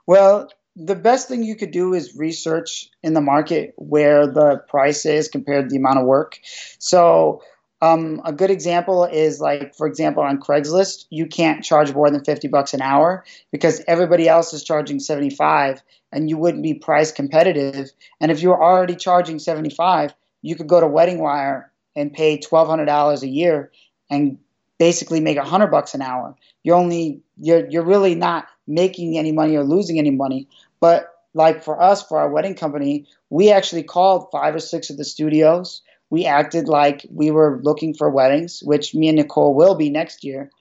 Well 0.05 0.49
the 0.75 0.95
best 0.95 1.27
thing 1.27 1.43
you 1.43 1.55
could 1.55 1.71
do 1.71 1.93
is 1.93 2.15
research 2.15 2.89
in 3.03 3.13
the 3.13 3.21
market 3.21 3.73
where 3.77 4.25
the 4.25 4.63
price 4.69 5.05
is 5.05 5.27
compared 5.27 5.65
to 5.65 5.73
the 5.73 5.77
amount 5.77 5.99
of 5.99 6.05
work. 6.05 6.39
So 6.79 7.41
um, 7.81 8.21
a 8.23 8.31
good 8.31 8.51
example 8.51 9.05
is 9.05 9.41
like, 9.41 9.73
for 9.73 9.87
example, 9.87 10.21
on 10.21 10.39
Craigslist, 10.39 11.05
you 11.09 11.25
can't 11.25 11.63
charge 11.63 11.93
more 11.93 12.11
than 12.11 12.23
50 12.23 12.47
bucks 12.47 12.73
an 12.75 12.81
hour 12.81 13.25
because 13.51 13.83
everybody 13.87 14.27
else 14.27 14.53
is 14.53 14.63
charging 14.63 14.99
75 14.99 15.81
and 16.11 16.29
you 16.29 16.37
wouldn't 16.37 16.61
be 16.61 16.75
price 16.75 17.11
competitive. 17.11 17.91
And 18.19 18.31
if 18.31 18.41
you're 18.41 18.61
already 18.61 18.95
charging 18.95 19.39
75, 19.39 20.13
you 20.43 20.55
could 20.55 20.67
go 20.67 20.79
to 20.79 20.87
Wedding 20.87 21.19
Wire 21.19 21.71
and 21.95 22.13
pay 22.13 22.37
$1,200 22.37 23.21
a 23.21 23.27
year 23.27 23.71
and 24.11 24.37
basically 24.77 25.19
make 25.19 25.37
100 25.37 25.67
bucks 25.67 25.95
an 25.95 26.03
hour. 26.03 26.35
You're 26.63 26.77
only, 26.77 27.21
you're, 27.39 27.67
you're 27.67 27.85
really 27.85 28.13
not 28.13 28.47
making 28.67 29.17
any 29.17 29.31
money 29.31 29.55
or 29.55 29.63
losing 29.63 29.97
any 29.97 30.11
money. 30.11 30.47
But 30.79 31.11
like 31.33 31.63
for 31.63 31.81
us, 31.81 32.03
for 32.03 32.19
our 32.19 32.29
wedding 32.29 32.55
company, 32.55 33.07
we 33.31 33.51
actually 33.51 33.83
called 33.83 34.29
five 34.31 34.53
or 34.53 34.59
six 34.59 34.91
of 34.91 34.97
the 34.97 35.05
studios 35.05 35.81
we 36.11 36.25
acted 36.25 36.67
like 36.67 37.05
we 37.09 37.31
were 37.31 37.59
looking 37.63 37.95
for 37.95 38.09
weddings, 38.09 38.61
which 38.63 38.93
me 38.93 39.07
and 39.07 39.17
Nicole 39.17 39.55
will 39.55 39.75
be 39.75 39.89
next 39.89 40.23
year, 40.23 40.51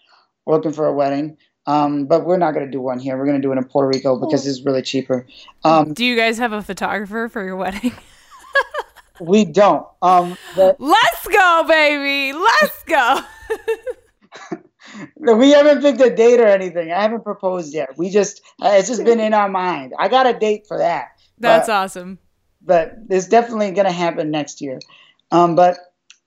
We're 0.46 0.54
looking 0.54 0.72
for 0.72 0.86
a 0.86 0.92
wedding. 0.92 1.36
Um, 1.66 2.06
but 2.06 2.24
we're 2.24 2.38
not 2.38 2.54
going 2.54 2.64
to 2.64 2.72
do 2.72 2.80
one 2.80 2.98
here. 2.98 3.18
We're 3.18 3.26
going 3.26 3.40
to 3.40 3.46
do 3.46 3.52
it 3.52 3.58
in 3.58 3.64
Puerto 3.64 3.88
Rico 3.88 4.18
because 4.18 4.46
it's 4.46 4.64
really 4.64 4.80
cheaper. 4.80 5.26
Um, 5.62 5.92
do 5.92 6.04
you 6.04 6.16
guys 6.16 6.38
have 6.38 6.52
a 6.52 6.62
photographer 6.62 7.28
for 7.28 7.44
your 7.44 7.56
wedding? 7.56 7.92
we 9.20 9.44
don't. 9.44 9.86
Um, 10.00 10.38
but- 10.56 10.80
Let's 10.80 11.26
go, 11.26 11.64
baby. 11.68 12.32
Let's 12.32 12.82
go. 12.84 13.20
we 15.36 15.50
haven't 15.50 15.82
picked 15.82 16.00
a 16.00 16.14
date 16.14 16.40
or 16.40 16.46
anything. 16.46 16.90
I 16.90 17.02
haven't 17.02 17.24
proposed 17.24 17.74
yet. 17.74 17.90
We 17.98 18.08
just 18.08 18.40
uh, 18.62 18.70
it's 18.74 18.88
just 18.88 19.04
been 19.04 19.20
in 19.20 19.34
our 19.34 19.48
mind. 19.48 19.92
I 19.98 20.08
got 20.08 20.26
a 20.26 20.32
date 20.32 20.66
for 20.66 20.78
that. 20.78 21.08
That's 21.38 21.66
but, 21.66 21.72
awesome. 21.74 22.18
But 22.62 22.94
it's 23.10 23.28
definitely 23.28 23.72
going 23.72 23.86
to 23.86 23.92
happen 23.92 24.30
next 24.30 24.60
year. 24.60 24.80
Um, 25.30 25.54
but 25.54 25.78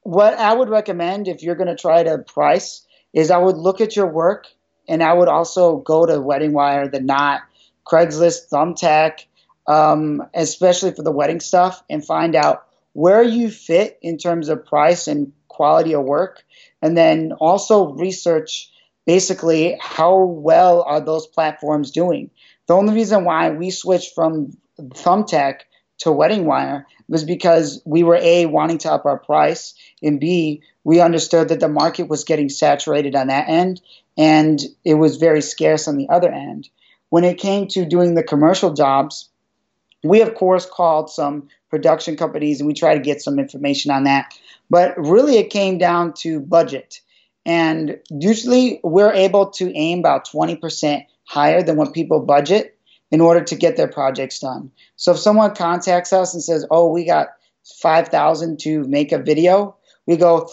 what 0.02 0.34
I 0.34 0.54
would 0.54 0.70
recommend 0.70 1.28
if 1.28 1.44
you're 1.44 1.56
going 1.56 1.68
to 1.68 1.76
try 1.76 2.04
to 2.04 2.18
price 2.20 2.86
is 3.14 3.32
I 3.32 3.38
would 3.38 3.58
look 3.58 3.82
at 3.82 3.96
your 3.96 4.08
work 4.08 4.48
and 4.88 5.02
I 5.02 5.14
would 5.14 5.30
also 5.30 5.78
go 5.78 6.06
to 6.06 6.20
Wedding 6.20 6.54
Wire, 6.54 6.88
The 6.88 7.00
Knot, 7.00 7.42
Craigslist, 7.86 8.50
Thumbtack, 8.52 9.26
um, 9.68 10.24
especially 10.34 10.92
for 10.92 11.04
the 11.04 11.12
wedding 11.12 11.40
stuff, 11.40 11.84
and 11.90 12.06
find 12.06 12.36
out 12.36 12.66
where 12.94 13.24
you 13.24 13.50
fit 13.50 13.98
in 14.02 14.18
terms 14.18 14.50
of 14.50 14.66
price 14.66 15.08
and 15.08 15.32
quality 15.48 15.96
of 15.96 16.04
work 16.04 16.44
and 16.82 16.98
then 16.98 17.32
also 17.34 17.94
research 17.94 18.70
basically 19.06 19.78
how 19.80 20.24
well 20.24 20.84
are 20.84 21.00
those 21.00 21.28
platforms 21.28 21.92
doing. 21.92 22.30
The 22.68 22.76
only 22.76 22.94
reason 22.94 23.26
why 23.26 23.52
we 23.52 23.72
switched 23.72 24.16
from 24.16 24.58
Thumbtack 24.80 25.62
to 26.04 26.12
Wedding 26.12 26.46
Wire 26.46 26.86
was 27.08 27.24
because 27.24 27.82
we 27.86 28.04
were 28.04 28.20
a 28.22 28.46
wanting 28.46 28.78
to 28.80 28.92
up 28.92 29.06
our 29.06 29.18
price, 29.18 29.74
and 30.02 30.20
b 30.20 30.62
we 30.84 31.00
understood 31.00 31.50
that 31.50 31.62
the 31.62 31.70
market 31.70 32.10
was 32.10 32.26
getting 32.26 32.50
saturated 32.50 33.16
on 33.16 33.28
that 33.28 33.48
end, 33.48 33.82
and 34.18 34.60
it 34.84 34.96
was 34.96 35.18
very 35.18 35.42
scarce 35.42 35.88
on 35.88 35.98
the 35.98 36.10
other 36.10 36.32
end. 36.32 36.70
When 37.10 37.24
it 37.24 37.38
came 37.38 37.68
to 37.70 37.86
doing 37.86 38.16
the 38.16 38.24
commercial 38.24 38.74
jobs, 38.74 39.30
we 40.04 40.22
of 40.22 40.36
course 40.36 40.66
called 40.66 41.10
some 41.10 41.48
production 41.70 42.18
companies 42.18 42.60
and 42.60 42.68
we 42.68 42.74
tried 42.74 42.96
to 42.96 43.02
get 43.02 43.22
some 43.22 43.40
information 43.40 43.92
on 43.92 44.04
that. 44.04 44.38
But 44.70 44.98
really, 44.98 45.38
it 45.38 45.50
came 45.50 45.78
down 45.78 46.14
to 46.20 46.40
budget. 46.40 47.00
And 47.46 48.00
usually, 48.10 48.80
we're 48.84 49.14
able 49.14 49.52
to 49.52 49.72
aim 49.74 50.00
about 50.00 50.28
20% 50.28 51.06
higher 51.26 51.64
than 51.64 51.78
what 51.78 51.94
people 51.94 52.20
budget 52.20 52.78
in 53.14 53.22
order 53.22 53.44
to 53.44 53.56
get 53.56 53.78
their 53.78 53.88
projects 53.88 54.40
done. 54.40 54.72
So 54.96 55.12
if 55.12 55.20
someone 55.20 55.54
contacts 55.54 56.12
us 56.12 56.34
and 56.34 56.44
says, 56.44 56.66
"Oh, 56.72 56.90
we 56.90 57.06
got 57.06 57.28
5,000 57.80 58.60
to 58.62 58.84
make 58.86 59.12
a 59.12 59.20
video," 59.20 59.76
we 60.08 60.18
go, 60.18 60.50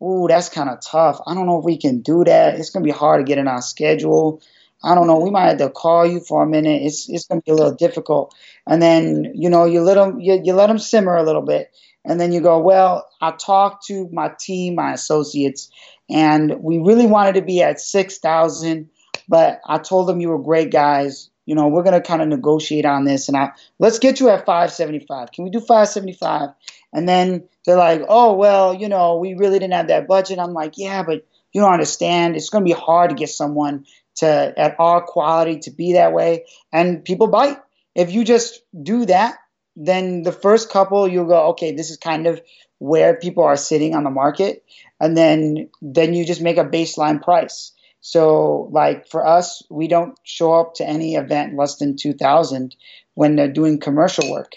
"Ooh, 0.00 0.26
that's 0.28 0.48
kind 0.48 0.70
of 0.70 0.80
tough. 0.80 1.20
I 1.26 1.34
don't 1.34 1.46
know 1.46 1.58
if 1.58 1.64
we 1.64 1.76
can 1.76 2.02
do 2.02 2.22
that. 2.22 2.54
It's 2.54 2.70
going 2.70 2.84
to 2.84 2.92
be 2.92 2.96
hard 2.96 3.18
to 3.20 3.28
get 3.28 3.38
in 3.38 3.48
our 3.48 3.62
schedule." 3.62 4.40
I 4.84 4.94
don't 4.94 5.06
know. 5.06 5.18
We 5.18 5.30
might 5.30 5.48
have 5.48 5.58
to 5.58 5.70
call 5.70 6.06
you 6.06 6.20
for 6.20 6.42
a 6.42 6.46
minute. 6.46 6.82
It's 6.82 7.08
it's 7.08 7.26
going 7.26 7.40
to 7.40 7.44
be 7.44 7.50
a 7.50 7.54
little 7.54 7.74
difficult. 7.74 8.34
And 8.66 8.80
then 8.80 9.32
you 9.34 9.50
know 9.50 9.64
you 9.64 9.80
let 9.82 9.94
them 9.94 10.20
you, 10.20 10.40
you 10.44 10.52
let 10.52 10.68
them 10.68 10.78
simmer 10.78 11.16
a 11.16 11.24
little 11.24 11.42
bit, 11.42 11.74
and 12.04 12.20
then 12.20 12.30
you 12.32 12.40
go, 12.40 12.60
well, 12.60 13.08
I 13.20 13.32
talked 13.32 13.86
to 13.86 14.08
my 14.12 14.30
team, 14.38 14.76
my 14.76 14.92
associates, 14.92 15.68
and 16.08 16.62
we 16.62 16.78
really 16.78 17.06
wanted 17.06 17.34
to 17.36 17.42
be 17.42 17.62
at 17.62 17.80
6,000, 17.80 18.88
but 19.28 19.60
I 19.66 19.78
told 19.78 20.06
them 20.06 20.20
you 20.20 20.28
were 20.28 20.38
great 20.38 20.70
guys. 20.70 21.30
You 21.46 21.54
know, 21.54 21.68
we're 21.68 21.82
going 21.82 22.00
to 22.00 22.06
kind 22.06 22.22
of 22.22 22.28
negotiate 22.28 22.84
on 22.86 23.04
this 23.04 23.28
and 23.28 23.36
I 23.36 23.52
let's 23.78 23.98
get 23.98 24.20
you 24.20 24.28
at 24.30 24.46
575. 24.46 25.32
Can 25.32 25.44
we 25.44 25.50
do 25.50 25.60
575? 25.60 26.50
And 26.92 27.08
then 27.08 27.48
they're 27.66 27.76
like, 27.76 28.02
"Oh, 28.08 28.34
well, 28.34 28.74
you 28.74 28.88
know, 28.88 29.16
we 29.16 29.34
really 29.34 29.58
didn't 29.58 29.74
have 29.74 29.88
that 29.88 30.06
budget." 30.06 30.38
I'm 30.38 30.54
like, 30.54 30.74
"Yeah, 30.76 31.02
but 31.02 31.26
you 31.52 31.60
don't 31.60 31.72
understand. 31.72 32.36
It's 32.36 32.50
going 32.50 32.64
to 32.64 32.74
be 32.74 32.80
hard 32.80 33.10
to 33.10 33.16
get 33.16 33.30
someone 33.30 33.86
to 34.16 34.54
at 34.56 34.76
our 34.78 35.02
quality 35.02 35.58
to 35.60 35.70
be 35.70 35.94
that 35.94 36.12
way." 36.12 36.44
And 36.72 37.04
people 37.04 37.26
bite. 37.26 37.58
If 37.94 38.12
you 38.12 38.24
just 38.24 38.62
do 38.80 39.06
that, 39.06 39.36
then 39.76 40.22
the 40.22 40.32
first 40.32 40.70
couple 40.70 41.08
you'll 41.08 41.26
go, 41.26 41.48
okay, 41.50 41.72
this 41.72 41.90
is 41.90 41.96
kind 41.96 42.26
of 42.26 42.40
where 42.78 43.16
people 43.16 43.44
are 43.44 43.56
sitting 43.56 43.94
on 43.94 44.04
the 44.04 44.10
market, 44.10 44.64
and 45.00 45.16
then 45.16 45.68
then 45.80 46.14
you 46.14 46.24
just 46.24 46.42
make 46.42 46.58
a 46.58 46.64
baseline 46.64 47.22
price. 47.22 47.72
So 48.06 48.68
like 48.70 49.08
for 49.08 49.26
us, 49.26 49.62
we 49.70 49.88
don't 49.88 50.14
show 50.24 50.52
up 50.52 50.74
to 50.74 50.86
any 50.86 51.14
event 51.14 51.56
less 51.56 51.76
than 51.76 51.96
two 51.96 52.12
thousand 52.12 52.76
when 53.14 53.34
they're 53.34 53.50
doing 53.50 53.80
commercial 53.80 54.30
work 54.30 54.52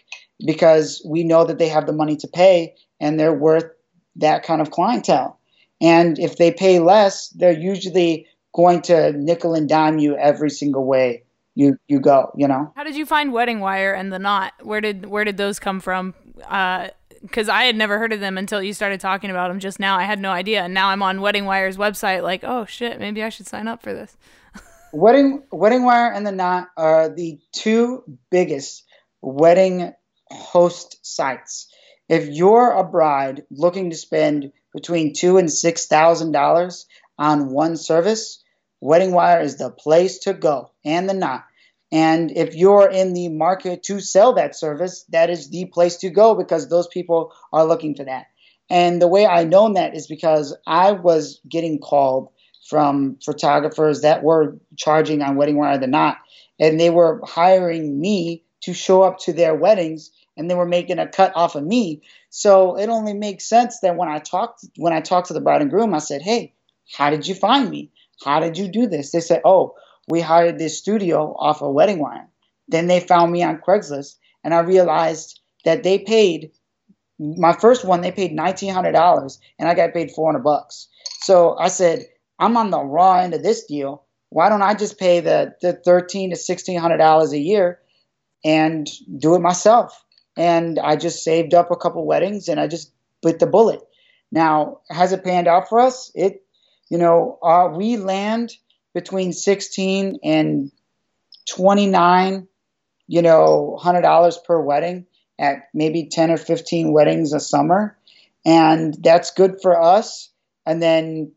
because 0.45 1.01
we 1.07 1.23
know 1.23 1.45
that 1.45 1.57
they 1.57 1.69
have 1.69 1.85
the 1.85 1.93
money 1.93 2.17
to 2.17 2.27
pay 2.27 2.75
and 2.99 3.17
they're 3.17 3.33
worth 3.33 3.71
that 4.17 4.43
kind 4.43 4.59
of 4.59 4.71
clientele. 4.71 5.39
And 5.79 6.19
if 6.19 6.35
they 6.35 6.51
pay 6.51 6.79
less, 6.79 7.29
they're 7.29 7.57
usually 7.57 8.27
going 8.53 8.81
to 8.81 9.13
nickel 9.13 9.53
and 9.53 9.69
dime 9.69 9.97
you 9.97 10.17
every 10.17 10.49
single 10.49 10.83
way 10.83 11.23
you 11.55 11.77
you 11.87 12.01
go 12.01 12.33
you 12.35 12.49
know? 12.49 12.73
How 12.75 12.83
did 12.83 12.97
you 12.97 13.05
find 13.05 13.31
wedding 13.31 13.61
wire 13.61 13.93
and 13.93 14.11
the 14.11 14.19
knot? 14.19 14.55
Where 14.61 14.81
did 14.81 15.05
where 15.05 15.23
did 15.23 15.37
those 15.37 15.57
come 15.57 15.79
from 15.79 16.15
uh, 16.49 16.89
because 17.21 17.49
i 17.49 17.63
had 17.63 17.75
never 17.75 17.97
heard 17.97 18.13
of 18.13 18.19
them 18.19 18.37
until 18.37 18.61
you 18.61 18.73
started 18.73 18.99
talking 18.99 19.29
about 19.29 19.49
them 19.49 19.59
just 19.59 19.79
now. 19.79 19.97
I 19.97 20.03
had 20.03 20.19
no 20.19 20.31
idea. 20.31 20.63
And 20.63 20.73
now 20.73 20.89
i'm 20.89 21.03
on 21.03 21.21
wedding 21.21 21.45
wire's 21.45 21.77
website 21.77 22.23
like 22.23 22.43
oh 22.43 22.65
shit 22.65 22.99
maybe 22.99 23.23
i 23.23 23.29
should 23.29 23.47
sign 23.47 23.67
up 23.67 23.81
for 23.81 23.93
this. 23.93 24.17
Wedding 24.93 25.43
wedding 25.51 25.83
wire 25.83 26.11
and 26.11 26.25
the 26.25 26.31
knot 26.31 26.69
are 26.77 27.09
the 27.09 27.39
two 27.51 28.03
biggest 28.31 28.85
wedding 29.21 29.93
host 30.31 31.05
sites. 31.05 31.67
If 32.07 32.29
you're 32.29 32.71
a 32.71 32.85
bride 32.85 33.43
looking 33.51 33.89
to 33.89 33.97
spend 33.97 34.53
between 34.73 35.13
two 35.13 35.37
and 35.37 35.51
six 35.51 35.87
thousand 35.87 36.31
dollars 36.31 36.85
on 37.17 37.49
one 37.49 37.75
service 37.75 38.43
Wedding 38.79 39.11
Wire 39.11 39.41
is 39.41 39.57
the 39.57 39.71
place 39.71 40.19
to 40.19 40.33
go. 40.33 40.71
And 40.85 41.09
the 41.09 41.13
knot. 41.13 41.45
And 41.91 42.31
if 42.35 42.55
you're 42.55 42.89
in 42.89 43.13
the 43.13 43.29
market 43.29 43.83
to 43.83 43.99
sell 43.99 44.33
that 44.33 44.55
service, 44.55 45.05
that 45.09 45.29
is 45.29 45.49
the 45.49 45.65
place 45.65 45.97
to 45.97 46.09
go 46.09 46.35
because 46.35 46.67
those 46.67 46.87
people 46.87 47.33
are 47.53 47.65
looking 47.65 47.95
for 47.95 48.03
that. 48.03 48.27
And 48.69 49.01
the 49.01 49.07
way 49.07 49.25
I 49.25 49.45
know 49.45 49.71
that 49.73 49.95
is 49.95 50.07
because 50.07 50.55
I 50.67 50.91
was 50.91 51.39
getting 51.47 51.79
called 51.79 52.29
from 52.69 53.17
photographers 53.23 54.01
that 54.01 54.23
were 54.23 54.57
charging 54.75 55.21
on 55.21 55.37
Wedding 55.37 55.57
Wire 55.57 55.77
the 55.77 55.87
Knot, 55.87 56.17
and 56.59 56.77
they 56.77 56.89
were 56.89 57.21
hiring 57.25 57.99
me 57.99 58.43
to 58.61 58.73
show 58.73 59.03
up 59.03 59.19
to 59.19 59.31
their 59.31 59.55
weddings, 59.55 60.11
and 60.35 60.51
they 60.51 60.55
were 60.55 60.65
making 60.65 60.99
a 60.99 61.07
cut 61.07 61.31
off 61.35 61.55
of 61.55 61.63
me. 61.63 62.01
So 62.29 62.77
it 62.77 62.89
only 62.89 63.13
makes 63.13 63.47
sense 63.47 63.79
that 63.79 63.95
when 63.95 64.09
I 64.09 64.19
talked 64.19 64.65
when 64.75 64.91
I 64.91 64.99
talked 64.99 65.27
to 65.27 65.33
the 65.33 65.39
bride 65.39 65.61
and 65.61 65.71
groom, 65.71 65.93
I 65.93 65.99
said, 65.99 66.21
"Hey, 66.21 66.53
how 66.91 67.09
did 67.09 67.25
you 67.25 67.35
find 67.35 67.69
me?" 67.69 67.91
How 68.23 68.39
did 68.39 68.57
you 68.57 68.67
do 68.67 68.87
this? 68.87 69.11
They 69.11 69.19
said, 69.19 69.41
Oh, 69.45 69.75
we 70.07 70.21
hired 70.21 70.57
this 70.57 70.77
studio 70.77 71.35
off 71.37 71.61
of 71.61 71.73
Wedding 71.73 71.99
Wire. 71.99 72.29
Then 72.67 72.87
they 72.87 72.99
found 72.99 73.31
me 73.31 73.43
on 73.43 73.61
Craigslist, 73.61 74.15
and 74.43 74.53
I 74.53 74.59
realized 74.59 75.39
that 75.65 75.83
they 75.83 75.99
paid 75.99 76.51
my 77.19 77.53
first 77.53 77.85
one. 77.85 78.01
They 78.01 78.11
paid 78.11 78.33
nineteen 78.33 78.73
hundred 78.73 78.93
dollars, 78.93 79.39
and 79.59 79.67
I 79.67 79.73
got 79.73 79.93
paid 79.93 80.11
four 80.11 80.31
hundred 80.31 80.43
bucks. 80.43 80.87
So 81.21 81.57
I 81.57 81.67
said, 81.67 82.05
I'm 82.39 82.57
on 82.57 82.69
the 82.69 82.79
raw 82.79 83.19
end 83.19 83.33
of 83.33 83.43
this 83.43 83.65
deal. 83.65 84.03
Why 84.29 84.49
don't 84.49 84.61
I 84.61 84.73
just 84.73 84.99
pay 84.99 85.19
the 85.19 85.55
the 85.61 85.73
thirteen 85.73 86.29
to 86.29 86.35
sixteen 86.35 86.79
hundred 86.79 86.97
dollars 86.97 87.33
a 87.33 87.39
year 87.39 87.79
and 88.43 88.87
do 89.17 89.35
it 89.35 89.39
myself? 89.39 90.03
And 90.37 90.77
I 90.77 90.95
just 90.95 91.23
saved 91.23 91.53
up 91.53 91.71
a 91.71 91.75
couple 91.75 92.05
weddings, 92.05 92.47
and 92.47 92.59
I 92.59 92.67
just 92.67 92.91
bit 93.23 93.39
the 93.39 93.47
bullet. 93.47 93.81
Now, 94.31 94.81
has 94.89 95.11
it 95.11 95.23
panned 95.23 95.47
out 95.47 95.69
for 95.69 95.79
us? 95.79 96.11
It 96.13 96.43
you 96.89 96.97
know, 96.97 97.39
uh, 97.41 97.69
we 97.75 97.97
land 97.97 98.53
between 98.97 99.31
16 99.31 100.17
and 100.23 100.71
29, 101.47 102.47
you 103.05 103.21
know, 103.21 103.79
$100 103.79 104.43
per 104.43 104.59
wedding 104.59 105.05
at 105.37 105.67
maybe 105.71 106.09
10 106.11 106.31
or 106.31 106.37
15 106.37 106.91
weddings 106.91 107.31
a 107.31 107.39
summer. 107.39 107.95
And 108.43 108.97
that's 109.03 109.29
good 109.29 109.61
for 109.61 109.79
us. 109.79 110.31
And 110.65 110.81
then 110.81 111.31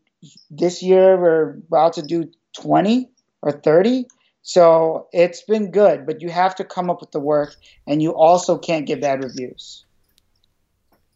this 0.49 0.81
year 0.81 1.21
we're 1.21 1.59
about 1.67 1.93
to 1.93 2.01
do 2.01 2.31
20 2.59 3.11
or 3.43 3.51
30. 3.51 4.07
So 4.41 5.07
it's 5.13 5.43
been 5.43 5.69
good, 5.69 6.07
but 6.07 6.19
you 6.19 6.29
have 6.29 6.55
to 6.55 6.63
come 6.63 6.89
up 6.89 6.99
with 6.99 7.11
the 7.11 7.19
work 7.19 7.55
and 7.85 8.01
you 8.01 8.15
also 8.15 8.57
can't 8.57 8.87
give 8.87 9.01
bad 9.01 9.23
reviews. 9.23 9.85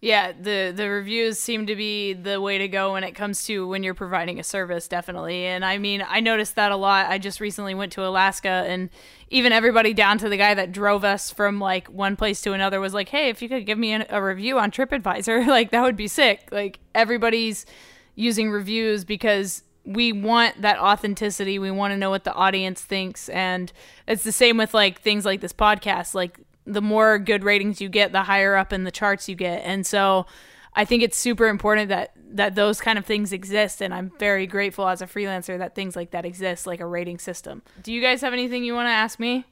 Yeah, 0.01 0.33
the 0.39 0.71
the 0.75 0.89
reviews 0.89 1.39
seem 1.39 1.65
to 1.65 1.75
be 1.75 2.13
the 2.13 2.39
way 2.39 2.57
to 2.57 2.67
go 2.67 2.93
when 2.93 3.03
it 3.03 3.13
comes 3.13 3.45
to 3.45 3.67
when 3.67 3.81
you're 3.81 3.93
providing 3.95 4.39
a 4.39 4.43
service, 4.43 4.87
definitely. 4.87 5.45
And 5.45 5.65
I 5.65 5.77
mean, 5.77 6.05
I 6.07 6.19
noticed 6.19 6.55
that 6.57 6.71
a 6.71 6.75
lot. 6.75 7.09
I 7.09 7.17
just 7.17 7.39
recently 7.39 7.73
went 7.73 7.93
to 7.93 8.05
Alaska, 8.05 8.65
and 8.67 8.89
even 9.29 9.51
everybody 9.51 9.93
down 9.93 10.17
to 10.19 10.29
the 10.29 10.37
guy 10.37 10.53
that 10.53 10.71
drove 10.71 11.03
us 11.03 11.31
from 11.31 11.59
like 11.59 11.87
one 11.87 12.15
place 12.17 12.41
to 12.41 12.53
another 12.53 12.79
was 12.79 12.93
like, 12.93 13.09
"Hey, 13.09 13.29
if 13.29 13.41
you 13.41 13.49
could 13.49 13.65
give 13.65 13.79
me 13.79 13.93
a 13.93 14.21
review 14.21 14.59
on 14.59 14.69
TripAdvisor, 14.69 15.47
like 15.47 15.71
that 15.71 15.81
would 15.81 15.97
be 15.97 16.07
sick." 16.07 16.49
Like 16.51 16.79
everybody's 16.93 17.65
using 18.15 18.51
reviews 18.51 19.05
because 19.05 19.63
we 19.85 20.11
want 20.11 20.61
that 20.61 20.77
authenticity. 20.77 21.57
We 21.57 21.71
want 21.71 21.93
to 21.93 21.97
know 21.97 22.09
what 22.09 22.25
the 22.25 22.33
audience 22.33 22.81
thinks, 22.81 23.29
and 23.29 23.71
it's 24.07 24.23
the 24.23 24.31
same 24.33 24.57
with 24.57 24.73
like 24.73 25.01
things 25.01 25.25
like 25.25 25.41
this 25.41 25.53
podcast. 25.53 26.13
Like 26.13 26.39
the 26.65 26.81
more 26.81 27.19
good 27.19 27.43
ratings 27.43 27.79
you 27.81 27.89
get, 27.89 28.11
the 28.11 28.23
higher 28.23 28.55
up 28.55 28.73
in 28.73 28.83
the 28.83 28.91
charts 28.91 29.29
you 29.29 29.35
get. 29.35 29.61
And 29.63 29.85
so 29.85 30.25
I 30.73 30.85
think 30.85 31.03
it's 31.03 31.17
super 31.17 31.47
important 31.47 31.89
that 31.89 32.11
that 32.31 32.55
those 32.55 32.81
kind 32.81 32.97
of 32.97 33.05
things 33.05 33.31
exist 33.31 33.81
and 33.81 33.93
I'm 33.93 34.11
very 34.19 34.45
grateful 34.45 34.87
as 34.87 35.01
a 35.01 35.07
freelancer 35.07 35.57
that 35.57 35.73
things 35.73 35.95
like 35.95 36.11
that 36.11 36.25
exist 36.25 36.67
like 36.67 36.81
a 36.81 36.85
rating 36.85 37.17
system. 37.17 37.61
Do 37.81 37.93
you 37.93 38.01
guys 38.01 38.21
have 38.21 38.33
anything 38.33 38.63
you 38.65 38.73
want 38.73 38.87
to 38.87 38.91
ask 38.91 39.19
me? 39.19 39.45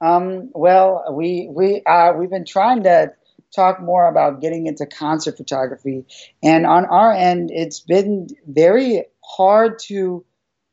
Um, 0.00 0.50
well, 0.54 1.04
we 1.12 1.48
we 1.50 1.82
uh, 1.84 2.12
we've 2.16 2.30
been 2.30 2.46
trying 2.46 2.82
to 2.84 3.12
talk 3.54 3.80
more 3.80 4.08
about 4.08 4.40
getting 4.40 4.66
into 4.66 4.86
concert 4.86 5.36
photography, 5.36 6.04
and 6.42 6.64
on 6.66 6.86
our 6.86 7.12
end, 7.12 7.50
it's 7.52 7.80
been 7.80 8.28
very 8.46 9.04
hard 9.24 9.78
to. 9.86 10.24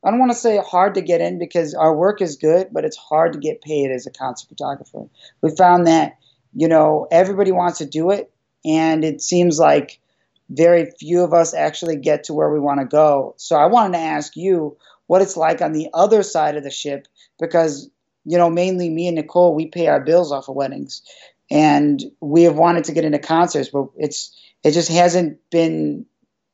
I 0.04 0.10
don't 0.12 0.20
want 0.20 0.32
to 0.32 0.38
say 0.38 0.58
hard 0.58 0.95
to 0.95 1.02
get 1.02 1.22
in 1.22 1.39
because 1.39 1.74
our 1.74 1.95
work 1.95 2.22
is 2.22 2.38
good, 2.38 2.70
but 2.72 2.86
it's 2.86 2.98
hard 2.98 3.34
to 3.34 3.39
get 3.39 3.62
paid 3.62 3.91
as 3.91 4.06
a 4.06 4.12
concert 4.12 4.48
photographer. 4.50 5.08
We 5.41 5.56
found 5.56 5.88
that 5.88 6.18
you 6.54 6.68
know 6.68 7.08
everybody 7.12 7.52
wants 7.52 7.80
to 7.80 7.86
do 7.86 8.12
it, 8.12 8.32
and 8.66 9.04
it 9.04 9.22
seems 9.22 9.60
like 9.60 10.00
very 10.50 10.91
few 11.00 11.24
of 11.24 11.34
us 11.34 11.54
actually 11.54 11.98
get 11.98 12.26
to 12.26 12.34
where 12.34 12.50
we 12.50 12.60
want 12.60 12.80
to 12.80 12.86
go. 12.86 13.34
So 13.38 13.58
I 13.58 13.66
wanted 13.66 13.98
to 13.98 14.04
ask 14.04 14.38
you 14.38 14.78
what 15.08 15.22
it's 15.22 15.36
like 15.36 15.62
on 15.62 15.74
the 15.74 15.89
other 15.93 16.24
side 16.24 16.56
of 16.56 16.64
the 16.64 16.72
ship 16.72 17.08
because 17.39 17.89
you 18.28 18.38
know, 18.38 18.50
mainly 18.50 18.89
me 18.89 19.08
and 19.08 19.16
Nicole, 19.16 19.56
we 19.56 19.68
pay 19.68 19.88
our 19.88 20.02
bills 20.02 20.34
off 20.34 20.50
of 20.50 20.56
weddings, 20.56 21.02
and 21.50 22.04
we 22.20 22.43
have 22.43 22.58
wanted 22.58 22.84
to 22.84 22.91
get 22.91 23.06
into 23.06 23.20
concerts, 23.20 23.70
but 23.70 23.88
it's 23.95 24.38
it 24.64 24.72
just 24.72 24.89
hasn't 24.89 25.39
been 25.50 26.06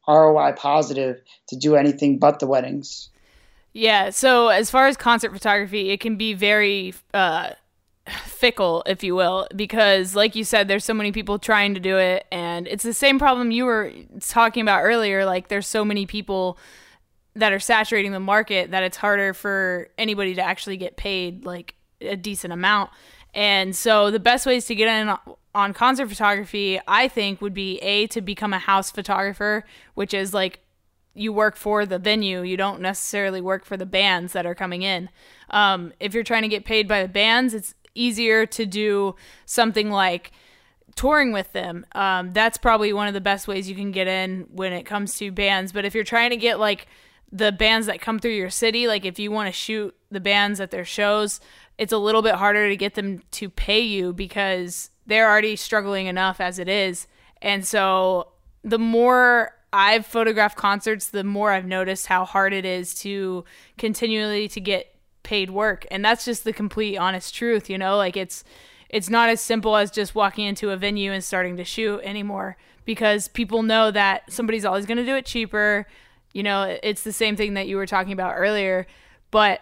ROI 0.08 0.54
positive 0.56 1.20
to 1.48 1.56
do 1.56 1.76
anything 1.76 2.20
but 2.20 2.40
the 2.40 2.46
weddings. 2.46 3.10
Yeah. 3.74 4.12
So 4.12 4.50
as 4.50 4.70
far 4.70 4.88
as 4.88 4.96
concert 4.96 5.32
photography, 5.32 5.90
it 5.90 6.00
can 6.00 6.16
be 6.16 6.34
very 6.34 6.94
uh, 7.14 7.52
fickle, 8.26 8.84
if 8.86 9.04
you 9.04 9.16
will, 9.16 9.48
because 9.56 10.16
like 10.16 10.36
you 10.36 10.44
said, 10.44 10.68
there's 10.68 10.86
so 10.86 10.94
many 10.94 11.12
people 11.12 11.40
trying 11.40 11.74
to 11.74 11.80
do 11.80 11.98
it, 11.98 12.26
and 12.32 12.68
it's 12.68 12.84
the 12.84 12.94
same 12.94 13.18
problem 13.18 13.52
you 13.52 13.66
were 13.66 13.92
talking 14.20 14.62
about 14.62 14.84
earlier. 14.84 15.26
Like 15.26 15.48
there's 15.48 15.68
so 15.68 15.84
many 15.84 16.06
people 16.06 16.58
that 17.36 17.52
are 17.52 17.60
saturating 17.60 18.12
the 18.12 18.20
market 18.20 18.72
that 18.72 18.84
it's 18.84 18.98
harder 18.98 19.34
for 19.34 19.90
anybody 19.98 20.36
to 20.36 20.42
actually 20.42 20.78
get 20.78 20.98
paid 20.98 21.46
like 21.46 21.74
a 22.00 22.16
decent 22.16 22.54
amount. 22.54 22.92
And 23.34 23.76
so 23.76 24.12
the 24.12 24.20
best 24.20 24.46
ways 24.46 24.66
to 24.66 24.76
get 24.76 24.88
in 24.88 25.16
on 25.56 25.74
concert 25.74 26.08
photography, 26.10 26.80
I 26.88 27.08
think, 27.08 27.42
would 27.42 27.54
be 27.54 27.80
A, 27.80 28.06
to 28.08 28.22
become 28.22 28.54
a 28.54 28.60
house 28.60 28.92
photographer, 28.92 29.66
which 29.96 30.14
is 30.14 30.32
like 30.32 30.60
you 31.14 31.32
work 31.32 31.56
for 31.56 31.86
the 31.86 32.00
venue. 32.00 32.42
You 32.42 32.58
don't 32.58 32.82
necessarily 32.82 33.42
work 33.42 33.66
for 33.66 33.78
the 33.78 33.86
bands 33.86 34.34
that 34.34 34.46
are 34.46 34.56
coming 34.56 34.82
in. 34.82 35.10
Um, 35.50 35.94
if 36.00 36.14
you're 36.14 36.24
trying 36.24 36.42
to 36.42 36.48
get 36.48 36.66
paid 36.66 36.88
by 36.88 37.04
the 37.04 37.10
bands, 37.10 37.54
it's 37.54 37.76
easier 37.96 38.46
to 38.48 38.66
do 38.66 39.16
something 39.46 39.92
like 39.92 40.32
touring 40.96 41.32
with 41.32 41.52
them. 41.54 41.86
Um, 41.94 42.32
that's 42.34 42.58
probably 42.58 42.94
one 42.94 43.08
of 43.08 43.14
the 43.14 43.22
best 43.22 43.48
ways 43.48 43.70
you 43.70 43.76
can 43.76 43.92
get 43.92 44.08
in 44.08 44.48
when 44.52 44.74
it 44.74 44.84
comes 44.84 45.18
to 45.18 45.32
bands. 45.32 45.72
But 45.72 45.86
if 45.86 45.94
you're 45.94 46.04
trying 46.04 46.32
to 46.32 46.38
get 46.38 46.60
like 46.60 46.88
the 47.32 47.52
bands 47.52 47.88
that 47.88 48.02
come 48.02 48.20
through 48.20 48.32
your 48.32 48.50
city, 48.50 48.88
like 48.88 49.06
if 49.06 49.20
you 49.20 49.32
want 49.32 49.48
to 49.48 49.52
shoot 49.52 49.96
the 50.12 50.20
bands 50.20 50.60
at 50.60 50.72
their 50.72 50.86
shows, 50.86 51.40
it's 51.78 51.94
a 51.94 51.98
little 51.98 52.22
bit 52.22 52.36
harder 52.36 52.70
to 52.70 52.78
get 52.78 52.96
them 52.96 53.22
to 53.32 53.50
pay 53.50 53.82
you 53.82 54.14
because 54.14 54.92
they're 55.06 55.30
already 55.30 55.56
struggling 55.56 56.08
enough 56.08 56.40
as 56.40 56.60
it 56.60 56.70
is. 56.70 57.08
And 57.42 57.66
so 57.66 58.30
the 58.64 58.80
more 58.80 59.52
I've 59.74 60.06
photographed 60.06 60.56
concerts, 60.56 61.08
the 61.08 61.24
more 61.24 61.52
I've 61.52 61.66
noticed 61.66 62.08
how 62.08 62.26
hard 62.26 62.54
it 62.54 62.64
is 62.64 62.94
to 63.02 63.44
continually 63.78 64.48
to 64.50 64.62
get 64.62 64.96
paid 65.24 65.50
work. 65.50 65.86
And 65.90 66.06
that's 66.06 66.24
just 66.24 66.44
the 66.44 66.54
complete 66.54 66.98
honest 66.98 67.34
truth, 67.34 67.70
you 67.70 67.78
know? 67.78 67.98
Like 67.98 68.16
it's 68.16 68.44
it's 68.90 69.10
not 69.10 69.30
as 69.30 69.42
simple 69.42 69.76
as 69.76 69.90
just 69.90 70.14
walking 70.14 70.46
into 70.46 70.70
a 70.70 70.78
venue 70.78 71.12
and 71.12 71.24
starting 71.24 71.58
to 71.58 71.64
shoot 71.64 72.00
anymore 72.04 72.58
because 72.86 73.28
people 73.28 73.64
know 73.64 73.90
that 73.90 74.32
somebody's 74.32 74.66
always 74.66 74.86
going 74.86 75.00
to 75.00 75.06
do 75.06 75.16
it 75.16 75.26
cheaper 75.26 75.88
you 76.34 76.42
know, 76.44 76.78
it's 76.82 77.04
the 77.04 77.14
same 77.14 77.36
thing 77.36 77.54
that 77.54 77.68
you 77.68 77.78
were 77.78 77.86
talking 77.86 78.12
about 78.12 78.34
earlier, 78.36 78.88
but 79.32 79.62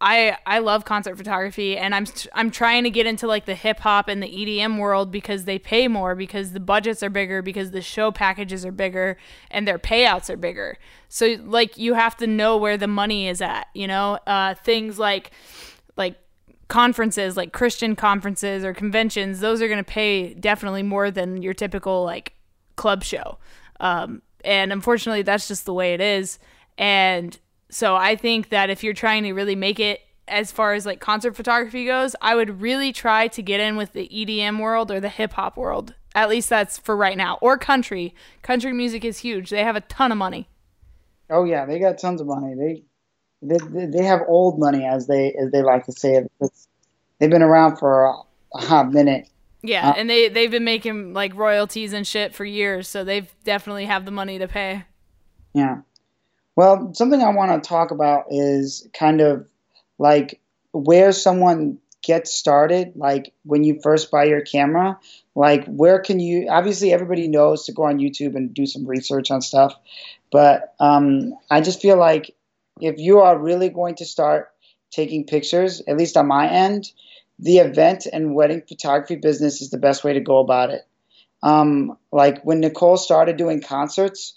I 0.00 0.36
I 0.44 0.58
love 0.58 0.84
concert 0.84 1.16
photography 1.16 1.78
and 1.78 1.94
I'm 1.94 2.06
I'm 2.34 2.50
trying 2.50 2.84
to 2.84 2.90
get 2.90 3.06
into 3.06 3.26
like 3.26 3.46
the 3.46 3.54
hip 3.54 3.80
hop 3.80 4.08
and 4.08 4.22
the 4.22 4.28
EDM 4.28 4.78
world 4.78 5.10
because 5.10 5.44
they 5.46 5.58
pay 5.58 5.88
more 5.88 6.14
because 6.14 6.52
the 6.52 6.60
budgets 6.60 7.02
are 7.02 7.08
bigger 7.08 7.40
because 7.40 7.70
the 7.70 7.80
show 7.80 8.12
packages 8.12 8.66
are 8.66 8.72
bigger 8.72 9.16
and 9.50 9.66
their 9.66 9.78
payouts 9.78 10.28
are 10.28 10.36
bigger. 10.36 10.76
So 11.08 11.36
like 11.44 11.78
you 11.78 11.94
have 11.94 12.14
to 12.18 12.26
know 12.26 12.58
where 12.58 12.76
the 12.76 12.86
money 12.86 13.26
is 13.26 13.40
at, 13.40 13.68
you 13.72 13.86
know? 13.86 14.18
Uh, 14.26 14.54
things 14.54 14.98
like 14.98 15.30
like 15.96 16.18
conferences 16.68 17.36
like 17.36 17.52
Christian 17.52 17.96
conferences 17.96 18.64
or 18.64 18.74
conventions, 18.74 19.40
those 19.40 19.62
are 19.62 19.68
going 19.68 19.82
to 19.82 19.84
pay 19.84 20.34
definitely 20.34 20.82
more 20.82 21.10
than 21.10 21.40
your 21.40 21.54
typical 21.54 22.04
like 22.04 22.34
club 22.76 23.02
show. 23.02 23.38
Um, 23.80 24.20
and 24.44 24.72
unfortunately, 24.72 25.22
that's 25.22 25.48
just 25.48 25.64
the 25.64 25.72
way 25.72 25.94
it 25.94 26.02
is. 26.02 26.38
And 26.76 27.38
so 27.70 27.96
I 27.96 28.16
think 28.16 28.50
that 28.50 28.70
if 28.70 28.84
you're 28.84 28.94
trying 28.94 29.24
to 29.24 29.32
really 29.32 29.56
make 29.56 29.80
it 29.80 30.00
as 30.28 30.50
far 30.50 30.74
as 30.74 30.86
like 30.86 31.00
concert 31.00 31.36
photography 31.36 31.86
goes, 31.86 32.16
I 32.20 32.34
would 32.34 32.60
really 32.60 32.92
try 32.92 33.28
to 33.28 33.42
get 33.42 33.60
in 33.60 33.76
with 33.76 33.92
the 33.92 34.08
EDM 34.08 34.60
world 34.60 34.90
or 34.90 35.00
the 35.00 35.08
hip 35.08 35.32
hop 35.34 35.56
world. 35.56 35.94
At 36.14 36.28
least 36.28 36.48
that's 36.48 36.78
for 36.78 36.96
right 36.96 37.16
now. 37.16 37.38
Or 37.40 37.58
country. 37.58 38.14
Country 38.42 38.72
music 38.72 39.04
is 39.04 39.18
huge. 39.18 39.50
They 39.50 39.62
have 39.62 39.76
a 39.76 39.82
ton 39.82 40.12
of 40.12 40.18
money. 40.18 40.48
Oh 41.28 41.44
yeah, 41.44 41.66
they 41.66 41.78
got 41.78 41.98
tons 41.98 42.20
of 42.20 42.26
money. 42.26 42.54
They 42.54 42.82
they, 43.42 43.86
they 43.86 44.04
have 44.04 44.22
old 44.26 44.58
money 44.58 44.84
as 44.84 45.06
they 45.06 45.32
as 45.32 45.50
they 45.50 45.62
like 45.62 45.84
to 45.86 45.92
say 45.92 46.14
it. 46.14 46.32
they've 47.18 47.30
been 47.30 47.42
around 47.42 47.76
for 47.76 48.04
a, 48.04 48.14
a 48.54 48.60
hot 48.60 48.92
minute. 48.92 49.28
Yeah, 49.62 49.90
uh, 49.90 49.94
and 49.96 50.08
they 50.08 50.28
they've 50.28 50.50
been 50.50 50.64
making 50.64 51.12
like 51.12 51.34
royalties 51.34 51.92
and 51.92 52.06
shit 52.06 52.34
for 52.34 52.44
years, 52.44 52.88
so 52.88 53.04
they've 53.04 53.28
definitely 53.44 53.86
have 53.86 54.04
the 54.04 54.10
money 54.10 54.38
to 54.38 54.48
pay. 54.48 54.84
Yeah. 55.52 55.78
Well, 56.56 56.94
something 56.94 57.22
I 57.22 57.30
want 57.30 57.62
to 57.62 57.68
talk 57.68 57.90
about 57.90 58.24
is 58.30 58.88
kind 58.94 59.20
of 59.20 59.46
like 59.98 60.40
where 60.72 61.12
someone 61.12 61.78
gets 62.02 62.32
started, 62.32 62.92
like 62.96 63.32
when 63.44 63.64
you 63.64 63.80
first 63.82 64.10
buy 64.10 64.24
your 64.24 64.40
camera, 64.40 64.98
like 65.34 65.66
where 65.66 66.00
can 66.00 66.18
you 66.18 66.48
obviously 66.48 66.92
everybody 66.92 67.28
knows 67.28 67.66
to 67.66 67.72
go 67.72 67.84
on 67.84 67.98
YouTube 67.98 68.36
and 68.36 68.54
do 68.54 68.64
some 68.64 68.86
research 68.86 69.30
on 69.30 69.42
stuff, 69.42 69.74
but 70.32 70.74
um, 70.80 71.34
I 71.50 71.60
just 71.60 71.82
feel 71.82 71.98
like 71.98 72.34
if 72.80 72.98
you 72.98 73.20
are 73.20 73.38
really 73.38 73.68
going 73.68 73.96
to 73.96 74.04
start 74.04 74.52
taking 74.90 75.24
pictures, 75.24 75.82
at 75.86 75.96
least 75.96 76.16
on 76.16 76.26
my 76.26 76.48
end, 76.48 76.90
the 77.38 77.58
event 77.58 78.06
and 78.10 78.34
wedding 78.34 78.62
photography 78.66 79.16
business 79.16 79.60
is 79.60 79.70
the 79.70 79.78
best 79.78 80.04
way 80.04 80.14
to 80.14 80.20
go 80.20 80.38
about 80.38 80.70
it. 80.70 80.86
Um, 81.42 81.98
like 82.12 82.42
when 82.44 82.60
Nicole 82.60 82.96
started 82.96 83.36
doing 83.36 83.60
concerts, 83.60 84.34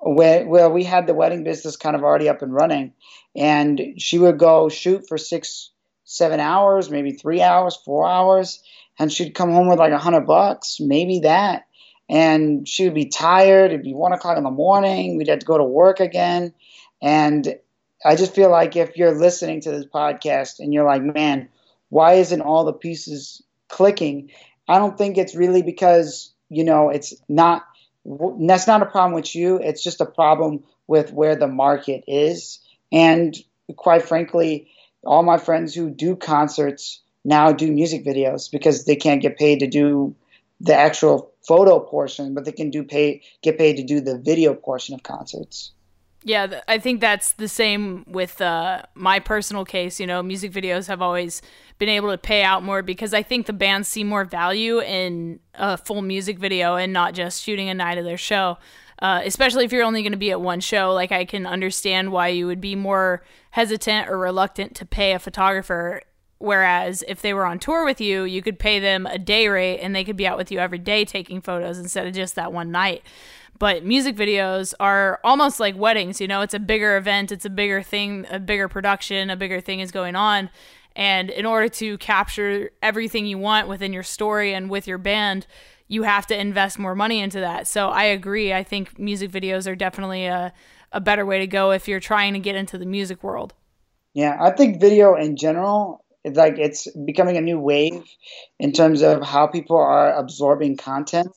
where, 0.00 0.46
where 0.46 0.68
we 0.68 0.84
had 0.84 1.06
the 1.06 1.14
wedding 1.14 1.44
business 1.44 1.76
kind 1.76 1.94
of 1.94 2.02
already 2.02 2.28
up 2.28 2.42
and 2.42 2.52
running, 2.52 2.92
and 3.36 3.80
she 3.98 4.18
would 4.18 4.38
go 4.38 4.68
shoot 4.68 5.06
for 5.06 5.18
six, 5.18 5.70
seven 6.04 6.40
hours, 6.40 6.90
maybe 6.90 7.12
three 7.12 7.42
hours, 7.42 7.76
four 7.84 8.06
hours, 8.06 8.62
and 8.98 9.12
she'd 9.12 9.34
come 9.34 9.52
home 9.52 9.68
with 9.68 9.78
like 9.78 9.92
a 9.92 9.98
hundred 9.98 10.26
bucks, 10.26 10.78
maybe 10.80 11.20
that. 11.20 11.66
And 12.08 12.66
she 12.66 12.84
would 12.84 12.94
be 12.94 13.06
tired. 13.06 13.70
It'd 13.70 13.84
be 13.84 13.94
one 13.94 14.12
o'clock 14.12 14.36
in 14.36 14.42
the 14.42 14.50
morning. 14.50 15.16
We'd 15.16 15.28
have 15.28 15.38
to 15.38 15.46
go 15.46 15.56
to 15.56 15.64
work 15.64 16.00
again. 16.00 16.52
And 17.00 17.56
I 18.04 18.16
just 18.16 18.34
feel 18.34 18.50
like 18.50 18.76
if 18.76 18.96
you're 18.96 19.14
listening 19.14 19.60
to 19.62 19.70
this 19.70 19.86
podcast 19.86 20.58
and 20.58 20.74
you're 20.74 20.84
like, 20.84 21.02
man, 21.02 21.48
why 21.90 22.14
isn't 22.14 22.40
all 22.40 22.64
the 22.64 22.72
pieces 22.72 23.42
clicking? 23.68 24.30
I 24.68 24.78
don't 24.78 24.96
think 24.96 25.18
it's 25.18 25.34
really 25.34 25.62
because 25.62 26.32
you 26.48 26.64
know 26.64 26.90
it's 26.90 27.14
not. 27.28 27.64
That's 28.04 28.66
not 28.66 28.82
a 28.82 28.86
problem 28.86 29.14
with 29.14 29.34
you. 29.34 29.56
It's 29.56 29.82
just 29.82 30.00
a 30.00 30.06
problem 30.06 30.64
with 30.86 31.12
where 31.12 31.36
the 31.36 31.46
market 31.46 32.04
is. 32.06 32.60
And 32.90 33.36
quite 33.76 34.02
frankly, 34.02 34.68
all 35.04 35.22
my 35.22 35.38
friends 35.38 35.74
who 35.74 35.90
do 35.90 36.16
concerts 36.16 37.02
now 37.24 37.52
do 37.52 37.70
music 37.70 38.04
videos 38.04 38.50
because 38.50 38.84
they 38.84 38.96
can't 38.96 39.22
get 39.22 39.38
paid 39.38 39.60
to 39.60 39.66
do 39.66 40.16
the 40.60 40.74
actual 40.74 41.32
photo 41.46 41.80
portion, 41.80 42.34
but 42.34 42.44
they 42.44 42.52
can 42.52 42.70
do 42.70 42.84
pay 42.84 43.22
get 43.42 43.58
paid 43.58 43.76
to 43.76 43.84
do 43.84 44.00
the 44.00 44.18
video 44.18 44.54
portion 44.54 44.94
of 44.94 45.02
concerts. 45.02 45.72
Yeah, 46.22 46.60
I 46.68 46.78
think 46.78 47.00
that's 47.00 47.32
the 47.32 47.48
same 47.48 48.04
with 48.06 48.42
uh, 48.42 48.82
my 48.94 49.20
personal 49.20 49.64
case. 49.64 49.98
You 49.98 50.06
know, 50.06 50.22
music 50.22 50.52
videos 50.52 50.86
have 50.86 51.00
always 51.00 51.40
been 51.78 51.88
able 51.88 52.10
to 52.10 52.18
pay 52.18 52.42
out 52.42 52.62
more 52.62 52.82
because 52.82 53.14
I 53.14 53.22
think 53.22 53.46
the 53.46 53.54
bands 53.54 53.88
see 53.88 54.04
more 54.04 54.26
value 54.26 54.80
in 54.80 55.40
a 55.54 55.78
full 55.78 56.02
music 56.02 56.38
video 56.38 56.76
and 56.76 56.92
not 56.92 57.14
just 57.14 57.42
shooting 57.42 57.70
a 57.70 57.74
night 57.74 57.96
of 57.96 58.04
their 58.04 58.18
show. 58.18 58.58
Uh, 59.00 59.22
especially 59.24 59.64
if 59.64 59.72
you're 59.72 59.82
only 59.82 60.02
going 60.02 60.12
to 60.12 60.18
be 60.18 60.30
at 60.30 60.42
one 60.42 60.60
show, 60.60 60.92
like 60.92 61.10
I 61.10 61.24
can 61.24 61.46
understand 61.46 62.12
why 62.12 62.28
you 62.28 62.46
would 62.46 62.60
be 62.60 62.76
more 62.76 63.22
hesitant 63.52 64.10
or 64.10 64.18
reluctant 64.18 64.74
to 64.76 64.84
pay 64.84 65.14
a 65.14 65.18
photographer. 65.18 66.02
Whereas 66.36 67.02
if 67.08 67.22
they 67.22 67.32
were 67.32 67.46
on 67.46 67.58
tour 67.58 67.86
with 67.86 67.98
you, 67.98 68.24
you 68.24 68.42
could 68.42 68.58
pay 68.58 68.78
them 68.78 69.06
a 69.06 69.18
day 69.18 69.48
rate 69.48 69.78
and 69.80 69.96
they 69.96 70.04
could 70.04 70.16
be 70.16 70.26
out 70.26 70.36
with 70.36 70.52
you 70.52 70.58
every 70.58 70.78
day 70.78 71.06
taking 71.06 71.40
photos 71.40 71.78
instead 71.78 72.06
of 72.06 72.12
just 72.12 72.34
that 72.34 72.52
one 72.52 72.70
night 72.70 73.02
but 73.60 73.84
music 73.84 74.16
videos 74.16 74.74
are 74.80 75.20
almost 75.22 75.60
like 75.60 75.76
weddings 75.76 76.20
you 76.20 76.26
know 76.26 76.40
it's 76.40 76.54
a 76.54 76.58
bigger 76.58 76.96
event 76.96 77.30
it's 77.30 77.44
a 77.44 77.50
bigger 77.50 77.80
thing 77.80 78.26
a 78.28 78.40
bigger 78.40 78.66
production 78.66 79.30
a 79.30 79.36
bigger 79.36 79.60
thing 79.60 79.78
is 79.78 79.92
going 79.92 80.16
on 80.16 80.50
and 80.96 81.30
in 81.30 81.46
order 81.46 81.68
to 81.68 81.96
capture 81.98 82.70
everything 82.82 83.24
you 83.24 83.38
want 83.38 83.68
within 83.68 83.92
your 83.92 84.02
story 84.02 84.52
and 84.52 84.68
with 84.68 84.88
your 84.88 84.98
band 84.98 85.46
you 85.90 86.04
have 86.04 86.24
to 86.28 86.40
invest 86.40 86.78
more 86.78 86.94
money 86.94 87.18
into 87.18 87.40
that. 87.40 87.66
So 87.66 87.88
I 87.88 88.04
agree. 88.04 88.54
I 88.54 88.62
think 88.62 88.96
music 88.96 89.32
videos 89.32 89.66
are 89.66 89.74
definitely 89.74 90.26
a, 90.26 90.52
a 90.92 91.00
better 91.00 91.26
way 91.26 91.40
to 91.40 91.48
go 91.48 91.72
if 91.72 91.88
you're 91.88 91.98
trying 91.98 92.32
to 92.34 92.38
get 92.38 92.54
into 92.54 92.78
the 92.78 92.86
music 92.86 93.24
world. 93.24 93.54
Yeah, 94.14 94.36
I 94.40 94.52
think 94.52 94.80
video 94.80 95.16
in 95.16 95.36
general, 95.36 96.04
it's 96.22 96.38
like 96.38 96.58
it's 96.58 96.86
becoming 97.04 97.36
a 97.36 97.40
new 97.40 97.58
wave 97.58 98.04
in 98.60 98.72
terms 98.72 99.02
of 99.02 99.20
how 99.24 99.48
people 99.48 99.76
are 99.76 100.14
absorbing 100.14 100.76
content. 100.76 101.28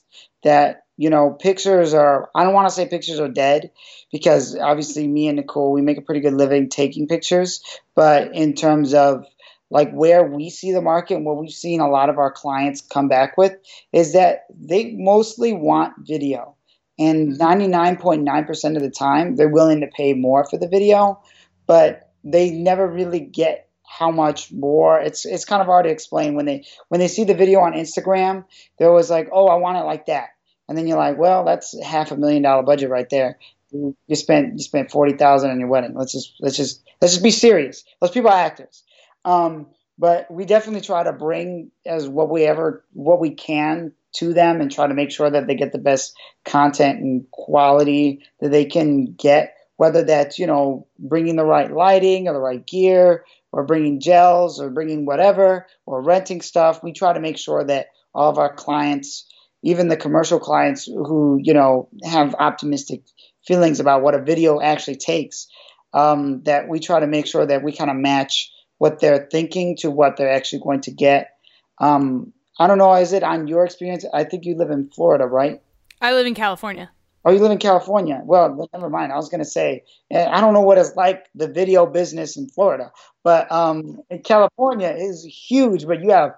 That 0.43 0.82
you 0.97 1.09
know, 1.09 1.31
pictures 1.31 1.93
are. 1.93 2.29
I 2.35 2.43
don't 2.43 2.53
want 2.53 2.67
to 2.69 2.73
say 2.73 2.87
pictures 2.87 3.19
are 3.19 3.27
dead 3.27 3.71
because 4.11 4.55
obviously 4.55 5.07
me 5.07 5.27
and 5.27 5.37
Nicole 5.37 5.71
we 5.71 5.81
make 5.81 5.97
a 5.97 6.01
pretty 6.01 6.21
good 6.21 6.33
living 6.33 6.69
taking 6.69 7.07
pictures, 7.07 7.61
but 7.95 8.33
in 8.33 8.53
terms 8.53 8.93
of 8.93 9.25
like 9.69 9.91
where 9.91 10.23
we 10.23 10.51
see 10.51 10.71
the 10.71 10.81
market 10.81 11.15
and 11.15 11.25
what 11.25 11.37
we've 11.37 11.51
seen 11.51 11.79
a 11.79 11.89
lot 11.89 12.09
of 12.09 12.19
our 12.19 12.31
clients 12.31 12.81
come 12.81 13.07
back 13.07 13.37
with 13.37 13.53
is 13.91 14.13
that 14.13 14.45
they 14.55 14.91
mostly 14.91 15.51
want 15.51 15.93
video. 15.99 16.55
And 16.99 17.39
99.9% 17.39 18.75
of 18.75 18.83
the 18.83 18.91
time, 18.91 19.35
they're 19.35 19.49
willing 19.49 19.81
to 19.81 19.87
pay 19.87 20.13
more 20.13 20.45
for 20.45 20.59
the 20.59 20.67
video, 20.67 21.23
but 21.65 22.11
they 22.23 22.51
never 22.51 22.87
really 22.87 23.19
get 23.19 23.67
how 23.83 24.11
much 24.11 24.51
more. 24.51 24.99
It's 24.99 25.25
it's 25.25 25.45
kind 25.45 25.61
of 25.61 25.67
hard 25.67 25.85
to 25.85 25.91
explain 25.91 26.35
when 26.35 26.45
they 26.45 26.65
when 26.89 26.99
they 26.99 27.07
see 27.07 27.23
the 27.23 27.33
video 27.33 27.59
on 27.59 27.73
Instagram, 27.73 28.45
they're 28.77 28.89
always 28.89 29.09
like, 29.09 29.29
"Oh, 29.31 29.47
I 29.47 29.55
want 29.55 29.77
it 29.77 29.85
like 29.85 30.05
that," 30.07 30.29
and 30.73 30.77
then 30.79 30.87
you're 30.87 30.97
like, 30.97 31.19
"Well, 31.19 31.45
that's 31.45 31.79
half 31.83 32.11
a 32.11 32.17
million 32.17 32.41
dollar 32.41 32.63
budget 32.63 32.89
right 32.89 33.07
there. 33.11 33.37
You 33.71 33.95
spent 34.15 34.53
you 34.53 34.63
spent 34.63 34.89
forty 34.89 35.13
thousand 35.13 35.51
on 35.51 35.59
your 35.59 35.69
wedding. 35.69 35.93
Let's 35.93 36.13
just 36.13 36.33
let's 36.39 36.57
just 36.57 36.81
let's 36.99 37.13
just 37.13 37.23
be 37.23 37.29
serious. 37.29 37.83
Those 38.01 38.09
people 38.09 38.31
are 38.31 38.37
actors." 38.37 38.81
Um, 39.23 39.67
but 39.99 40.31
we 40.31 40.45
definitely 40.45 40.81
try 40.81 41.03
to 41.03 41.13
bring 41.13 41.69
as 41.85 42.07
what 42.07 42.31
we 42.31 42.43
ever 42.45 42.83
what 42.93 43.19
we 43.19 43.29
can 43.29 43.91
to 44.13 44.33
them 44.33 44.61
and 44.61 44.71
try 44.71 44.87
to 44.87 44.95
make 44.95 45.11
sure 45.11 45.29
that 45.29 45.45
they 45.45 45.53
get 45.53 45.73
the 45.73 45.77
best 45.77 46.15
content 46.43 47.01
and 47.01 47.29
quality 47.29 48.25
that 48.39 48.49
they 48.49 48.65
can 48.65 49.13
get 49.13 49.55
whether 49.77 50.03
that's 50.03 50.39
you 50.39 50.47
know 50.47 50.87
bringing 50.97 51.35
the 51.35 51.45
right 51.45 51.71
lighting 51.71 52.27
or 52.27 52.33
the 52.33 52.39
right 52.39 52.65
gear 52.65 53.25
or 53.51 53.63
bringing 53.63 53.99
gels 53.99 54.59
or 54.59 54.71
bringing 54.71 55.05
whatever 55.05 55.67
or 55.85 56.01
renting 56.01 56.41
stuff 56.41 56.81
we 56.83 56.91
try 56.91 57.13
to 57.13 57.19
make 57.19 57.37
sure 57.37 57.63
that 57.63 57.89
all 58.15 58.31
of 58.31 58.39
our 58.39 58.53
clients 58.53 59.31
even 59.63 59.87
the 59.87 59.97
commercial 59.97 60.39
clients 60.39 60.85
who 60.85 61.39
you 61.41 61.53
know 61.53 61.89
have 62.03 62.35
optimistic 62.35 63.03
feelings 63.45 63.79
about 63.79 64.03
what 64.03 64.13
a 64.13 64.21
video 64.21 64.61
actually 64.61 64.95
takes 64.95 65.47
um, 65.93 66.43
that 66.43 66.67
we 66.67 66.79
try 66.79 66.99
to 66.99 67.07
make 67.07 67.27
sure 67.27 67.45
that 67.45 67.63
we 67.63 67.71
kind 67.71 67.89
of 67.89 67.97
match 67.97 68.51
what 68.77 68.99
they're 68.99 69.27
thinking 69.31 69.77
to 69.77 69.89
what 69.89 70.17
they're 70.17 70.31
actually 70.31 70.61
going 70.61 70.81
to 70.81 70.91
get. 70.91 71.37
Um, 71.79 72.33
I 72.59 72.67
don't 72.67 72.77
know. 72.77 72.93
Is 72.93 73.13
it 73.13 73.23
on 73.23 73.47
your 73.47 73.65
experience? 73.65 74.05
I 74.13 74.23
think 74.23 74.45
you 74.45 74.55
live 74.55 74.71
in 74.71 74.89
Florida, 74.89 75.25
right? 75.25 75.61
I 76.01 76.13
live 76.13 76.25
in 76.25 76.35
California. 76.35 76.91
Oh, 77.25 77.31
you 77.31 77.39
live 77.39 77.51
in 77.51 77.57
California. 77.57 78.21
Well, 78.23 78.67
never 78.73 78.89
mind. 78.89 79.13
I 79.13 79.15
was 79.15 79.29
going 79.29 79.39
to 79.39 79.49
say, 79.49 79.83
eh, 80.11 80.27
I 80.29 80.41
don't 80.41 80.53
know 80.53 80.61
what 80.61 80.77
it's 80.77 80.95
like 80.95 81.27
the 81.33 81.47
video 81.47 81.85
business 81.85 82.35
in 82.35 82.49
Florida, 82.49 82.91
but 83.23 83.49
um, 83.51 84.01
in 84.09 84.21
California 84.23 84.93
is 84.97 85.23
huge. 85.23 85.87
But 85.87 86.01
you 86.01 86.11
have 86.11 86.31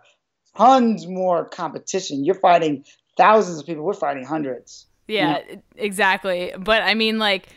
tons 0.56 1.08
more 1.08 1.46
competition. 1.46 2.24
You're 2.24 2.36
fighting 2.36 2.86
thousands 3.18 3.60
of 3.60 3.66
people. 3.66 3.84
We're 3.84 3.94
fighting 3.94 4.26
hundreds. 4.26 4.88
Yeah, 5.08 5.40
you 5.48 5.56
know? 5.56 5.62
exactly. 5.76 6.54
But 6.58 6.82
I 6.84 6.94
mean, 6.94 7.20
like, 7.20 7.50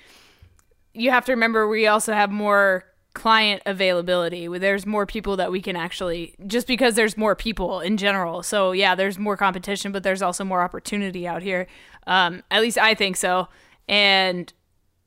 you 0.94 1.11
have 1.11 1.24
to 1.26 1.32
remember 1.32 1.68
we 1.68 1.86
also 1.86 2.12
have 2.12 2.30
more 2.30 2.84
client 3.14 3.62
availability 3.66 4.46
there's 4.59 4.86
more 4.86 5.04
people 5.04 5.36
that 5.36 5.50
we 5.50 5.61
can 5.61 5.74
actually 5.74 6.36
just 6.46 6.68
because 6.68 6.94
there's 6.94 7.16
more 7.16 7.34
people 7.34 7.80
in 7.80 7.96
general 7.96 8.44
so 8.44 8.70
yeah 8.70 8.94
there's 8.94 9.18
more 9.18 9.36
competition 9.36 9.90
but 9.90 10.04
there's 10.04 10.22
also 10.22 10.44
more 10.44 10.62
opportunity 10.62 11.26
out 11.26 11.42
here 11.42 11.66
um, 12.06 12.42
at 12.50 12.62
least 12.62 12.78
i 12.78 12.94
think 12.94 13.16
so 13.16 13.48
and 13.88 14.52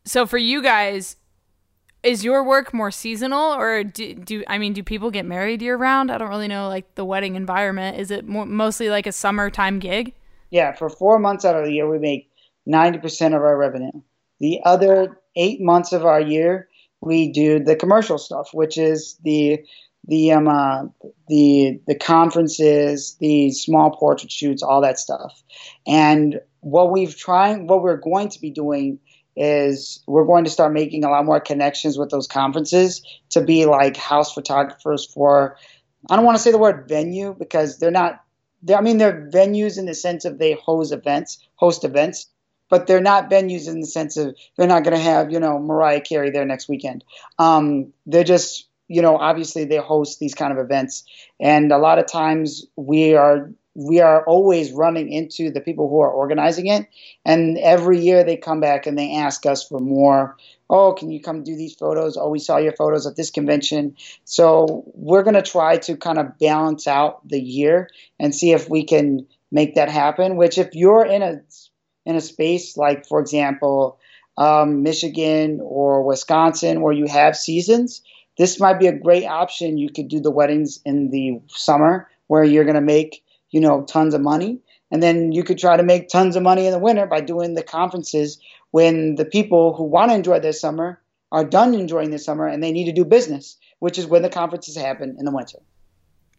so 0.03 0.25
for 0.25 0.37
you 0.37 0.61
guys 0.61 1.15
is 2.03 2.23
your 2.23 2.43
work 2.43 2.73
more 2.73 2.91
seasonal 2.91 3.53
or 3.53 3.83
do, 3.83 4.13
do 4.13 4.43
i 4.47 4.57
mean 4.57 4.73
do 4.73 4.83
people 4.83 5.09
get 5.09 5.25
married 5.25 5.61
year 5.61 5.77
round 5.77 6.11
i 6.11 6.17
don't 6.17 6.29
really 6.29 6.49
know 6.49 6.67
like 6.67 6.95
the 6.95 7.05
wedding 7.05 7.35
environment 7.35 7.97
is 7.97 8.11
it 8.11 8.27
more, 8.27 8.45
mostly 8.45 8.89
like 8.89 9.07
a 9.07 9.11
summertime 9.11 9.79
gig 9.79 10.13
yeah 10.51 10.73
for 10.73 10.89
four 10.89 11.17
months 11.17 11.43
out 11.45 11.55
of 11.55 11.65
the 11.65 11.73
year 11.73 11.89
we 11.89 11.97
make 11.97 12.29
90% 12.67 13.27
of 13.27 13.41
our 13.41 13.57
revenue 13.57 13.91
the 14.39 14.59
other 14.63 15.19
eight 15.35 15.59
months 15.59 15.91
of 15.93 16.05
our 16.05 16.21
year 16.21 16.67
we 17.01 17.31
do 17.31 17.59
the 17.59 17.75
commercial 17.75 18.17
stuff, 18.17 18.49
which 18.53 18.77
is 18.77 19.17
the 19.23 19.59
the 20.07 20.31
um 20.31 20.47
uh, 20.47 20.83
the 21.27 21.79
the 21.87 21.95
conferences, 21.95 23.17
the 23.19 23.51
small 23.51 23.91
portrait 23.91 24.31
shoots, 24.31 24.63
all 24.63 24.81
that 24.81 24.99
stuff. 24.99 25.43
And 25.85 26.39
what 26.61 26.91
we've 26.91 27.15
trying, 27.15 27.67
what 27.67 27.81
we're 27.81 27.97
going 27.97 28.29
to 28.29 28.39
be 28.39 28.51
doing 28.51 28.99
is 29.35 30.03
we're 30.07 30.25
going 30.25 30.43
to 30.43 30.49
start 30.49 30.73
making 30.73 31.03
a 31.03 31.09
lot 31.09 31.25
more 31.25 31.39
connections 31.39 31.97
with 31.97 32.09
those 32.09 32.27
conferences 32.27 33.01
to 33.29 33.41
be 33.41 33.65
like 33.65 33.97
house 33.97 34.33
photographers 34.33 35.05
for. 35.05 35.57
I 36.09 36.15
don't 36.15 36.25
want 36.25 36.35
to 36.37 36.43
say 36.43 36.51
the 36.51 36.57
word 36.57 36.87
venue 36.87 37.35
because 37.37 37.77
they're 37.77 37.91
not. 37.91 38.23
They're, 38.63 38.77
I 38.77 38.81
mean, 38.81 38.97
they're 38.97 39.29
venues 39.31 39.77
in 39.77 39.85
the 39.85 39.95
sense 39.95 40.25
of 40.25 40.37
they 40.37 40.53
host 40.53 40.93
events, 40.93 41.39
host 41.55 41.83
events, 41.83 42.27
but 42.69 42.87
they're 42.87 43.01
not 43.01 43.29
venues 43.29 43.67
in 43.67 43.81
the 43.81 43.87
sense 43.87 44.17
of 44.17 44.35
they're 44.57 44.67
not 44.67 44.83
going 44.83 44.95
to 44.95 45.03
have 45.03 45.31
you 45.31 45.39
know 45.39 45.59
Mariah 45.59 46.01
Carey 46.01 46.31
there 46.31 46.45
next 46.45 46.69
weekend. 46.69 47.03
Um, 47.37 47.93
they're 48.07 48.23
just 48.23 48.67
you 48.87 49.01
know 49.01 49.17
obviously 49.17 49.65
they 49.65 49.77
host 49.77 50.19
these 50.19 50.33
kind 50.33 50.51
of 50.51 50.57
events, 50.57 51.03
and 51.39 51.71
a 51.71 51.77
lot 51.77 51.99
of 51.99 52.07
times 52.07 52.65
we 52.75 53.13
are 53.15 53.51
we 53.73 53.99
are 54.01 54.23
always 54.25 54.71
running 54.71 55.11
into 55.11 55.49
the 55.49 55.61
people 55.61 55.89
who 55.89 56.01
are 56.01 56.11
organizing 56.11 56.67
it, 56.67 56.87
and 57.25 57.57
every 57.57 57.99
year 57.99 58.23
they 58.23 58.37
come 58.37 58.59
back 58.59 58.85
and 58.85 58.97
they 58.97 59.15
ask 59.15 59.45
us 59.45 59.67
for 59.67 59.79
more. 59.79 60.35
Oh, 60.69 60.93
can 60.93 61.11
you 61.11 61.21
come 61.21 61.43
do 61.43 61.55
these 61.55 61.75
photos? 61.75 62.17
Oh, 62.17 62.29
we 62.29 62.39
saw 62.39 62.57
your 62.57 62.73
photos 62.73 63.05
at 63.05 63.15
this 63.15 63.29
convention. 63.29 63.95
So 64.23 64.83
we're 64.95 65.23
going 65.23 65.35
to 65.35 65.41
try 65.41 65.77
to 65.77 65.97
kind 65.97 66.17
of 66.17 66.37
balance 66.39 66.87
out 66.87 67.27
the 67.27 67.41
year 67.41 67.89
and 68.19 68.33
see 68.33 68.51
if 68.51 68.69
we 68.69 68.85
can 68.85 69.27
make 69.51 69.75
that 69.75 69.89
happen. 69.89 70.37
Which, 70.37 70.57
if 70.57 70.69
you're 70.73 71.05
in 71.05 71.21
a 71.21 71.41
in 72.05 72.15
a 72.15 72.21
space 72.21 72.77
like, 72.77 73.05
for 73.05 73.19
example, 73.19 73.99
um, 74.37 74.81
Michigan 74.83 75.59
or 75.61 76.03
Wisconsin, 76.03 76.81
where 76.81 76.93
you 76.93 77.05
have 77.05 77.35
seasons, 77.35 78.01
this 78.37 78.59
might 78.59 78.79
be 78.79 78.87
a 78.87 78.97
great 78.97 79.25
option. 79.25 79.77
You 79.77 79.89
could 79.89 80.07
do 80.07 80.19
the 80.19 80.31
weddings 80.31 80.79
in 80.85 81.09
the 81.11 81.39
summer 81.47 82.09
where 82.27 82.43
you're 82.43 82.63
going 82.63 82.75
to 82.75 82.81
make, 82.81 83.23
you 83.51 83.59
know, 83.59 83.83
tons 83.83 84.13
of 84.13 84.21
money. 84.21 84.59
And 84.89 85.01
then 85.01 85.31
you 85.31 85.43
could 85.43 85.57
try 85.57 85.77
to 85.77 85.83
make 85.83 86.09
tons 86.09 86.35
of 86.35 86.43
money 86.43 86.65
in 86.65 86.71
the 86.71 86.79
winter 86.79 87.05
by 87.05 87.21
doing 87.21 87.53
the 87.53 87.63
conferences 87.63 88.39
when 88.71 89.15
the 89.15 89.25
people 89.25 89.73
who 89.73 89.83
want 89.83 90.11
to 90.11 90.15
enjoy 90.15 90.39
their 90.39 90.53
summer 90.53 91.01
are 91.31 91.45
done 91.45 91.73
enjoying 91.73 92.09
their 92.09 92.19
summer 92.19 92.47
and 92.47 92.61
they 92.61 92.71
need 92.71 92.85
to 92.85 92.91
do 92.91 93.05
business, 93.05 93.57
which 93.79 93.97
is 93.97 94.05
when 94.05 94.21
the 94.21 94.29
conferences 94.29 94.75
happen 94.75 95.15
in 95.17 95.25
the 95.25 95.31
winter. 95.31 95.59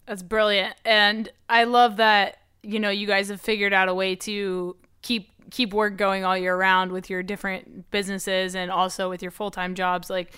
That's 0.06 0.22
brilliant. 0.22 0.74
And 0.84 1.30
I 1.48 1.64
love 1.64 1.96
that, 1.96 2.38
you 2.62 2.78
know, 2.78 2.90
you 2.90 3.06
guys 3.06 3.28
have 3.28 3.40
figured 3.40 3.72
out 3.72 3.88
a 3.88 3.94
way 3.94 4.16
to 4.16 4.76
keep 5.00 5.28
keep 5.50 5.74
work 5.74 5.96
going 5.96 6.24
all 6.24 6.36
year 6.36 6.56
round 6.56 6.92
with 6.92 7.10
your 7.10 7.22
different 7.22 7.90
businesses 7.90 8.54
and 8.54 8.70
also 8.70 9.10
with 9.10 9.20
your 9.20 9.30
full-time 9.30 9.74
jobs 9.74 10.08
like 10.08 10.34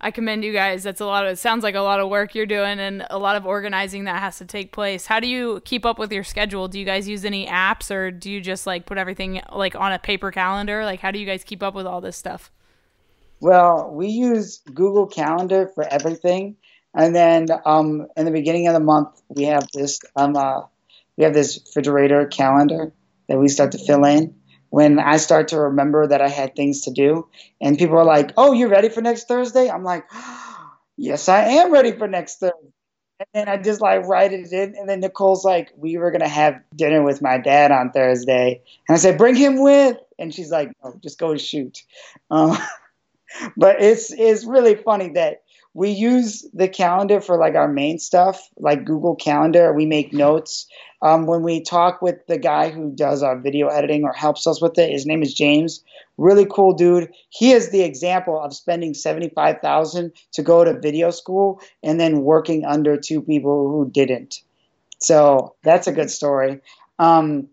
I 0.00 0.10
commend 0.10 0.44
you 0.44 0.52
guys. 0.52 0.82
That's 0.82 1.00
a 1.00 1.06
lot 1.06 1.24
of 1.24 1.32
it 1.32 1.38
sounds 1.38 1.62
like 1.62 1.74
a 1.74 1.80
lot 1.80 2.00
of 2.00 2.10
work 2.10 2.34
you're 2.34 2.46
doing 2.46 2.78
and 2.78 3.06
a 3.08 3.18
lot 3.18 3.36
of 3.36 3.46
organizing 3.46 4.04
that 4.04 4.20
has 4.20 4.38
to 4.38 4.44
take 4.44 4.72
place. 4.72 5.06
How 5.06 5.20
do 5.20 5.26
you 5.26 5.62
keep 5.64 5.86
up 5.86 5.98
with 5.98 6.12
your 6.12 6.24
schedule? 6.24 6.68
Do 6.68 6.78
you 6.78 6.84
guys 6.84 7.08
use 7.08 7.24
any 7.24 7.46
apps 7.46 7.90
or 7.90 8.10
do 8.10 8.30
you 8.30 8.40
just 8.40 8.66
like 8.66 8.84
put 8.84 8.98
everything 8.98 9.40
like 9.52 9.74
on 9.74 9.92
a 9.92 9.98
paper 9.98 10.30
calendar? 10.30 10.84
Like 10.84 11.00
how 11.00 11.10
do 11.10 11.18
you 11.18 11.26
guys 11.26 11.44
keep 11.44 11.62
up 11.62 11.74
with 11.74 11.86
all 11.86 12.02
this 12.02 12.16
stuff? 12.16 12.50
Well, 13.40 13.90
we 13.90 14.08
use 14.08 14.58
Google 14.72 15.06
Calendar 15.06 15.70
for 15.74 15.84
everything. 15.84 16.56
And 16.94 17.14
then 17.14 17.48
um, 17.64 18.06
in 18.16 18.24
the 18.24 18.30
beginning 18.30 18.68
of 18.68 18.74
the 18.74 18.80
month, 18.80 19.20
we 19.28 19.44
have 19.44 19.66
this 19.72 20.00
um, 20.14 20.36
uh, 20.36 20.62
we 21.16 21.24
have 21.24 21.34
this 21.34 21.60
refrigerator 21.66 22.26
calendar 22.26 22.92
that 23.28 23.38
we 23.38 23.48
start 23.48 23.72
to 23.72 23.78
fill 23.78 24.04
in 24.04 24.34
when 24.76 24.98
I 24.98 25.16
start 25.16 25.48
to 25.48 25.58
remember 25.58 26.06
that 26.06 26.20
I 26.20 26.28
had 26.28 26.54
things 26.54 26.82
to 26.82 26.90
do. 26.90 27.26
And 27.62 27.78
people 27.78 27.96
are 27.96 28.04
like, 28.04 28.32
oh, 28.36 28.52
you're 28.52 28.68
ready 28.68 28.90
for 28.90 29.00
next 29.00 29.26
Thursday? 29.26 29.70
I'm 29.70 29.84
like, 29.84 30.04
yes, 30.98 31.30
I 31.30 31.44
am 31.44 31.72
ready 31.72 31.92
for 31.92 32.06
next 32.06 32.40
Thursday. 32.40 32.74
And 33.18 33.26
then 33.32 33.48
I 33.48 33.56
just 33.56 33.80
like 33.80 34.06
write 34.06 34.34
it 34.34 34.52
in. 34.52 34.74
And 34.76 34.86
then 34.86 35.00
Nicole's 35.00 35.46
like, 35.46 35.72
we 35.78 35.96
were 35.96 36.10
going 36.10 36.20
to 36.20 36.28
have 36.28 36.60
dinner 36.74 37.02
with 37.02 37.22
my 37.22 37.38
dad 37.38 37.72
on 37.72 37.90
Thursday. 37.90 38.60
And 38.86 38.94
I 38.94 38.98
said, 38.98 39.16
bring 39.16 39.34
him 39.34 39.62
with. 39.62 39.96
And 40.18 40.34
she's 40.34 40.50
like, 40.50 40.70
no, 40.84 40.94
just 41.02 41.18
go 41.18 41.34
shoot. 41.38 41.82
Um, 42.30 42.58
but 43.56 43.80
it's, 43.80 44.12
it's 44.12 44.44
really 44.44 44.74
funny 44.74 45.12
that 45.14 45.40
we 45.76 45.90
use 45.90 46.48
the 46.54 46.68
calendar 46.68 47.20
for 47.20 47.36
like 47.36 47.54
our 47.54 47.68
main 47.68 47.98
stuff, 47.98 48.48
like 48.56 48.86
Google 48.86 49.14
Calendar. 49.14 49.74
We 49.74 49.84
make 49.84 50.10
notes. 50.10 50.66
Um, 51.02 51.26
when 51.26 51.42
we 51.42 51.60
talk 51.60 52.00
with 52.00 52.26
the 52.28 52.38
guy 52.38 52.70
who 52.70 52.90
does 52.92 53.22
our 53.22 53.38
video 53.38 53.68
editing 53.68 54.02
or 54.02 54.14
helps 54.14 54.46
us 54.46 54.62
with 54.62 54.78
it, 54.78 54.90
his 54.90 55.04
name 55.04 55.22
is 55.22 55.34
James. 55.34 55.84
Really 56.16 56.46
cool 56.46 56.72
dude. 56.72 57.12
He 57.28 57.52
is 57.52 57.68
the 57.68 57.82
example 57.82 58.40
of 58.40 58.54
spending 58.54 58.94
seventy 58.94 59.28
five 59.28 59.60
thousand 59.60 60.12
to 60.32 60.42
go 60.42 60.64
to 60.64 60.80
video 60.80 61.10
school 61.10 61.60
and 61.82 62.00
then 62.00 62.22
working 62.22 62.64
under 62.64 62.96
two 62.96 63.20
people 63.20 63.68
who 63.68 63.90
didn't. 63.90 64.40
So 64.98 65.56
that's 65.62 65.86
a 65.86 65.92
good 65.92 66.10
story. 66.10 66.62
Um, 66.98 67.48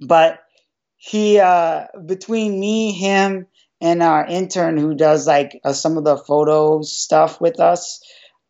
but 0.00 0.44
he 0.96 1.40
uh, 1.40 1.86
between 2.06 2.60
me, 2.60 2.92
him, 2.92 3.48
and 3.80 4.02
our 4.02 4.26
intern 4.26 4.76
who 4.76 4.94
does 4.94 5.26
like 5.26 5.60
uh, 5.64 5.72
some 5.72 5.96
of 5.96 6.04
the 6.04 6.16
photo 6.16 6.82
stuff 6.82 7.40
with 7.40 7.60
us. 7.60 8.00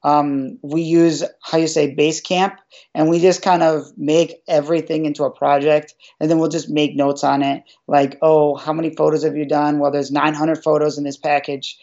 Um, 0.04 0.58
we 0.62 0.82
use 0.82 1.24
how 1.42 1.58
you 1.58 1.66
say 1.66 1.94
Basecamp, 1.94 2.56
and 2.94 3.10
we 3.10 3.18
just 3.18 3.42
kind 3.42 3.62
of 3.62 3.84
make 3.96 4.42
everything 4.46 5.06
into 5.06 5.24
a 5.24 5.30
project, 5.30 5.94
and 6.20 6.30
then 6.30 6.38
we'll 6.38 6.48
just 6.48 6.70
make 6.70 6.94
notes 6.94 7.24
on 7.24 7.42
it, 7.42 7.64
like, 7.88 8.16
oh, 8.22 8.54
how 8.54 8.72
many 8.72 8.94
photos 8.94 9.24
have 9.24 9.36
you 9.36 9.44
done? 9.44 9.80
Well, 9.80 9.90
there's 9.90 10.12
900 10.12 10.62
photos 10.62 10.98
in 10.98 11.04
this 11.04 11.16
package. 11.16 11.76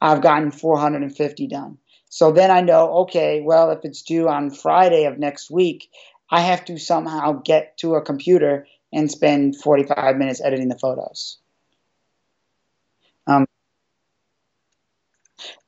I've 0.00 0.22
gotten 0.22 0.50
450 0.50 1.46
done. 1.46 1.78
So 2.08 2.32
then 2.32 2.50
I 2.50 2.62
know, 2.62 3.00
okay, 3.00 3.42
well, 3.42 3.70
if 3.70 3.80
it's 3.84 4.02
due 4.02 4.28
on 4.28 4.50
Friday 4.50 5.04
of 5.04 5.18
next 5.18 5.50
week, 5.50 5.90
I 6.30 6.40
have 6.40 6.64
to 6.66 6.78
somehow 6.78 7.32
get 7.44 7.76
to 7.78 7.94
a 7.94 8.02
computer 8.02 8.66
and 8.92 9.10
spend 9.10 9.56
45 9.56 10.16
minutes 10.16 10.40
editing 10.40 10.68
the 10.68 10.78
photos. 10.78 11.38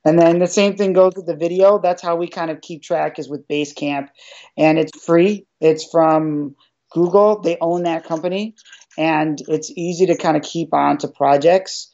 And 0.04 0.18
then 0.18 0.38
the 0.38 0.46
same 0.46 0.76
thing 0.76 0.92
goes 0.92 1.12
with 1.16 1.26
the 1.26 1.36
video. 1.36 1.78
That's 1.78 2.02
how 2.02 2.16
we 2.16 2.28
kind 2.28 2.50
of 2.50 2.60
keep 2.60 2.82
track 2.82 3.18
is 3.18 3.28
with 3.28 3.46
Basecamp. 3.48 4.08
And 4.56 4.78
it's 4.78 5.04
free. 5.04 5.46
It's 5.60 5.84
from 5.84 6.56
Google. 6.90 7.40
They 7.40 7.58
own 7.60 7.82
that 7.82 8.04
company. 8.04 8.54
And 8.96 9.38
it's 9.48 9.70
easy 9.70 10.06
to 10.06 10.16
kind 10.16 10.36
of 10.36 10.42
keep 10.42 10.72
on 10.72 10.98
to 10.98 11.08
projects. 11.08 11.90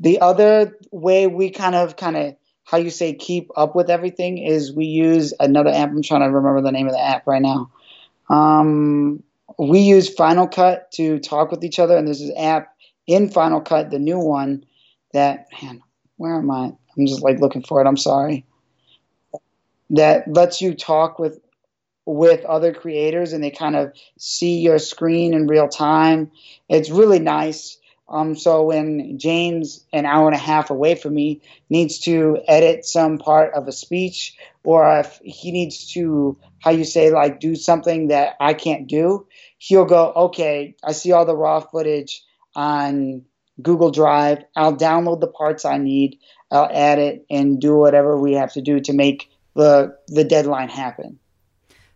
The 0.00 0.20
other 0.20 0.78
way 0.92 1.26
we 1.26 1.50
kind 1.50 1.74
of 1.74 1.96
kind 1.96 2.16
of 2.16 2.36
how 2.64 2.78
you 2.78 2.90
say 2.90 3.14
keep 3.14 3.50
up 3.56 3.74
with 3.74 3.90
everything 3.90 4.38
is 4.38 4.72
we 4.72 4.84
use 4.84 5.32
another 5.40 5.70
app. 5.70 5.88
I'm 5.88 6.02
trying 6.02 6.20
to 6.20 6.26
remember 6.26 6.62
the 6.62 6.70
name 6.70 6.86
of 6.86 6.92
the 6.92 7.02
app 7.02 7.26
right 7.26 7.42
now. 7.42 7.70
Um, 8.30 9.22
we 9.58 9.80
use 9.80 10.12
Final 10.14 10.46
Cut 10.46 10.92
to 10.92 11.18
talk 11.18 11.50
with 11.50 11.64
each 11.64 11.78
other, 11.78 11.96
and 11.96 12.06
there's 12.06 12.20
this 12.20 12.36
app 12.36 12.74
in 13.06 13.30
Final 13.30 13.62
Cut, 13.62 13.90
the 13.90 13.98
new 13.98 14.18
one, 14.18 14.66
that 15.14 15.46
man, 15.62 15.82
where 16.18 16.36
am 16.36 16.50
I? 16.50 16.72
I'm 16.98 17.06
just 17.06 17.22
like 17.22 17.40
looking 17.40 17.62
for 17.62 17.80
it. 17.80 17.86
I'm 17.86 17.96
sorry. 17.96 18.44
That 19.90 20.24
lets 20.28 20.60
you 20.60 20.74
talk 20.74 21.18
with 21.18 21.40
with 22.04 22.44
other 22.46 22.72
creators, 22.72 23.32
and 23.32 23.44
they 23.44 23.50
kind 23.50 23.76
of 23.76 23.92
see 24.18 24.60
your 24.60 24.78
screen 24.78 25.34
in 25.34 25.46
real 25.46 25.68
time. 25.68 26.30
It's 26.68 26.90
really 26.90 27.18
nice. 27.18 27.78
Um, 28.08 28.34
so 28.34 28.62
when 28.62 29.18
James, 29.18 29.84
an 29.92 30.06
hour 30.06 30.26
and 30.26 30.34
a 30.34 30.38
half 30.38 30.70
away 30.70 30.94
from 30.94 31.14
me, 31.14 31.42
needs 31.68 31.98
to 32.00 32.38
edit 32.48 32.86
some 32.86 33.18
part 33.18 33.52
of 33.52 33.68
a 33.68 33.72
speech, 33.72 34.34
or 34.64 35.00
if 35.00 35.20
he 35.22 35.52
needs 35.52 35.92
to, 35.92 36.38
how 36.60 36.70
you 36.70 36.84
say, 36.84 37.10
like 37.10 37.40
do 37.40 37.54
something 37.54 38.08
that 38.08 38.36
I 38.40 38.54
can't 38.54 38.86
do, 38.86 39.26
he'll 39.58 39.84
go, 39.84 40.10
okay, 40.16 40.74
I 40.82 40.92
see 40.92 41.12
all 41.12 41.26
the 41.26 41.36
raw 41.36 41.60
footage 41.60 42.24
on 42.56 43.26
Google 43.62 43.90
Drive. 43.90 44.44
I'll 44.56 44.76
download 44.76 45.20
the 45.20 45.28
parts 45.28 45.64
I 45.64 45.78
need. 45.78 46.18
I'll 46.50 46.70
add 46.72 46.98
it 46.98 47.26
and 47.30 47.60
do 47.60 47.76
whatever 47.76 48.16
we 48.18 48.32
have 48.34 48.52
to 48.52 48.62
do 48.62 48.80
to 48.80 48.92
make 48.92 49.30
the 49.54 49.96
the 50.08 50.24
deadline 50.24 50.68
happen. 50.68 51.18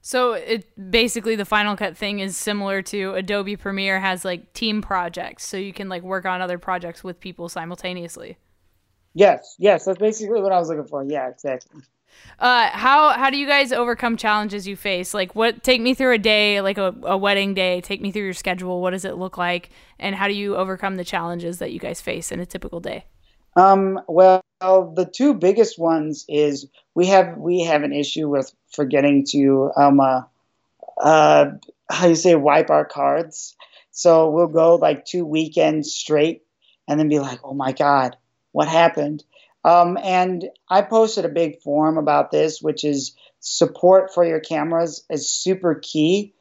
So 0.04 0.32
it 0.32 0.66
basically 0.90 1.36
the 1.36 1.44
Final 1.44 1.76
Cut 1.76 1.96
thing 1.96 2.18
is 2.18 2.36
similar 2.36 2.82
to 2.82 3.14
Adobe 3.14 3.56
Premiere 3.56 4.00
has 4.00 4.24
like 4.24 4.52
team 4.52 4.82
projects, 4.82 5.46
so 5.46 5.56
you 5.56 5.72
can 5.72 5.88
like 5.88 6.02
work 6.02 6.26
on 6.26 6.40
other 6.40 6.58
projects 6.58 7.04
with 7.04 7.20
people 7.20 7.48
simultaneously. 7.48 8.36
Yes, 9.14 9.54
yes, 9.58 9.84
that's 9.84 9.98
basically 9.98 10.40
what 10.40 10.52
I 10.52 10.58
was 10.58 10.68
looking 10.68 10.86
for. 10.86 11.04
Yeah, 11.04 11.28
exactly. 11.28 11.82
Uh, 12.38 12.68
how 12.70 13.10
how 13.10 13.30
do 13.30 13.36
you 13.36 13.46
guys 13.46 13.72
overcome 13.72 14.16
challenges 14.16 14.66
you 14.66 14.76
face? 14.76 15.14
Like, 15.14 15.34
what 15.34 15.62
take 15.62 15.80
me 15.80 15.94
through 15.94 16.14
a 16.14 16.18
day, 16.18 16.60
like 16.60 16.78
a, 16.78 16.94
a 17.02 17.16
wedding 17.16 17.54
day. 17.54 17.80
Take 17.80 18.00
me 18.00 18.10
through 18.10 18.24
your 18.24 18.32
schedule. 18.32 18.80
What 18.82 18.90
does 18.90 19.04
it 19.04 19.16
look 19.16 19.38
like, 19.38 19.70
and 19.98 20.14
how 20.14 20.26
do 20.26 20.34
you 20.34 20.56
overcome 20.56 20.96
the 20.96 21.04
challenges 21.04 21.58
that 21.58 21.72
you 21.72 21.78
guys 21.78 22.00
face 22.00 22.32
in 22.32 22.40
a 22.40 22.46
typical 22.46 22.80
day? 22.80 23.04
Um, 23.54 24.00
well, 24.08 24.42
the 24.60 25.08
two 25.12 25.34
biggest 25.34 25.78
ones 25.78 26.24
is 26.28 26.66
we 26.94 27.06
have 27.06 27.36
we 27.36 27.64
have 27.64 27.82
an 27.82 27.92
issue 27.92 28.28
with 28.28 28.52
forgetting 28.72 29.24
to 29.30 29.70
um, 29.76 30.00
uh, 30.00 30.22
uh, 31.00 31.50
how 31.90 32.06
you 32.06 32.14
say 32.14 32.34
wipe 32.34 32.70
our 32.70 32.84
cards. 32.84 33.54
So 33.90 34.30
we'll 34.30 34.46
go 34.46 34.76
like 34.76 35.04
two 35.04 35.24
weekends 35.24 35.92
straight, 35.92 36.42
and 36.88 36.98
then 36.98 37.08
be 37.08 37.18
like, 37.18 37.40
oh 37.44 37.54
my 37.54 37.72
god, 37.72 38.16
what 38.52 38.68
happened? 38.68 39.22
Um, 39.64 39.96
and 40.02 40.48
I 40.68 40.82
posted 40.82 41.24
a 41.24 41.30
big 41.30 41.60
forum 41.60 41.98
about 41.98 42.30
this, 42.30 42.60
which 42.60 42.84
is 42.84 43.16
support 43.40 44.12
for 44.12 44.24
your 44.24 44.40
cameras 44.40 45.04
is 45.10 45.30
super 45.30 45.76
key 45.80 46.34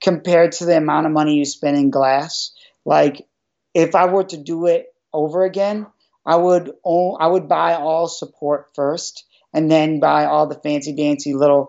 compared 0.00 0.52
to 0.52 0.64
the 0.64 0.76
amount 0.76 1.06
of 1.06 1.12
money 1.12 1.34
you 1.34 1.44
spend 1.44 1.76
in 1.76 1.90
glass. 1.90 2.52
Like, 2.84 3.26
if 3.74 3.94
I 3.94 4.06
were 4.06 4.24
to 4.24 4.36
do 4.36 4.66
it 4.66 4.86
over 5.12 5.44
again, 5.44 5.86
I 6.24 6.36
would 6.36 6.72
I 6.84 7.26
would 7.26 7.48
buy 7.48 7.74
all 7.74 8.08
support 8.08 8.70
first, 8.74 9.24
and 9.52 9.70
then 9.70 10.00
buy 10.00 10.24
all 10.24 10.48
the 10.48 10.60
fancy 10.60 10.92
dancy 10.92 11.34
little 11.34 11.68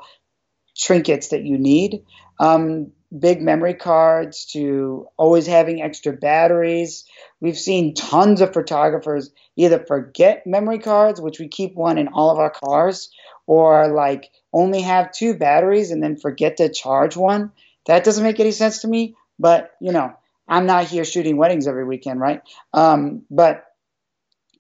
trinkets 0.76 1.30
that 1.30 1.44
you 1.44 1.58
need. 1.58 2.04
Um, 2.40 2.92
big 3.18 3.42
memory 3.42 3.74
cards 3.74 4.46
to 4.46 5.08
always 5.18 5.48
having 5.48 5.82
extra 5.82 6.14
batteries. 6.14 7.06
We've 7.40 7.58
seen 7.58 7.94
tons 7.94 8.42
of 8.42 8.54
photographers 8.54 9.32
either 9.56 9.80
forget 9.80 10.46
memory 10.46 10.80
cards, 10.80 11.22
which 11.22 11.40
we 11.40 11.48
keep 11.48 11.76
one 11.76 11.98
in 11.98 12.10
all 12.10 12.32
of 12.32 12.40
our 12.40 12.50
cars, 12.50 13.10
or 13.46 13.88
like 13.88 14.30
only 14.52 14.82
have 14.82 15.12
two 15.12 15.36
batteries 15.36 15.92
and 15.92 16.04
then 16.04 16.18
forget 16.18 16.58
to 16.58 16.70
charge 16.70 17.16
one. 17.16 17.52
That 17.86 18.04
doesn't 18.04 18.24
make 18.24 18.40
any 18.40 18.52
sense 18.52 18.80
to 18.80 18.88
me, 18.88 19.16
but 19.40 19.72
you 19.80 19.92
know, 19.92 20.14
I'm 20.48 20.66
not 20.66 20.86
here 20.86 21.06
shooting 21.06 21.38
weddings 21.38 21.68
every 21.68 21.86
weekend, 21.86 22.20
right? 22.20 22.42
Um, 22.74 23.24
but 23.30 23.64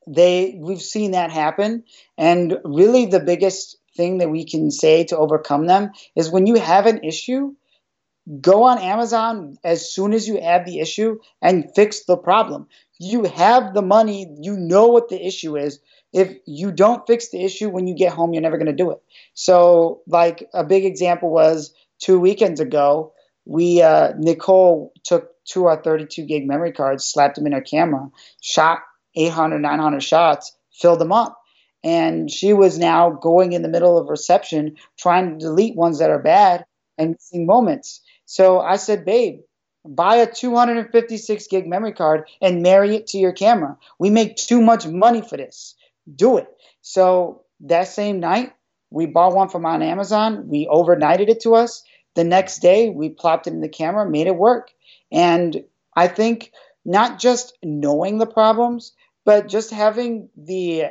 they 0.07 0.57
we've 0.57 0.81
seen 0.81 1.11
that 1.11 1.31
happen 1.31 1.83
and 2.17 2.59
really 2.63 3.07
the 3.07 3.19
biggest 3.19 3.77
thing 3.95 4.19
that 4.19 4.29
we 4.29 4.45
can 4.45 4.71
say 4.71 5.03
to 5.03 5.17
overcome 5.17 5.65
them 5.65 5.91
is 6.15 6.31
when 6.31 6.45
you 6.47 6.55
have 6.55 6.85
an 6.85 7.03
issue 7.03 7.53
go 8.41 8.63
on 8.63 8.79
Amazon 8.79 9.57
as 9.63 9.93
soon 9.93 10.13
as 10.13 10.27
you 10.27 10.41
have 10.41 10.65
the 10.65 10.79
issue 10.79 11.19
and 11.41 11.71
fix 11.75 12.05
the 12.05 12.17
problem. 12.17 12.67
You 12.99 13.23
have 13.23 13.73
the 13.73 13.81
money, 13.81 14.27
you 14.39 14.57
know 14.57 14.87
what 14.87 15.09
the 15.09 15.25
issue 15.25 15.55
is. 15.55 15.79
If 16.13 16.37
you 16.45 16.71
don't 16.71 17.05
fix 17.05 17.29
the 17.29 17.43
issue 17.43 17.69
when 17.69 17.87
you 17.87 17.95
get 17.95 18.13
home, 18.13 18.33
you're 18.33 18.41
never 18.41 18.57
going 18.57 18.67
to 18.67 18.73
do 18.73 18.91
it. 18.91 19.01
So, 19.33 20.01
like 20.07 20.47
a 20.53 20.63
big 20.63 20.85
example 20.85 21.29
was 21.29 21.73
two 21.99 22.19
weekends 22.19 22.59
ago, 22.59 23.13
we 23.45 23.81
uh, 23.81 24.13
Nicole 24.17 24.93
took 25.03 25.31
two 25.45 25.63
or 25.63 25.81
32 25.81 26.25
gig 26.25 26.47
memory 26.47 26.71
cards, 26.71 27.05
slapped 27.05 27.35
them 27.35 27.45
in 27.45 27.53
her 27.53 27.61
camera, 27.61 28.09
shot 28.41 28.79
800, 29.15 29.59
900 29.59 30.01
shots, 30.01 30.55
filled 30.73 30.99
them 30.99 31.11
up. 31.11 31.39
And 31.83 32.29
she 32.29 32.53
was 32.53 32.77
now 32.77 33.11
going 33.11 33.53
in 33.53 33.61
the 33.61 33.69
middle 33.69 33.97
of 33.97 34.09
reception, 34.09 34.75
trying 34.97 35.39
to 35.39 35.45
delete 35.45 35.75
ones 35.75 35.99
that 35.99 36.09
are 36.09 36.21
bad 36.21 36.65
and 36.97 37.11
missing 37.11 37.45
moments. 37.45 38.01
So 38.27 38.59
I 38.59 38.75
said, 38.75 39.05
babe, 39.05 39.39
buy 39.85 40.17
a 40.17 40.31
256 40.31 41.47
gig 41.47 41.65
memory 41.65 41.93
card 41.93 42.25
and 42.41 42.61
marry 42.61 42.95
it 42.95 43.07
to 43.07 43.17
your 43.17 43.31
camera. 43.31 43.77
We 43.97 44.09
make 44.09 44.35
too 44.35 44.61
much 44.61 44.85
money 44.85 45.21
for 45.21 45.37
this. 45.37 45.75
Do 46.13 46.37
it. 46.37 46.47
So 46.81 47.43
that 47.61 47.87
same 47.87 48.19
night, 48.19 48.53
we 48.89 49.05
bought 49.05 49.33
one 49.33 49.47
from 49.47 49.65
on 49.65 49.81
Amazon. 49.81 50.49
We 50.49 50.67
overnighted 50.67 51.29
it 51.29 51.41
to 51.41 51.55
us. 51.55 51.83
The 52.15 52.25
next 52.25 52.59
day, 52.59 52.89
we 52.89 53.09
plopped 53.09 53.47
it 53.47 53.53
in 53.53 53.61
the 53.61 53.69
camera, 53.69 54.09
made 54.09 54.27
it 54.27 54.35
work. 54.35 54.71
And 55.09 55.63
I 55.95 56.09
think 56.09 56.51
not 56.83 57.19
just 57.19 57.57
knowing 57.63 58.17
the 58.17 58.25
problems, 58.25 58.91
but 59.23 59.47
just 59.47 59.71
having 59.71 60.29
the 60.35 60.87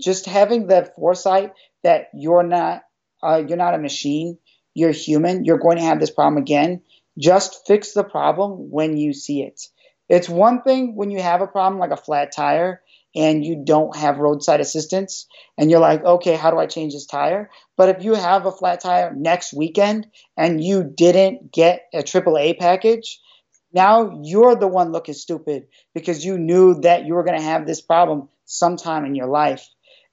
just 0.00 0.26
having 0.26 0.66
the 0.66 0.90
foresight 0.96 1.52
that 1.82 2.10
you're 2.14 2.42
not 2.42 2.84
uh, 3.22 3.42
you're 3.46 3.58
not 3.58 3.74
a 3.74 3.78
machine 3.78 4.38
you're 4.74 4.92
human, 4.92 5.44
you're 5.44 5.58
going 5.58 5.76
to 5.76 5.84
have 5.84 6.00
this 6.00 6.10
problem 6.10 6.40
again. 6.40 6.82
Just 7.18 7.66
fix 7.66 7.92
the 7.92 8.04
problem 8.04 8.70
when 8.70 8.96
you 8.96 9.12
see 9.12 9.42
it. 9.42 9.60
It's 10.08 10.28
one 10.28 10.62
thing 10.62 10.96
when 10.96 11.10
you 11.10 11.20
have 11.22 11.40
a 11.40 11.46
problem 11.46 11.78
like 11.78 11.92
a 11.92 11.96
flat 11.96 12.32
tire 12.34 12.82
and 13.14 13.44
you 13.44 13.62
don't 13.64 13.96
have 13.96 14.18
roadside 14.18 14.60
assistance 14.60 15.26
and 15.58 15.70
you're 15.70 15.80
like, 15.80 16.04
okay, 16.04 16.36
how 16.36 16.50
do 16.50 16.58
I 16.58 16.66
change 16.66 16.94
this 16.94 17.06
tire? 17.06 17.50
But 17.76 17.88
if 17.88 18.04
you 18.04 18.14
have 18.14 18.46
a 18.46 18.52
flat 18.52 18.80
tire 18.80 19.14
next 19.14 19.52
weekend 19.52 20.06
and 20.36 20.62
you 20.62 20.84
didn't 20.84 21.52
get 21.52 21.86
a 21.92 22.02
AAA 22.02 22.58
package, 22.58 23.20
now 23.72 24.20
you're 24.22 24.56
the 24.56 24.68
one 24.68 24.92
looking 24.92 25.14
stupid 25.14 25.68
because 25.94 26.24
you 26.24 26.38
knew 26.38 26.80
that 26.80 27.06
you 27.06 27.14
were 27.14 27.24
going 27.24 27.38
to 27.38 27.44
have 27.44 27.66
this 27.66 27.80
problem 27.80 28.28
sometime 28.44 29.04
in 29.04 29.14
your 29.14 29.28
life. 29.28 29.68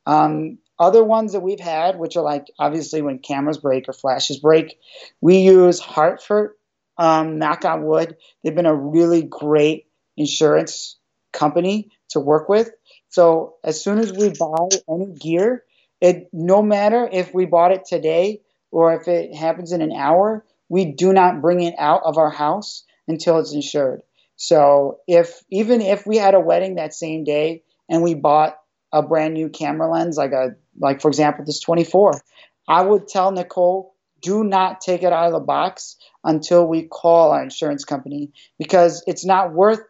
Um, 0.05 0.59
other 0.79 1.03
ones 1.03 1.33
that 1.33 1.41
we've 1.41 1.59
had, 1.59 1.97
which 1.97 2.15
are 2.15 2.23
like 2.23 2.47
obviously 2.59 3.01
when 3.01 3.19
cameras 3.19 3.57
break 3.57 3.87
or 3.87 3.93
flashes 3.93 4.39
break, 4.39 4.79
we 5.21 5.39
use 5.39 5.79
Hartford. 5.79 6.51
Um, 6.99 7.37
knock 7.37 7.63
on 7.63 7.83
wood, 7.83 8.17
they've 8.43 8.55
been 8.55 8.65
a 8.65 8.73
really 8.73 9.21
great 9.21 9.85
insurance 10.17 10.97
company 11.31 11.91
to 12.09 12.19
work 12.19 12.49
with. 12.49 12.71
So 13.09 13.55
as 13.63 13.79
soon 13.79 13.99
as 13.99 14.11
we 14.11 14.29
buy 14.29 14.67
any 14.89 15.13
gear, 15.13 15.63
it 16.01 16.27
no 16.33 16.61
matter 16.61 17.07
if 17.11 17.33
we 17.33 17.45
bought 17.45 17.71
it 17.71 17.85
today 17.85 18.41
or 18.71 18.93
if 18.95 19.07
it 19.07 19.35
happens 19.35 19.71
in 19.71 19.81
an 19.81 19.93
hour, 19.93 20.43
we 20.69 20.85
do 20.85 21.13
not 21.13 21.41
bring 21.41 21.61
it 21.61 21.75
out 21.77 22.01
of 22.03 22.17
our 22.17 22.31
house 22.31 22.83
until 23.07 23.37
it's 23.39 23.53
insured. 23.53 24.01
So 24.35 24.99
if 25.07 25.43
even 25.49 25.81
if 25.81 26.05
we 26.05 26.17
had 26.17 26.35
a 26.35 26.39
wedding 26.39 26.75
that 26.75 26.93
same 26.93 27.23
day 27.23 27.63
and 27.89 28.03
we 28.03 28.13
bought 28.13 28.57
a 28.91 29.01
brand 29.01 29.33
new 29.33 29.49
camera 29.49 29.89
lens, 29.89 30.17
like 30.17 30.31
a 30.31 30.55
like 30.77 31.01
for 31.01 31.07
example 31.07 31.45
this 31.45 31.59
24, 31.59 32.21
I 32.67 32.81
would 32.81 33.07
tell 33.07 33.31
Nicole, 33.31 33.95
do 34.21 34.43
not 34.43 34.81
take 34.81 35.03
it 35.03 35.13
out 35.13 35.27
of 35.27 35.33
the 35.33 35.39
box 35.39 35.97
until 36.23 36.67
we 36.67 36.83
call 36.83 37.31
our 37.31 37.43
insurance 37.43 37.85
company 37.85 38.31
because 38.57 39.03
it's 39.07 39.25
not 39.25 39.53
worth 39.53 39.81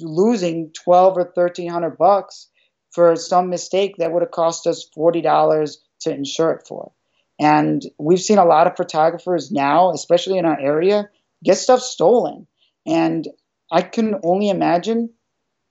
losing 0.00 0.70
12 0.72 1.16
or 1.16 1.32
1300 1.34 1.96
bucks 1.96 2.48
for 2.92 3.16
some 3.16 3.50
mistake 3.50 3.96
that 3.98 4.12
would 4.12 4.22
have 4.22 4.30
cost 4.30 4.66
us 4.66 4.88
$40 4.96 5.76
to 6.00 6.14
insure 6.14 6.52
it 6.52 6.66
for. 6.66 6.92
And 7.40 7.82
we've 7.98 8.20
seen 8.20 8.38
a 8.38 8.44
lot 8.44 8.66
of 8.66 8.76
photographers 8.76 9.50
now, 9.50 9.90
especially 9.90 10.38
in 10.38 10.44
our 10.44 10.58
area, 10.58 11.08
get 11.42 11.56
stuff 11.56 11.80
stolen. 11.80 12.46
And 12.86 13.26
I 13.72 13.82
can 13.82 14.16
only 14.22 14.48
imagine 14.48 15.10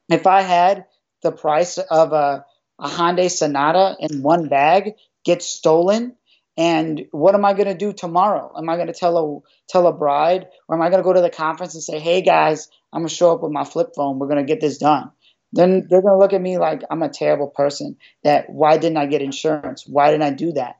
if 0.09 0.27
I 0.27 0.41
had 0.41 0.85
the 1.21 1.31
price 1.31 1.77
of 1.77 2.11
a, 2.11 2.45
a 2.83 2.89
Hyundai 2.89 3.31
Sonata 3.31 3.95
in 3.99 4.21
one 4.21 4.49
bag 4.49 4.95
gets 5.23 5.47
stolen. 5.47 6.15
And 6.55 7.05
what 7.11 7.33
am 7.33 7.45
I 7.45 7.53
going 7.53 7.67
to 7.67 7.73
do 7.73 7.93
tomorrow? 7.93 8.53
Am 8.55 8.69
I 8.69 8.75
going 8.75 8.87
to 8.87 8.93
tell 8.93 9.17
a 9.17 9.39
tell 9.67 9.87
a 9.87 9.93
bride, 9.93 10.45
or 10.67 10.75
am 10.75 10.83
I 10.83 10.89
going 10.89 10.99
to 10.99 11.03
go 11.03 11.13
to 11.13 11.21
the 11.21 11.31
conference 11.31 11.73
and 11.73 11.81
say, 11.81 11.97
"Hey 11.97 12.21
guys, 12.21 12.67
I'm 12.91 13.01
going 13.01 13.09
to 13.09 13.15
show 13.15 13.31
up 13.31 13.41
with 13.41 13.51
my 13.51 13.63
flip 13.63 13.93
phone. 13.95 14.19
We're 14.19 14.27
going 14.27 14.45
to 14.45 14.53
get 14.53 14.61
this 14.61 14.77
done." 14.77 15.09
Then 15.51 15.87
they're 15.89 16.01
going 16.01 16.13
to 16.13 16.19
look 16.19 16.33
at 16.33 16.41
me 16.41 16.57
like 16.57 16.83
I'm 16.91 17.01
a 17.01 17.09
terrible 17.09 17.47
person. 17.47 17.95
That 18.23 18.49
why 18.49 18.77
didn't 18.77 18.97
I 18.97 19.07
get 19.07 19.21
insurance? 19.23 19.87
Why 19.87 20.11
didn't 20.11 20.23
I 20.23 20.31
do 20.31 20.51
that? 20.51 20.75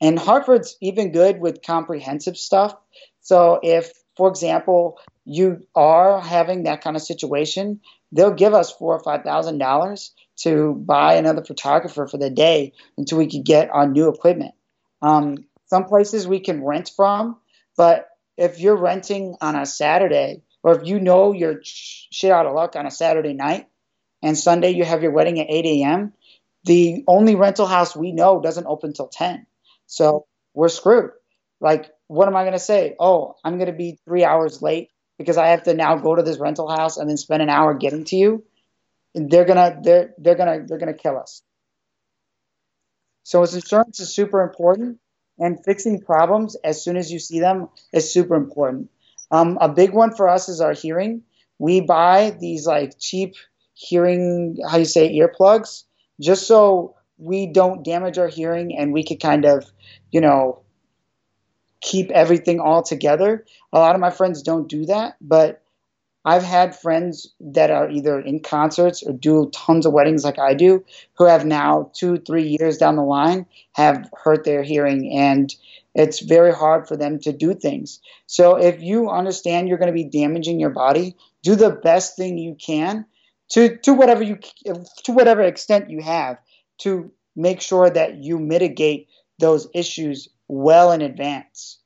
And 0.00 0.18
Hartford's 0.18 0.76
even 0.80 1.10
good 1.10 1.40
with 1.40 1.62
comprehensive 1.62 2.36
stuff. 2.36 2.76
So 3.20 3.58
if, 3.62 3.92
for 4.16 4.28
example, 4.28 4.98
you 5.24 5.66
are 5.74 6.20
having 6.20 6.64
that 6.64 6.82
kind 6.82 6.96
of 6.96 7.02
situation, 7.02 7.80
they'll 8.12 8.32
give 8.32 8.54
us 8.54 8.70
four 8.70 8.94
or 8.94 9.02
five 9.02 9.24
thousand 9.24 9.58
dollars 9.58 10.12
to 10.36 10.74
buy 10.74 11.14
another 11.14 11.44
photographer 11.44 12.06
for 12.06 12.18
the 12.18 12.30
day 12.30 12.72
until 12.96 13.18
we 13.18 13.30
could 13.30 13.44
get 13.44 13.70
our 13.70 13.88
new 13.88 14.08
equipment. 14.08 14.54
Um, 15.02 15.46
some 15.66 15.84
places 15.84 16.28
we 16.28 16.40
can 16.40 16.64
rent 16.64 16.90
from, 16.94 17.36
but 17.76 18.08
if 18.36 18.60
you're 18.60 18.76
renting 18.76 19.36
on 19.40 19.56
a 19.56 19.66
Saturday, 19.66 20.42
or 20.62 20.78
if 20.78 20.86
you 20.86 21.00
know 21.00 21.32
you're 21.32 21.60
shit 21.62 22.30
out 22.30 22.46
of 22.46 22.54
luck 22.54 22.76
on 22.76 22.86
a 22.86 22.90
Saturday 22.90 23.32
night, 23.32 23.66
and 24.22 24.36
Sunday 24.36 24.70
you 24.70 24.84
have 24.84 25.02
your 25.02 25.12
wedding 25.12 25.40
at 25.40 25.50
8 25.50 25.64
a.m., 25.64 26.12
the 26.64 27.04
only 27.06 27.36
rental 27.36 27.66
house 27.66 27.94
we 27.94 28.12
know 28.12 28.40
doesn't 28.40 28.66
open 28.66 28.92
till 28.92 29.08
10. 29.08 29.46
So 29.86 30.26
we're 30.52 30.68
screwed. 30.68 31.10
Like, 31.60 31.90
what 32.08 32.28
am 32.28 32.36
I 32.36 32.42
going 32.42 32.52
to 32.52 32.58
say? 32.58 32.96
Oh, 32.98 33.34
I'm 33.44 33.56
going 33.56 33.70
to 33.70 33.76
be 33.76 33.98
three 34.04 34.24
hours 34.24 34.62
late 34.62 34.90
because 35.18 35.36
I 35.36 35.48
have 35.48 35.62
to 35.64 35.74
now 35.74 35.96
go 35.96 36.14
to 36.14 36.22
this 36.22 36.38
rental 36.38 36.68
house 36.68 36.96
and 36.96 37.08
then 37.08 37.16
spend 37.16 37.42
an 37.42 37.48
hour 37.48 37.74
getting 37.74 38.04
to 38.06 38.16
you, 38.16 38.44
they're 39.16 39.46
gonna 39.46 39.78
they're 39.82 40.14
they're 40.18 40.34
gonna 40.34 40.64
they're 40.66 40.78
gonna 40.78 40.94
kill 40.94 41.18
us. 41.18 41.42
So 43.22 43.42
insurance 43.42 43.98
is 43.98 44.14
super 44.14 44.42
important, 44.42 44.98
and 45.38 45.58
fixing 45.64 46.00
problems 46.00 46.54
as 46.62 46.82
soon 46.82 46.96
as 46.96 47.10
you 47.10 47.18
see 47.18 47.40
them 47.40 47.68
is 47.92 48.12
super 48.12 48.34
important. 48.34 48.90
Um, 49.30 49.58
a 49.60 49.68
big 49.68 49.92
one 49.92 50.14
for 50.14 50.28
us 50.28 50.48
is 50.48 50.60
our 50.60 50.74
hearing. 50.74 51.22
We 51.58 51.80
buy 51.80 52.36
these 52.38 52.66
like 52.66 52.98
cheap 53.00 53.34
hearing 53.72 54.58
how 54.70 54.78
you 54.78 54.84
say 54.84 55.18
earplugs 55.18 55.84
just 56.20 56.46
so 56.46 56.94
we 57.18 57.46
don't 57.46 57.84
damage 57.84 58.18
our 58.18 58.28
hearing 58.28 58.76
and 58.76 58.92
we 58.92 59.04
could 59.04 59.20
kind 59.20 59.44
of 59.44 59.70
you 60.10 60.20
know 60.20 60.62
keep 61.80 62.10
everything 62.10 62.60
all 62.60 62.82
together. 62.82 63.44
A 63.72 63.78
lot 63.78 63.94
of 63.94 64.00
my 64.00 64.10
friends 64.10 64.42
don't 64.42 64.68
do 64.68 64.86
that, 64.86 65.16
but 65.20 65.62
I've 66.26 66.42
had 66.42 66.74
friends 66.74 67.32
that 67.38 67.70
are 67.70 67.88
either 67.88 68.18
in 68.18 68.40
concerts 68.40 69.04
or 69.04 69.12
do 69.12 69.48
tons 69.54 69.86
of 69.86 69.92
weddings 69.92 70.24
like 70.24 70.40
I 70.40 70.54
do, 70.54 70.84
who 71.14 71.24
have 71.24 71.46
now 71.46 71.92
two, 71.94 72.18
three 72.18 72.56
years 72.60 72.78
down 72.78 72.96
the 72.96 73.04
line 73.04 73.46
have 73.74 74.10
hurt 74.12 74.44
their 74.44 74.64
hearing, 74.64 75.16
and 75.16 75.54
it's 75.94 76.18
very 76.18 76.52
hard 76.52 76.88
for 76.88 76.96
them 76.96 77.20
to 77.20 77.32
do 77.32 77.54
things. 77.54 78.00
So 78.26 78.56
if 78.56 78.82
you 78.82 79.08
understand 79.08 79.68
you're 79.68 79.78
going 79.78 79.94
to 79.94 80.02
be 80.02 80.02
damaging 80.02 80.58
your 80.58 80.70
body, 80.70 81.16
do 81.44 81.54
the 81.54 81.70
best 81.70 82.16
thing 82.16 82.38
you 82.38 82.56
can 82.56 83.06
to 83.50 83.76
to 83.78 83.94
whatever 83.94 84.24
you 84.24 84.40
to 85.04 85.12
whatever 85.12 85.42
extent 85.42 85.90
you 85.90 86.02
have 86.02 86.38
to 86.78 87.12
make 87.36 87.60
sure 87.60 87.88
that 87.88 88.16
you 88.16 88.40
mitigate 88.40 89.08
those 89.38 89.68
issues 89.72 90.28
well 90.48 90.90
in 90.90 91.02
advance. 91.02 91.78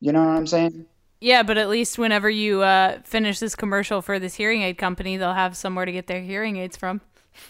You 0.00 0.12
know 0.12 0.20
what 0.20 0.36
I'm 0.36 0.46
saying? 0.46 0.86
Yeah, 1.20 1.42
but 1.42 1.56
at 1.56 1.68
least 1.68 1.98
whenever 1.98 2.28
you 2.28 2.62
uh, 2.62 3.00
finish 3.02 3.38
this 3.38 3.54
commercial 3.54 4.02
for 4.02 4.18
this 4.18 4.34
hearing 4.34 4.62
aid 4.62 4.78
company, 4.78 5.16
they'll 5.16 5.32
have 5.32 5.56
somewhere 5.56 5.84
to 5.84 5.92
get 5.92 6.06
their 6.06 6.20
hearing 6.20 6.56
aids 6.56 6.76
from. 6.76 7.00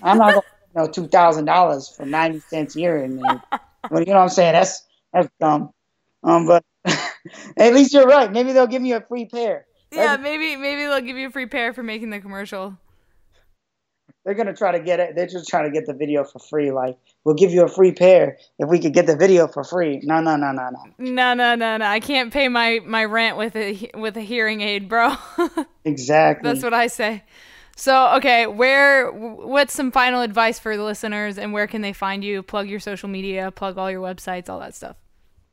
I'm 0.03 0.19
not 0.19 0.33
going 0.33 0.43
to 0.43 0.79
know 0.79 0.89
two 0.89 1.09
thousand 1.09 1.47
dollars 1.47 1.89
for 1.89 2.07
ninety 2.07 2.41
cents 2.41 2.75
hearing 2.75 3.21
aid. 3.31 3.41
well, 3.91 4.01
you 4.01 4.07
know 4.07 4.15
what 4.15 4.23
I'm 4.23 4.29
saying? 4.29 4.53
That's 4.53 4.85
that's 5.13 5.29
dumb. 5.41 5.71
Um, 6.23 6.47
but 6.47 6.65
at 7.57 7.75
least 7.75 7.93
you're 7.93 8.07
right. 8.07 8.31
Maybe 8.31 8.53
they'll 8.53 8.67
give 8.67 8.83
me 8.83 8.93
a 8.93 9.01
free 9.01 9.27
pair. 9.27 9.67
Yeah, 9.91 10.17
maybe 10.17 10.57
maybe 10.57 10.83
they'll 10.83 11.01
give 11.01 11.17
you 11.17 11.29
a 11.29 11.31
free 11.31 11.47
pair 11.47 11.73
for 11.73 11.83
making 11.83 12.11
the 12.11 12.21
commercial 12.21 12.77
they're 14.27 14.35
gonna 14.35 14.53
try 14.53 14.73
to 14.73 14.81
get 14.81 14.99
it. 14.99 15.15
They're 15.15 15.29
just 15.29 15.49
trying 15.49 15.65
to 15.67 15.71
get 15.71 15.87
the 15.87 15.95
video 15.95 16.25
for 16.25 16.41
free. 16.41 16.73
Like, 16.73 16.99
we'll 17.25 17.37
give 17.37 17.53
you 17.53 17.63
a 17.63 17.69
free 17.69 17.93
pair 17.93 18.37
if 18.59 18.69
we 18.69 18.81
could 18.81 18.93
get 18.93 19.07
the 19.07 19.17
video 19.17 19.47
for 19.47 19.63
free. 19.63 20.01
No, 20.03 20.21
no, 20.21 20.35
no, 20.35 20.51
no, 20.51 20.69
no. 20.69 20.83
No, 20.99 21.33
no, 21.33 21.55
no, 21.55 21.77
no. 21.77 21.87
I 21.87 22.01
can't 22.01 22.33
pay 22.33 22.49
my 22.49 22.81
my 22.85 23.05
rent 23.05 23.37
with 23.37 23.55
a 23.55 23.89
with 23.95 24.17
a 24.17 24.21
hearing 24.21 24.63
aid, 24.63 24.89
bro. 24.89 25.15
exactly. 25.85 26.51
That's 26.51 26.65
what 26.65 26.75
I 26.75 26.89
say. 26.89 27.23
So, 27.77 28.15
okay, 28.17 28.49
where 28.49 29.13
what's 29.13 29.73
some 29.73 29.93
final 29.93 30.23
advice 30.23 30.59
for 30.59 30.77
the 30.77 30.83
listeners 30.83 31.39
and 31.39 31.53
where 31.53 31.69
can 31.69 31.83
they 31.83 31.93
find 31.93 32.25
you? 32.25 32.43
Plug 32.43 32.69
your 32.69 32.81
social 32.81 33.09
media, 33.09 33.53
plug 33.53 33.79
all 33.79 33.91
your 33.91 34.03
websites, 34.03 34.49
all 34.49 34.59
that 34.59 34.75
stuff. 34.75 34.97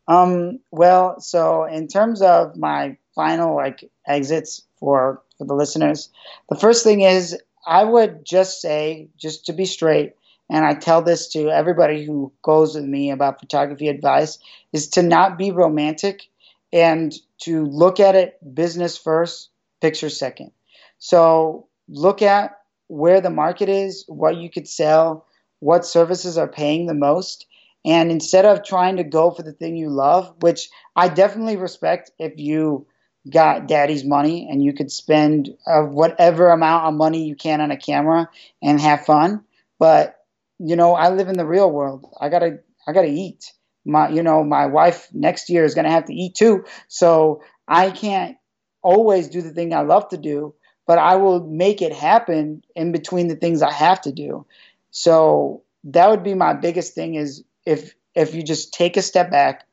Um, 0.08 0.60
well, 0.72 1.20
so 1.20 1.66
in 1.66 1.88
terms 1.88 2.24
of 2.24 2.58
my 2.58 2.98
final 3.14 3.56
like 3.56 3.88
exits 4.08 4.64
for 4.80 5.22
for 5.38 5.46
the 5.46 5.54
listeners, 5.54 6.10
the 6.50 6.56
first 6.56 6.84
thing 6.84 7.02
is 7.02 7.38
I 7.66 7.84
would 7.84 8.26
just 8.26 8.62
say, 8.62 9.10
just 9.18 9.46
to 9.46 9.54
be 9.54 9.66
straight, 9.66 10.14
and 10.50 10.66
I 10.66 10.74
tell 10.74 11.02
this 11.02 11.30
to 11.30 11.50
everybody 11.50 12.04
who 12.04 12.32
goes 12.42 12.76
with 12.76 12.84
me 12.84 13.12
about 13.12 13.40
photography 13.40 13.88
advice, 13.88 14.40
is 14.74 14.90
to 14.90 15.04
not 15.04 15.38
be 15.38 15.52
romantic 15.52 16.24
and 16.72 17.14
to 17.42 17.66
look 17.66 18.00
at 18.00 18.16
it 18.16 18.38
business 18.54 18.98
first, 18.98 19.50
picture 19.82 20.10
second. 20.10 20.52
So 20.98 21.68
look 21.88 22.22
at 22.22 22.52
where 22.88 23.22
the 23.22 23.30
market 23.30 23.70
is, 23.70 24.06
what 24.08 24.38
you 24.38 24.50
could 24.50 24.68
sell, 24.68 25.26
what 25.60 25.86
services 25.86 26.38
are 26.38 26.48
paying 26.48 26.86
the 26.86 26.94
most. 26.94 27.46
And 27.86 28.12
instead 28.12 28.46
of 28.46 28.64
trying 28.64 28.98
to 28.98 29.04
go 29.04 29.32
for 29.32 29.44
the 29.44 29.52
thing 29.52 29.76
you 29.76 29.90
love, 29.90 30.34
which 30.42 30.70
I 30.96 31.10
definitely 31.10 31.58
respect 31.58 32.12
if 32.20 32.34
you 32.38 32.88
got 33.30 33.68
daddy's 33.68 34.04
money 34.04 34.48
and 34.50 34.64
you 34.64 34.74
could 34.74 34.92
spend 34.92 35.50
uh, 35.66 35.82
whatever 35.82 36.50
amount 36.50 36.86
of 36.86 36.94
money 36.94 37.26
you 37.26 37.36
can 37.36 37.62
on 37.62 37.72
a 37.72 37.78
camera 37.78 38.30
and 38.62 38.82
have 38.82 39.06
fun. 39.06 39.44
But 39.80 40.18
you 40.60 40.76
know 40.76 40.94
i 40.94 41.10
live 41.10 41.28
in 41.30 41.38
the 41.38 41.46
real 41.46 41.72
world. 41.72 42.06
I 42.20 42.30
gotta 42.30 42.60
i 42.88 42.92
gotta 42.94 43.08
eat. 43.10 43.52
My 43.86 44.10
you 44.10 44.24
know 44.24 44.44
my 44.44 44.66
wife 44.66 45.08
next 45.14 45.50
year 45.50 45.64
is 45.64 45.74
gonna 45.74 45.92
have 45.92 46.06
to 46.06 46.14
eat 46.14 46.36
too. 46.36 46.66
So 46.88 47.42
i 47.68 47.92
can't 47.92 48.38
always 48.82 49.30
do 49.30 49.42
the 49.42 49.52
thing 49.52 49.74
i 49.74 49.80
love 49.82 50.10
to 50.10 50.18
do 50.18 50.54
but 50.86 50.98
i 50.98 51.16
will 51.16 51.48
make 51.48 51.82
it 51.82 51.94
happen 51.94 52.62
in 52.76 52.92
between 52.92 53.30
the 53.30 53.36
things 53.36 53.62
i 53.62 53.72
have 53.72 54.02
to 54.02 54.12
do. 54.12 54.46
So 54.92 55.64
that 55.86 56.10
would 56.10 56.24
be 56.24 56.34
my 56.36 56.54
biggest 56.54 56.94
thing 56.94 57.16
is 57.16 57.44
if 57.66 57.96
if 58.16 58.36
you 58.36 58.44
just 58.44 58.74
take 58.74 58.98
a 58.98 59.02
step 59.02 59.32
back 59.32 59.66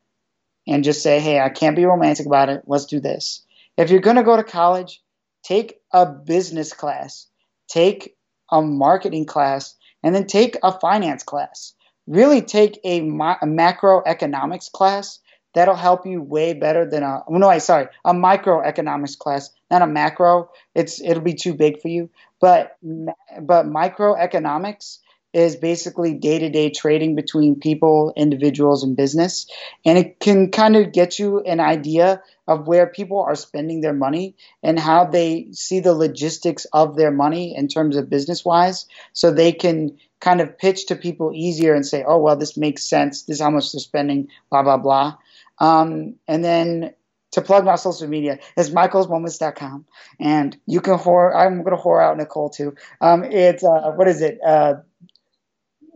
and 0.71 0.85
just 0.85 1.03
say, 1.03 1.19
hey, 1.19 1.41
I 1.41 1.49
can't 1.49 1.75
be 1.75 1.85
romantic 1.85 2.27
about 2.27 2.49
it. 2.49 2.63
Let's 2.67 2.87
do 2.87 3.01
this. 3.01 3.43
If 3.77 3.91
you're 3.91 4.01
going 4.01 4.17
to 4.17 4.23
go 4.23 4.37
to 4.37 4.45
college, 4.45 5.03
take 5.43 5.81
a 5.93 6.07
business 6.07 6.73
class, 6.73 7.27
take 7.69 8.17
a 8.53 8.63
marketing 8.63 9.27
class, 9.27 9.75
and 10.05 10.15
then 10.15 10.27
take 10.27 10.57
a 10.63 10.79
finance 10.79 11.25
class. 11.25 11.75
Really 12.07 12.41
take 12.41 12.79
a, 12.85 13.01
ma- 13.01 13.37
a 13.43 13.47
macroeconomics 13.47 14.71
class. 14.71 15.19
That'll 15.55 15.75
help 15.75 16.07
you 16.07 16.23
way 16.23 16.53
better 16.53 16.89
than 16.89 17.03
a 17.03 17.25
oh, 17.27 17.37
no, 17.37 17.49
I 17.49 17.59
sorry, 17.59 17.89
a 18.05 18.15
microeconomics 18.15 19.19
class, 19.19 19.51
not 19.69 19.83
a 19.83 19.87
macro. 19.89 20.49
It's 20.77 21.01
it'll 21.01 21.25
be 21.25 21.35
too 21.35 21.55
big 21.55 21.81
for 21.81 21.89
you. 21.89 22.09
But 22.41 22.77
but 22.81 23.67
microeconomics 23.67 24.99
is 25.33 25.57
basically 25.57 26.15
day 26.15 26.39
to 26.39 26.49
day 26.49 26.71
trading 26.71 27.15
between 27.15 27.59
people, 27.59 28.13
individuals, 28.17 28.83
and 28.83 28.97
business. 28.97 29.47
And 29.85 29.97
it 29.97 30.19
can 30.21 30.51
kind 30.51 30.77
of 30.77 30.93
get 30.93 31.19
you 31.19 31.41
an 31.41 31.61
idea 31.61 32.23
of 32.49 32.67
where 32.67 32.87
people 32.87 33.21
are 33.21 33.37
spending 33.37 33.81
their 33.81 33.93
money 33.93 34.35
and 34.63 34.79
how 34.79 35.05
they 35.05 35.47
see 35.53 35.79
the 35.81 35.95
logistics 35.95 36.65
of 36.73 36.97
their 36.97 37.13
money 37.13 37.57
in 37.57 37.69
terms 37.69 37.97
of 37.97 38.11
business 38.11 38.45
wise. 38.45 38.87
So 39.13 39.31
they 39.31 39.53
can 39.53 39.97
kind 40.21 40.41
of 40.41 40.59
pitch 40.59 40.87
to 40.87 40.97
people 40.97 41.33
easier 41.33 41.75
and 41.75 41.87
say, 41.87 42.05
oh, 42.07 42.19
well, 42.19 42.37
this 42.37 42.57
makes 42.57 42.85
sense. 42.85 43.23
This 43.23 43.37
is 43.37 43.43
how 43.43 43.51
much 43.51 43.73
they're 43.73 43.81
spending, 43.81 44.29
blah, 44.51 44.63
blah, 44.63 44.79
blah. 44.79 45.17
Um, 45.59 46.17
and 46.27 46.45
then 46.45 46.95
to 47.33 47.41
plug 47.41 47.65
my 47.65 47.77
social 47.77 48.09
media 48.09 48.39
is 48.57 48.71
michaelsmoments.com. 48.71 49.87
And 50.19 50.57
you 50.67 50.81
can 50.81 50.99
whore, 50.99 51.35
I'm 51.35 51.63
going 51.63 51.77
to 51.77 51.83
whore 51.83 52.03
out 52.03 52.17
Nicole 52.17 52.51
too. 52.51 52.75
Um, 53.01 53.25
it's, 53.25 53.63
uh, 53.63 53.93
what 53.93 54.09
is 54.09 54.21
it? 54.21 54.41
Uh, 54.45 54.75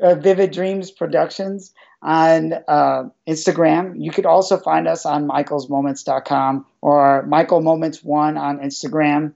uh, 0.03 0.14
Vivid 0.14 0.53
Dreams 0.53 0.90
Productions 0.90 1.72
on 2.03 2.53
uh, 2.68 3.05
Instagram. 3.26 3.95
You 3.97 4.11
could 4.11 4.26
also 4.26 4.59
find 4.59 4.86
us 4.86 5.07
on 5.07 5.26
michaelsmoments.com 5.28 6.66
or 6.80 7.24
Michael 7.26 7.61
Moments 7.61 8.03
One 8.03 8.36
on 8.36 8.59
Instagram. 8.59 9.34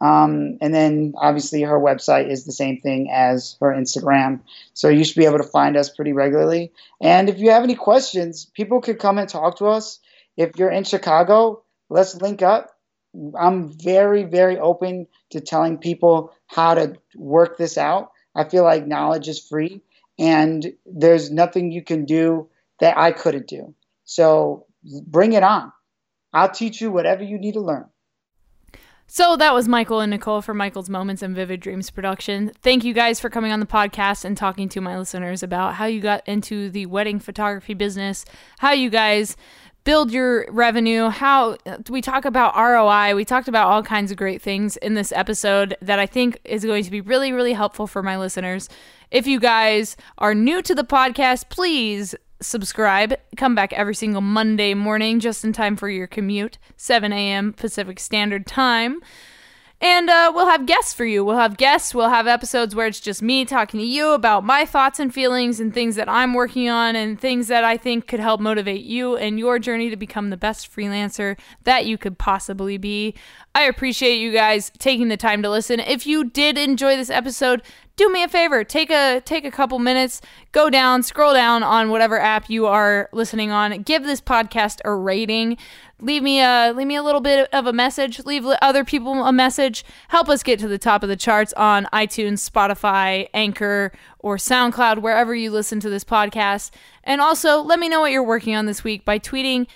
Um, 0.00 0.58
and 0.60 0.74
then 0.74 1.14
obviously 1.16 1.62
her 1.62 1.78
website 1.78 2.30
is 2.30 2.44
the 2.44 2.52
same 2.52 2.80
thing 2.80 3.10
as 3.10 3.56
her 3.60 3.68
Instagram. 3.68 4.40
So 4.74 4.88
you 4.88 5.04
should 5.04 5.16
be 5.16 5.24
able 5.24 5.38
to 5.38 5.44
find 5.44 5.76
us 5.76 5.88
pretty 5.88 6.12
regularly. 6.12 6.72
And 7.00 7.28
if 7.28 7.38
you 7.38 7.50
have 7.50 7.64
any 7.64 7.74
questions, 7.74 8.44
people 8.44 8.80
could 8.80 8.98
come 8.98 9.18
and 9.18 9.28
talk 9.28 9.58
to 9.58 9.66
us. 9.66 10.00
If 10.36 10.56
you're 10.56 10.70
in 10.70 10.84
Chicago, 10.84 11.62
let's 11.88 12.16
link 12.16 12.42
up. 12.42 12.70
I'm 13.38 13.70
very, 13.78 14.24
very 14.24 14.58
open 14.58 15.06
to 15.30 15.40
telling 15.40 15.78
people 15.78 16.32
how 16.46 16.74
to 16.74 16.96
work 17.14 17.56
this 17.56 17.78
out. 17.78 18.10
I 18.34 18.44
feel 18.44 18.64
like 18.64 18.86
knowledge 18.86 19.28
is 19.28 19.38
free 19.38 19.80
and 20.18 20.72
there's 20.86 21.30
nothing 21.30 21.72
you 21.72 21.82
can 21.82 22.04
do 22.04 22.48
that 22.80 22.96
I 22.96 23.12
couldn't 23.12 23.46
do. 23.46 23.74
So 24.04 24.66
bring 25.06 25.32
it 25.32 25.42
on. 25.42 25.72
I'll 26.32 26.50
teach 26.50 26.80
you 26.80 26.90
whatever 26.90 27.22
you 27.22 27.38
need 27.38 27.54
to 27.54 27.60
learn. 27.60 27.86
So 29.06 29.36
that 29.36 29.54
was 29.54 29.68
Michael 29.68 30.00
and 30.00 30.10
Nicole 30.10 30.42
for 30.42 30.54
Michael's 30.54 30.88
Moments 30.88 31.22
and 31.22 31.36
Vivid 31.36 31.60
Dreams 31.60 31.90
production. 31.90 32.52
Thank 32.62 32.84
you 32.84 32.94
guys 32.94 33.20
for 33.20 33.28
coming 33.30 33.52
on 33.52 33.60
the 33.60 33.66
podcast 33.66 34.24
and 34.24 34.36
talking 34.36 34.68
to 34.70 34.80
my 34.80 34.98
listeners 34.98 35.42
about 35.42 35.74
how 35.74 35.84
you 35.84 36.00
got 36.00 36.26
into 36.26 36.70
the 36.70 36.86
wedding 36.86 37.20
photography 37.20 37.74
business, 37.74 38.24
how 38.58 38.72
you 38.72 38.90
guys 38.90 39.36
build 39.84 40.10
your 40.10 40.46
revenue, 40.50 41.10
how 41.10 41.58
we 41.90 42.00
talk 42.00 42.24
about 42.24 42.56
ROI. 42.56 43.14
We 43.14 43.26
talked 43.26 43.48
about 43.48 43.68
all 43.68 43.82
kinds 43.82 44.10
of 44.10 44.16
great 44.16 44.40
things 44.40 44.78
in 44.78 44.94
this 44.94 45.12
episode 45.12 45.76
that 45.82 45.98
I 45.98 46.06
think 46.06 46.40
is 46.44 46.64
going 46.64 46.84
to 46.84 46.90
be 46.90 47.02
really, 47.02 47.32
really 47.32 47.52
helpful 47.52 47.86
for 47.86 48.02
my 48.02 48.18
listeners. 48.18 48.70
If 49.14 49.28
you 49.28 49.38
guys 49.38 49.96
are 50.18 50.34
new 50.34 50.60
to 50.62 50.74
the 50.74 50.82
podcast, 50.82 51.48
please 51.48 52.16
subscribe. 52.42 53.14
Come 53.36 53.54
back 53.54 53.72
every 53.72 53.94
single 53.94 54.20
Monday 54.20 54.74
morning 54.74 55.20
just 55.20 55.44
in 55.44 55.52
time 55.52 55.76
for 55.76 55.88
your 55.88 56.08
commute, 56.08 56.58
7 56.76 57.12
a.m. 57.12 57.52
Pacific 57.52 58.00
Standard 58.00 58.44
Time. 58.44 59.00
And 59.80 60.08
uh, 60.08 60.32
we'll 60.34 60.46
have 60.48 60.66
guests 60.66 60.94
for 60.94 61.04
you. 61.04 61.24
We'll 61.24 61.36
have 61.36 61.56
guests. 61.56 61.94
We'll 61.94 62.08
have 62.08 62.26
episodes 62.26 62.74
where 62.74 62.86
it's 62.86 63.00
just 63.00 63.22
me 63.22 63.44
talking 63.44 63.78
to 63.78 63.86
you 63.86 64.12
about 64.12 64.42
my 64.42 64.64
thoughts 64.64 64.98
and 64.98 65.12
feelings 65.12 65.60
and 65.60 65.74
things 65.74 65.96
that 65.96 66.08
I'm 66.08 66.32
working 66.32 66.68
on 66.68 66.96
and 66.96 67.20
things 67.20 67.48
that 67.48 67.64
I 67.64 67.76
think 67.76 68.08
could 68.08 68.20
help 68.20 68.40
motivate 68.40 68.82
you 68.82 69.16
and 69.16 69.38
your 69.38 69.58
journey 69.58 69.90
to 69.90 69.96
become 69.96 70.30
the 70.30 70.36
best 70.36 70.74
freelancer 70.74 71.38
that 71.64 71.86
you 71.86 71.98
could 71.98 72.18
possibly 72.18 72.78
be. 72.78 73.14
I 73.54 73.64
appreciate 73.64 74.16
you 74.16 74.32
guys 74.32 74.72
taking 74.78 75.08
the 75.08 75.16
time 75.16 75.42
to 75.42 75.50
listen. 75.50 75.80
If 75.80 76.06
you 76.06 76.24
did 76.24 76.56
enjoy 76.56 76.96
this 76.96 77.10
episode, 77.10 77.62
do 77.96 78.08
me 78.10 78.22
a 78.22 78.28
favor 78.28 78.64
take 78.64 78.90
a 78.90 79.20
take 79.24 79.44
a 79.44 79.50
couple 79.50 79.78
minutes 79.78 80.20
go 80.52 80.68
down 80.68 81.02
scroll 81.02 81.32
down 81.32 81.62
on 81.62 81.90
whatever 81.90 82.18
app 82.18 82.50
you 82.50 82.66
are 82.66 83.08
listening 83.12 83.50
on. 83.50 83.82
Give 83.82 84.02
this 84.02 84.20
podcast 84.20 84.80
a 84.84 84.92
rating. 84.92 85.56
Leave 86.00 86.22
me 86.22 86.40
a 86.40 86.72
leave 86.74 86.86
me 86.86 86.96
a 86.96 87.02
little 87.02 87.20
bit 87.20 87.48
of 87.52 87.66
a 87.66 87.72
message. 87.72 88.24
Leave 88.24 88.44
other 88.62 88.84
people 88.84 89.24
a 89.24 89.32
message. 89.32 89.84
Help 90.08 90.28
us 90.28 90.42
get 90.42 90.58
to 90.60 90.68
the 90.68 90.78
top 90.78 91.02
of 91.02 91.08
the 91.08 91.16
charts 91.16 91.52
on 91.54 91.86
itunes 91.92 92.48
spotify 92.48 93.28
anchor 93.32 93.92
or 94.18 94.36
soundcloud 94.36 94.98
wherever 94.98 95.34
you 95.34 95.50
listen 95.50 95.80
to 95.80 95.90
this 95.90 96.04
podcast. 96.04 96.70
And 97.04 97.20
also 97.20 97.60
let 97.62 97.78
me 97.78 97.88
know 97.88 98.00
what 98.00 98.12
you're 98.12 98.22
working 98.22 98.56
on 98.56 98.66
this 98.66 98.82
week 98.82 99.04
by 99.04 99.18
tweeting 99.18 99.66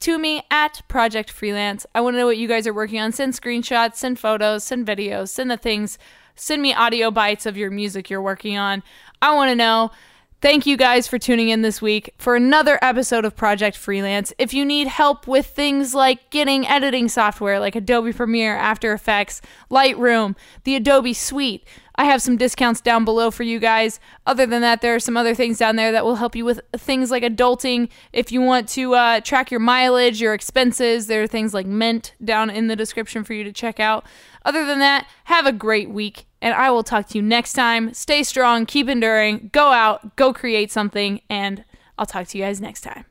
to 0.00 0.18
me 0.18 0.42
at 0.50 0.82
project 0.88 1.30
freelance. 1.30 1.86
I 1.94 2.00
want 2.00 2.14
to 2.14 2.18
know 2.18 2.26
what 2.26 2.38
you 2.38 2.48
guys 2.48 2.66
are 2.66 2.74
working 2.74 3.00
on. 3.00 3.12
Send 3.12 3.34
screenshots 3.34 3.96
send 3.96 4.18
photos 4.18 4.64
send 4.64 4.86
videos 4.86 5.28
send 5.28 5.50
the 5.50 5.56
things 5.56 5.98
Send 6.36 6.62
me 6.62 6.72
audio 6.74 7.10
bites 7.10 7.46
of 7.46 7.56
your 7.56 7.70
music 7.70 8.08
you're 8.08 8.22
working 8.22 8.56
on. 8.56 8.82
I 9.20 9.34
want 9.34 9.50
to 9.50 9.56
know. 9.56 9.90
Thank 10.42 10.66
you 10.66 10.76
guys 10.76 11.08
for 11.08 11.18
tuning 11.18 11.48
in 11.48 11.62
this 11.62 11.80
week 11.80 12.14
for 12.18 12.36
another 12.36 12.78
episode 12.82 13.24
of 13.24 13.34
Project 13.34 13.74
Freelance. 13.74 14.34
If 14.38 14.52
you 14.52 14.66
need 14.66 14.86
help 14.86 15.26
with 15.26 15.46
things 15.46 15.94
like 15.94 16.28
getting 16.28 16.68
editing 16.68 17.08
software 17.08 17.58
like 17.58 17.74
Adobe 17.74 18.12
Premiere, 18.12 18.54
After 18.54 18.92
Effects, 18.92 19.40
Lightroom, 19.70 20.36
the 20.64 20.76
Adobe 20.76 21.14
Suite, 21.14 21.66
I 21.98 22.04
have 22.04 22.22
some 22.22 22.36
discounts 22.36 22.80
down 22.80 23.04
below 23.04 23.30
for 23.30 23.42
you 23.42 23.58
guys. 23.58 23.98
Other 24.26 24.46
than 24.46 24.60
that, 24.62 24.80
there 24.80 24.94
are 24.94 25.00
some 25.00 25.16
other 25.16 25.34
things 25.34 25.58
down 25.58 25.76
there 25.76 25.92
that 25.92 26.04
will 26.04 26.16
help 26.16 26.36
you 26.36 26.44
with 26.44 26.60
things 26.76 27.10
like 27.10 27.22
adulting. 27.22 27.88
If 28.12 28.30
you 28.30 28.40
want 28.42 28.68
to 28.70 28.94
uh, 28.94 29.20
track 29.20 29.50
your 29.50 29.60
mileage, 29.60 30.20
your 30.20 30.34
expenses, 30.34 31.06
there 31.06 31.22
are 31.22 31.26
things 31.26 31.54
like 31.54 31.66
Mint 31.66 32.14
down 32.24 32.50
in 32.50 32.66
the 32.66 32.76
description 32.76 33.24
for 33.24 33.32
you 33.32 33.44
to 33.44 33.52
check 33.52 33.80
out. 33.80 34.04
Other 34.44 34.66
than 34.66 34.78
that, 34.78 35.06
have 35.24 35.46
a 35.46 35.52
great 35.52 35.90
week, 35.90 36.26
and 36.40 36.54
I 36.54 36.70
will 36.70 36.84
talk 36.84 37.08
to 37.08 37.18
you 37.18 37.22
next 37.22 37.54
time. 37.54 37.94
Stay 37.94 38.22
strong, 38.22 38.66
keep 38.66 38.88
enduring, 38.88 39.50
go 39.52 39.72
out, 39.72 40.16
go 40.16 40.32
create 40.32 40.70
something, 40.70 41.20
and 41.28 41.64
I'll 41.98 42.06
talk 42.06 42.28
to 42.28 42.38
you 42.38 42.44
guys 42.44 42.60
next 42.60 42.82
time. 42.82 43.06